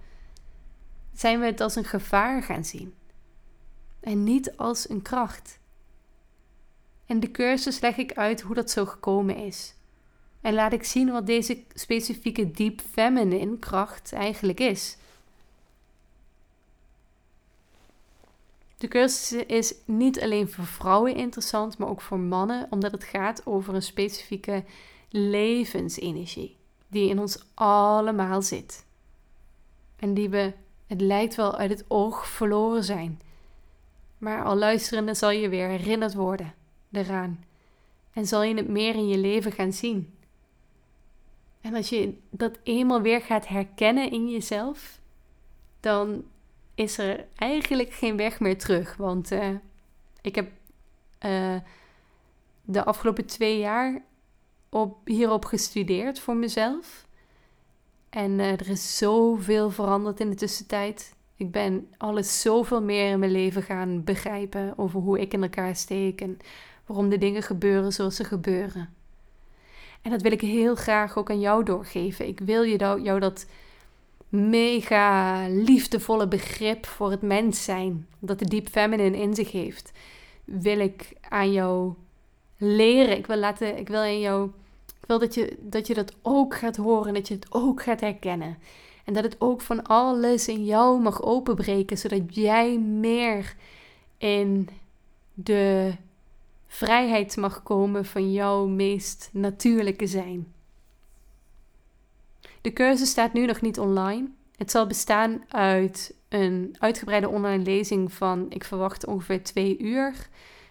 zijn 1.14 1.40
we 1.40 1.46
het 1.46 1.62
als 1.62 1.76
een 1.76 1.86
gevaar 1.86 2.44
gaan 2.44 2.66
zien 2.66 2.94
en 4.00 4.24
niet 4.24 4.58
als 4.58 4.90
een 4.90 5.02
kracht. 5.02 5.60
En 7.06 7.20
de 7.20 7.32
cursus 7.32 7.80
leg 7.80 7.98
ik 7.98 8.14
uit 8.14 8.42
hoe 8.42 8.56
dat 8.56 8.72
zo 8.72 8.86
gekomen 8.86 9.36
is. 9.36 9.76
En 10.42 10.54
laat 10.54 10.74
ik 10.74 10.84
zien 10.84 11.12
wat 11.12 11.26
deze 11.26 11.64
specifieke 11.74 12.52
deep 12.52 12.82
feminine 12.92 13.58
kracht 13.58 14.14
eigenlijk 14.14 14.60
is. 14.60 14.98
De 18.80 18.88
cursus 18.88 19.46
is 19.46 19.74
niet 19.86 20.22
alleen 20.22 20.50
voor 20.50 20.66
vrouwen 20.66 21.16
interessant, 21.16 21.78
maar 21.78 21.90
ook 21.90 22.02
voor 22.02 22.20
mannen, 22.20 22.68
omdat 22.70 22.92
het 22.92 23.04
gaat 23.04 23.46
over 23.46 23.76
een 23.76 23.82
specifieke 23.82 24.64
levensenergie 25.10 26.58
die 26.88 27.10
in 27.10 27.20
ons 27.20 27.46
allemaal 27.54 28.42
zit. 28.42 28.86
En 29.96 30.14
die 30.14 30.30
we, 30.30 30.54
het 30.88 31.02
lijkt 31.02 31.36
wel, 31.36 31.58
uit 31.58 31.70
het 31.70 31.86
oog 31.88 32.28
verloren 32.28 32.84
zijn. 32.84 33.22
Maar 34.18 34.44
al 34.44 34.56
luisterende 34.56 35.14
zal 35.14 35.32
je 35.32 35.50
weer 35.50 35.68
herinnerd 35.68 36.14
worden 36.14 36.54
eraan. 36.92 37.44
En 38.14 38.26
zal 38.26 38.44
je 38.44 38.56
het 38.56 38.68
meer 38.68 38.96
in 38.96 39.08
je 39.08 39.18
leven 39.18 39.52
gaan 39.52 39.74
zien. 39.74 40.14
En 41.62 41.76
als 41.76 41.90
je 41.90 42.18
dat 42.30 42.60
eenmaal 42.64 43.02
weer 43.02 43.22
gaat 43.22 43.48
herkennen 43.48 44.12
in 44.12 44.30
jezelf, 44.30 45.00
dan 45.80 46.24
is 46.80 46.98
er 46.98 47.26
eigenlijk 47.36 47.94
geen 47.94 48.18
weg 48.18 48.40
meer 48.40 48.58
terug. 48.58 48.96
Want 48.96 49.32
uh, 49.32 49.50
ik 50.22 50.36
heb 50.36 50.52
uh, 51.26 51.56
de 52.62 52.86
afgelopen 52.86 53.26
twee 53.26 53.60
jaar 53.60 54.02
op, 54.70 54.98
hierop 55.08 55.46
gestudeerd 55.46 56.20
voor 56.20 56.36
mezelf. 56.36 57.06
En 58.10 58.32
uh, 58.32 58.52
er 58.52 58.70
is 58.70 58.98
zoveel 58.98 59.70
veranderd 59.72 60.20
in 60.20 60.30
de 60.30 60.36
tussentijd. 60.36 61.14
Ik 61.36 61.52
ben 61.52 61.88
alles 61.98 62.42
zoveel 62.42 62.82
meer 62.82 63.12
in 63.12 63.20
mijn 63.20 63.32
leven 63.32 63.64
gaan 63.64 64.04
begrijpen 64.04 64.74
over 64.78 65.00
hoe 65.00 65.20
ik 65.20 65.34
in 65.34 65.44
elkaar 65.44 65.76
steek 65.76 66.22
en 66.22 66.38
waarom 66.86 67.10
de 67.10 67.18
dingen 67.18 67.44
gebeuren 67.44 67.94
zoals 67.94 68.16
ze 68.16 68.24
gebeuren. 68.24 68.94
En 70.02 70.12
dat 70.12 70.22
wil 70.22 70.32
ik 70.32 70.42
heel 70.42 70.76
graag 70.76 71.18
ook 71.18 71.30
aan 71.30 71.40
jou 71.40 71.64
doorgeven. 71.64 72.28
Ik 72.28 72.40
wil 72.40 72.64
je 72.64 72.78
jou 72.78 73.20
dat 73.20 73.46
mega 74.30 75.46
liefdevolle 75.48 76.28
begrip 76.28 76.86
voor 76.86 77.12
het 77.12 77.22
mens 77.22 77.64
zijn, 77.64 78.08
dat 78.20 78.40
de 78.40 78.46
deep 78.46 78.70
feminine 78.70 79.18
in 79.18 79.36
zich 79.36 79.52
heeft, 79.52 79.92
wil 80.46 80.80
ik 80.80 81.14
aan 81.30 81.52
jou 81.52 81.94
leren. 82.58 83.18
Ik 83.18 83.28
wil 83.28 83.38
laten, 83.38 83.78
ik 83.78 83.88
wil 83.88 84.00
aan 84.00 84.20
jou, 84.20 84.50
ik 84.86 85.08
wil 85.08 85.20
dat 85.20 85.34
je, 85.34 85.58
dat 85.60 85.88
je 85.88 85.94
dat 85.94 86.14
ook 86.22 86.56
gaat 86.56 86.76
horen, 86.76 87.14
dat 87.14 87.28
je 87.28 87.34
het 87.34 87.48
ook 87.50 87.84
gaat 87.84 88.00
herkennen. 88.00 88.58
En 89.06 89.14
dat 89.14 89.24
het 89.24 89.36
ook 89.40 89.62
van 89.62 89.84
alles 89.84 90.48
in 90.48 90.66
jou 90.66 91.02
mag 91.02 91.24
openbreken, 91.24 91.98
zodat 91.98 92.36
jij 92.36 92.80
meer 92.80 93.56
in 94.18 94.70
de 95.34 95.94
vrijheid 96.68 97.38
mag 97.38 97.64
komen 97.64 98.06
van 98.06 98.32
jouw 98.32 98.66
meest 98.66 99.30
natuurlijke 99.34 100.08
zijn. 100.08 100.54
De 102.62 102.74
cursus 102.74 103.10
staat 103.10 103.34
nu 103.34 103.46
nog 103.46 103.62
niet 103.62 103.80
online. 103.80 104.28
Het 104.56 104.72
zal 104.72 104.88
bestaan 104.88 105.44
uit 105.48 106.14
een 106.30 106.76
uitgebreide 106.80 107.30
online 107.30 107.64
lezing 107.64 108.14
van, 108.14 108.46
ik 108.50 108.64
verwacht 108.64 109.06
ongeveer 109.06 109.44
twee 109.44 109.78
uur. 109.78 110.30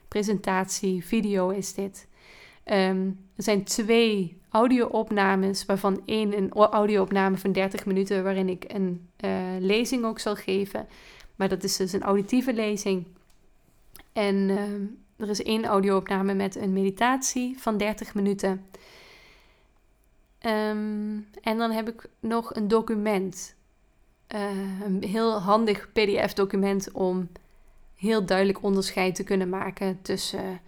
Presentatie, 0.09 1.05
video 1.05 1.49
is 1.49 1.74
dit. 1.74 2.07
Ehm, 2.64 3.07
er 3.36 3.43
zijn 3.43 3.64
twee 3.64 4.36
audio-opnames, 4.51 5.66
waarvan 5.66 6.03
één 6.05 6.36
een 6.36 6.53
audio-opname 6.53 7.36
van 7.36 7.53
30 7.53 7.86
minuten, 7.86 8.22
waarin 8.22 8.49
ik 8.49 8.64
een 8.66 9.09
uh, 9.24 9.30
lezing 9.59 10.05
ook 10.05 10.18
zal 10.18 10.34
geven. 10.34 10.86
Maar 11.36 11.49
dat 11.49 11.64
is 11.64 11.76
dus 11.76 11.93
een 11.93 12.03
auditieve 12.03 12.53
lezing. 12.53 13.07
En 14.12 14.34
uh, 14.34 14.59
er 15.16 15.28
is 15.28 15.43
één 15.43 15.64
audio-opname 15.64 16.34
met 16.34 16.57
een 16.57 16.72
meditatie 16.72 17.59
van 17.59 17.76
30 17.76 18.14
minuten. 18.14 18.66
Um, 20.47 21.28
en 21.41 21.59
dan 21.59 21.70
heb 21.70 21.89
ik 21.89 22.09
nog 22.20 22.55
een 22.55 22.68
document. 22.68 23.57
Uh, 24.34 24.82
een 24.84 25.03
heel 25.03 25.41
handig 25.41 25.93
PDF-document 25.93 26.93
om 26.93 27.28
heel 27.97 28.24
duidelijk 28.24 28.62
onderscheid 28.62 29.14
te 29.14 29.24
kunnen 29.24 29.49
maken 29.49 29.99
tussen 30.03 30.61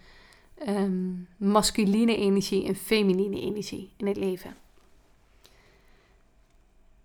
um, 0.67 1.27
masculine 1.37 2.17
energie 2.17 2.67
en 2.67 2.75
feminine 2.75 3.39
energie 3.39 3.91
in 3.97 4.07
het 4.07 4.17
leven. 4.17 4.55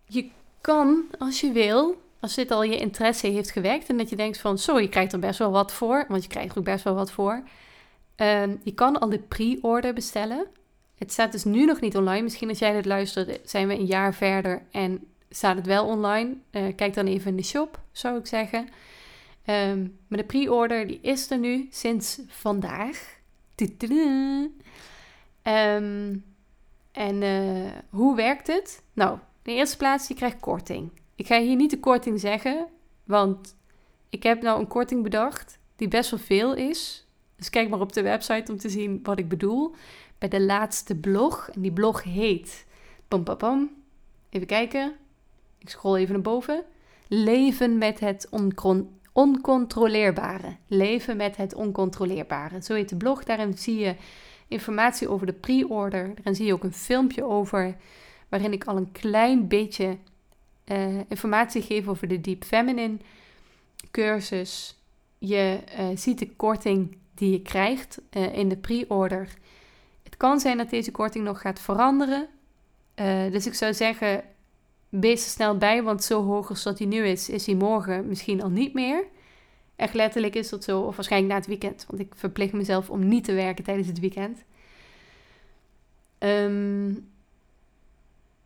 Je 0.05 0.31
kan, 0.61 1.05
als 1.19 1.41
je 1.41 1.53
wil, 1.53 2.01
als 2.21 2.35
dit 2.35 2.51
al 2.51 2.63
je 2.63 2.79
interesse 2.79 3.27
heeft 3.27 3.51
gewekt 3.51 3.89
en 3.89 3.97
dat 3.97 4.11
je 4.11 4.17
denkt 4.17 4.39
van, 4.39 4.59
zo, 4.59 4.81
je 4.81 4.89
krijgt 4.89 5.13
er 5.13 5.19
best 5.19 5.39
wel 5.39 5.51
wat 5.51 5.73
voor, 5.73 6.05
want 6.09 6.23
je 6.23 6.29
krijgt 6.29 6.53
er 6.53 6.59
ook 6.59 6.65
best 6.65 6.85
wel 6.85 6.95
wat 6.95 7.11
voor. 7.11 7.43
Um, 8.17 8.61
je 8.63 8.75
kan 8.75 8.99
al 8.99 9.09
de 9.09 9.19
pre-order 9.19 9.95
bestellen. 9.95 10.47
Het 10.99 11.13
staat 11.13 11.33
dus 11.33 11.45
nu 11.45 11.65
nog 11.65 11.81
niet 11.81 11.97
online. 11.97 12.23
Misschien 12.23 12.49
als 12.49 12.59
jij 12.59 12.73
dit 12.73 12.87
luistert, 12.87 13.51
zijn 13.51 13.69
we 13.69 13.75
een 13.75 13.87
jaar 13.87 14.15
verder 14.15 14.63
en 14.71 15.07
staat 15.31 15.57
het 15.57 15.67
wel 15.67 15.87
online. 15.87 16.35
Uh, 16.51 16.63
kijk 16.77 16.95
dan 16.95 17.07
even 17.07 17.31
in 17.31 17.37
de 17.37 17.43
shop, 17.43 17.81
zou 17.93 18.19
ik 18.19 18.27
zeggen. 18.27 18.69
Um, 19.47 19.99
maar 20.09 20.19
de 20.19 20.25
pre-order 20.25 20.87
die 20.87 20.99
is 21.03 21.31
er 21.31 21.39
nu 21.39 21.67
sinds 21.71 22.21
vandaag. 22.29 23.19
Um, 23.57 24.55
en 26.93 27.23
uh, 27.23 27.71
hoe 27.91 28.17
werkt 28.17 28.47
het? 28.47 28.83
Nou, 28.93 29.13
in 29.13 29.21
de 29.43 29.53
eerste 29.53 29.77
plaats, 29.77 30.09
je 30.09 30.15
krijgt 30.15 30.41
korting. 30.41 30.91
Ik 31.15 31.27
ga 31.27 31.41
hier 31.41 31.57
niet 31.57 31.71
de 31.71 31.81
korting 31.81 32.21
zeggen, 32.21 32.67
want 33.05 33.57
ik 34.11 34.23
heb 34.23 34.43
nou 34.43 34.61
een 34.61 34.67
korting 34.67 35.03
bedacht 35.03 35.59
die 35.77 35.89
best 35.89 36.11
wel 36.11 36.21
veel 36.21 36.55
is. 36.55 37.07
Dus 37.37 37.51
kijk 37.51 37.69
maar 37.69 37.81
op 37.81 37.93
de 37.93 38.03
website 38.03 38.53
om 38.53 38.59
te 38.59 38.69
zien 38.69 39.01
wat 39.03 39.19
ik 39.19 39.29
bedoel. 39.29 39.75
Bij 40.19 40.29
de 40.29 40.41
laatste 40.41 40.97
blog, 40.97 41.49
en 41.55 41.61
die 41.61 41.73
blog 41.73 42.03
heet... 42.03 42.67
Pam, 43.09 43.25
pam, 43.25 43.37
pam. 43.37 43.71
Even 44.31 44.47
kijken. 44.47 44.95
Ik 45.59 45.69
scroll 45.69 45.97
even 45.99 46.13
naar 46.13 46.23
boven. 46.23 46.65
Leven 47.09 47.79
met 47.79 48.01
het 48.01 48.29
oncontroleerbare. 49.13 50.57
Leven 50.67 51.17
met 51.17 51.37
het 51.37 51.55
oncontroleerbare. 51.55 52.63
Zo 52.63 52.75
heet 52.75 52.89
de 52.89 52.97
blog. 52.97 53.25
Daarin 53.25 53.59
zie 53.59 53.79
je 53.79 53.95
informatie 54.49 55.09
over 55.09 55.27
de 55.27 55.33
pre-order. 55.33 56.15
Daarin 56.15 56.35
zie 56.35 56.47
je 56.47 56.53
ook 56.53 56.65
een 56.65 56.73
filmpje 56.73 57.25
over 57.25 57.77
waarin 58.29 58.53
ik 58.53 58.65
al 58.65 58.77
een 58.77 58.93
klein 58.93 59.49
beetje 59.49 59.97
uh, 60.67 61.01
informatie 61.09 61.63
geef 61.63 61.89
over 61.89 62.09
de 62.09 62.21
Deep 62.21 62.45
Feminine 62.45 62.97
cursus. 63.91 64.77
Je 65.19 65.59
uh, 65.79 65.87
ziet 65.95 66.19
de 66.19 66.37
korting 66.37 66.97
die 67.15 67.31
je 67.31 67.43
krijgt 67.43 68.01
uh, 68.11 68.37
in 68.39 68.49
de 68.49 68.57
pre-order. 68.57 69.29
Het 70.17 70.25
kan 70.27 70.41
zijn 70.41 70.57
dat 70.57 70.71
deze 70.71 70.91
korting 70.91 71.25
nog 71.25 71.41
gaat 71.41 71.61
veranderen. 71.61 72.29
dus 73.31 73.47
ik 73.47 73.55
zou 73.55 73.75
zeggen, 73.75 74.25
wees 74.89 75.25
er 75.25 75.31
snel 75.31 75.57
bij, 75.57 75.83
want 75.83 76.05
zo 76.05 76.25
hoog 76.25 76.49
als 76.49 76.63
dat 76.63 76.79
hij 76.79 76.87
nu 76.87 77.07
is, 77.07 77.29
is 77.29 77.47
hij 77.47 77.55
morgen 77.55 78.09
misschien 78.09 78.43
al 78.43 78.51
niet 78.51 78.75
meer. 78.75 79.07
Echt 79.77 79.95
letterlijk 79.95 80.35
is 80.35 80.49
dat 80.49 80.65
zo, 80.65 80.81
of 80.81 80.97
waarschijnlijk 80.97 81.33
na 81.33 81.39
het 81.39 81.49
weekend, 81.49 81.85
want 81.89 82.01
ik 82.03 82.13
verplicht 82.17 82.53
mezelf 82.53 82.91
om 82.91 83.09
niet 83.09 83.25
te 83.25 83.33
werken 83.33 83.65
tijdens 83.65 83.89
het 83.89 84.01
weekend. 84.01 84.45
Um, 86.19 87.09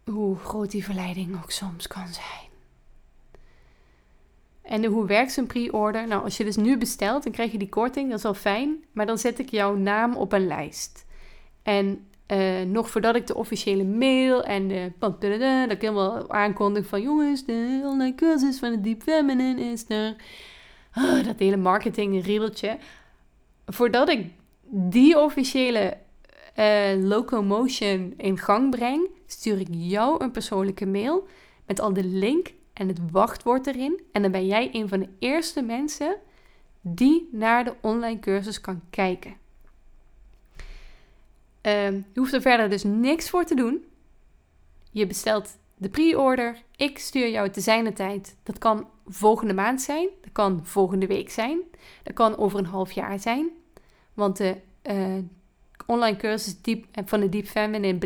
hoe 0.05 0.39
groot 0.39 0.71
die 0.71 0.85
verleiding 0.85 1.37
ook 1.43 1.51
soms 1.51 1.87
kan 1.87 2.09
zijn. 2.09 2.49
En 4.63 4.85
hoe 4.85 5.07
werkt 5.07 5.33
zo'n 5.33 5.47
pre-order? 5.47 6.07
Nou, 6.07 6.23
als 6.23 6.37
je 6.37 6.45
dus 6.45 6.57
nu 6.57 6.79
bestelt, 6.79 7.23
dan 7.23 7.33
krijg 7.33 7.53
je 7.53 7.59
die 7.59 7.69
korting, 7.69 8.11
dat 8.11 8.19
is 8.19 8.25
al 8.25 8.35
fijn. 8.35 8.85
Maar 8.93 9.07
dan 9.07 9.19
zet 9.19 9.39
ik 9.39 9.51
jouw 9.51 9.75
naam 9.75 10.17
op 10.17 10.33
een 10.33 10.47
lijst. 10.47 11.09
En 11.71 12.07
uh, 12.33 12.61
nog 12.61 12.91
voordat 12.91 13.15
ik 13.15 13.27
de 13.27 13.35
officiële 13.35 13.85
mail 13.85 14.45
en 14.45 14.69
de... 14.69 14.93
Dat 14.99 15.23
ik 15.71 15.81
helemaal 15.81 16.31
aankondig 16.31 16.87
van... 16.87 17.03
Jongens, 17.03 17.45
de 17.45 17.81
online 17.85 18.15
cursus 18.15 18.59
van 18.59 18.71
de 18.71 18.81
Deep 18.81 19.03
Feminine 19.03 19.61
is 19.61 19.85
er. 19.89 20.17
Oh, 20.95 21.25
dat 21.25 21.39
hele 21.39 21.57
marketing 21.57 22.25
riedeltje. 22.25 22.79
Voordat 23.67 24.09
ik 24.09 24.27
die 24.71 25.19
officiële 25.19 25.97
uh, 26.59 27.09
locomotion 27.09 28.15
in 28.17 28.39
gang 28.39 28.71
breng, 28.71 29.09
stuur 29.27 29.61
ik 29.61 29.69
jou 29.71 30.25
een 30.25 30.31
persoonlijke 30.31 30.87
mail 30.87 31.27
met 31.67 31.81
al 31.81 31.93
de 31.93 32.05
link 32.05 32.53
en 32.73 32.89
het 32.89 32.99
wachtwoord 33.11 33.67
erin. 33.67 34.01
En 34.13 34.23
dan 34.23 34.31
ben 34.31 34.47
jij 34.47 34.69
een 34.73 34.89
van 34.89 35.01
de 35.01 35.09
eerste 35.19 35.63
mensen 35.63 36.17
die 36.81 37.29
naar 37.33 37.65
de 37.65 37.75
online 37.81 38.19
cursus 38.19 38.61
kan 38.61 38.81
kijken. 38.91 39.35
Uh, 41.63 41.91
je 41.91 42.03
hoeft 42.15 42.33
er 42.33 42.41
verder 42.41 42.71
dus 42.71 42.83
niks 42.85 43.31
voor 43.31 43.45
te 43.45 43.55
doen. 43.55 43.85
Je 44.91 45.07
bestelt 45.07 45.59
de 45.77 45.89
pre-order. 45.89 46.63
Ik 46.77 46.99
stuur 46.99 47.31
jou 47.31 47.51
te 47.51 47.61
zijne 47.61 47.93
tijd. 47.93 48.37
Dat 48.43 48.59
kan 48.59 48.89
volgende 49.07 49.55
maand 49.55 49.81
zijn. 49.83 50.09
Dat 50.21 50.33
kan 50.33 50.67
volgende 50.67 51.07
week 51.07 51.31
zijn. 51.31 51.59
Dat 52.03 52.15
kan 52.15 52.37
over 52.37 52.59
een 52.59 52.67
half 52.67 52.93
jaar 52.93 53.19
zijn. 53.19 53.49
Want 54.15 54.37
de 54.37 54.57
uh, 54.83 55.17
online 55.87 56.17
cursus 56.17 56.63
diep, 56.63 56.87
van 57.05 57.21
de 57.21 57.29
Deep 57.29 57.47
Feminine 57.47 57.99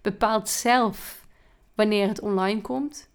bepaalt 0.00 0.48
zelf 0.48 1.26
wanneer 1.74 2.08
het 2.08 2.20
online 2.20 2.60
komt. 2.60 3.08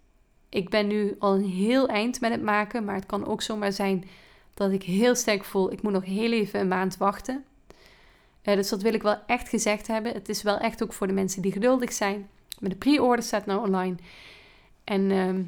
ik 0.49 0.69
ben 0.69 0.87
nu 0.87 1.15
al 1.19 1.33
een 1.33 1.49
heel 1.49 1.87
eind 1.87 2.21
met 2.21 2.31
het 2.31 2.41
maken, 2.41 2.85
maar 2.85 2.95
het 2.95 3.05
kan 3.05 3.25
ook 3.25 3.41
zomaar 3.41 3.71
zijn 3.71 4.03
dat 4.53 4.71
ik 4.71 4.83
heel 4.83 5.15
sterk 5.15 5.43
voel, 5.43 5.71
ik 5.71 5.81
moet 5.81 5.91
nog 5.91 6.05
heel 6.05 6.31
even 6.31 6.59
een 6.59 6.67
maand 6.67 6.97
wachten. 6.97 7.45
Uh, 8.43 8.55
dus 8.55 8.69
dat 8.69 8.81
wil 8.81 8.93
ik 8.93 9.01
wel 9.01 9.17
echt 9.25 9.49
gezegd 9.49 9.87
hebben. 9.87 10.13
Het 10.13 10.29
is 10.29 10.41
wel 10.41 10.57
echt 10.57 10.83
ook 10.83 10.93
voor 10.93 11.07
de 11.07 11.13
mensen 11.13 11.41
die 11.41 11.51
geduldig 11.51 11.93
zijn. 11.93 12.29
Maar 12.59 12.69
de 12.69 12.75
pre-order 12.75 13.25
staat 13.25 13.45
nou 13.45 13.65
online. 13.65 13.95
En 14.83 15.11
ehm, 15.11 15.43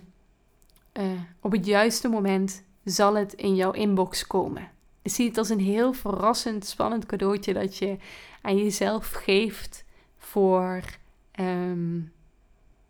eh, 0.92 1.22
op 1.40 1.52
het 1.52 1.66
juiste 1.66 2.08
moment 2.08 2.64
zal 2.84 3.16
het 3.16 3.34
in 3.34 3.56
jouw 3.56 3.72
inbox 3.72 4.28
komen. 4.28 4.72
Zie 5.04 5.28
het 5.28 5.38
als 5.38 5.50
een 5.50 5.60
heel 5.60 5.94
verrassend, 5.94 6.66
spannend 6.66 7.06
cadeautje 7.06 7.54
dat 7.54 7.78
je 7.78 7.98
aan 8.42 8.58
jezelf 8.58 9.12
geeft 9.12 9.86
voor 10.18 10.84
ehm, 11.32 12.00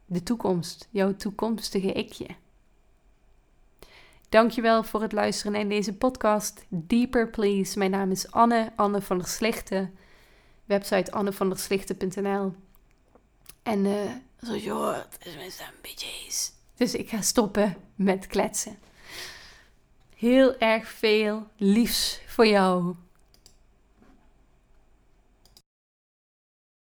de 0.06 0.24
toekomst, 0.24 0.88
jouw 0.92 1.16
toekomstige 1.16 1.92
ikje. 1.92 2.28
Dankjewel 4.30 4.84
voor 4.84 5.02
het 5.02 5.12
luisteren 5.12 5.52
naar 5.52 5.68
deze 5.68 5.94
podcast. 5.94 6.66
Deeper 6.70 7.30
Please. 7.30 7.78
Mijn 7.78 7.92
naam 7.92 8.12
is 8.12 8.32
Anne, 8.32 8.72
Anne 8.76 9.02
van 9.02 9.18
der 9.18 9.28
Slichten. 9.28 9.98
Website 10.66 11.12
annevanderslichten.nl 11.12 12.54
En 13.64 13.86
uh, 13.86 13.94
zoals 14.40 14.64
je 14.64 14.72
hoort 14.72 15.18
is 15.26 15.36
mijn 15.36 15.52
stem 15.52 15.68
een 15.68 15.82
beetje. 15.82 16.52
Dus 16.76 16.94
ik 16.94 17.10
ga 17.10 17.22
stoppen 17.22 17.78
met 17.96 18.28
kletsen. 18.28 18.78
Heel 20.16 20.58
erg 20.58 20.88
veel 20.88 21.48
liefs 21.58 22.22
voor 22.28 22.48
jou. 22.48 22.96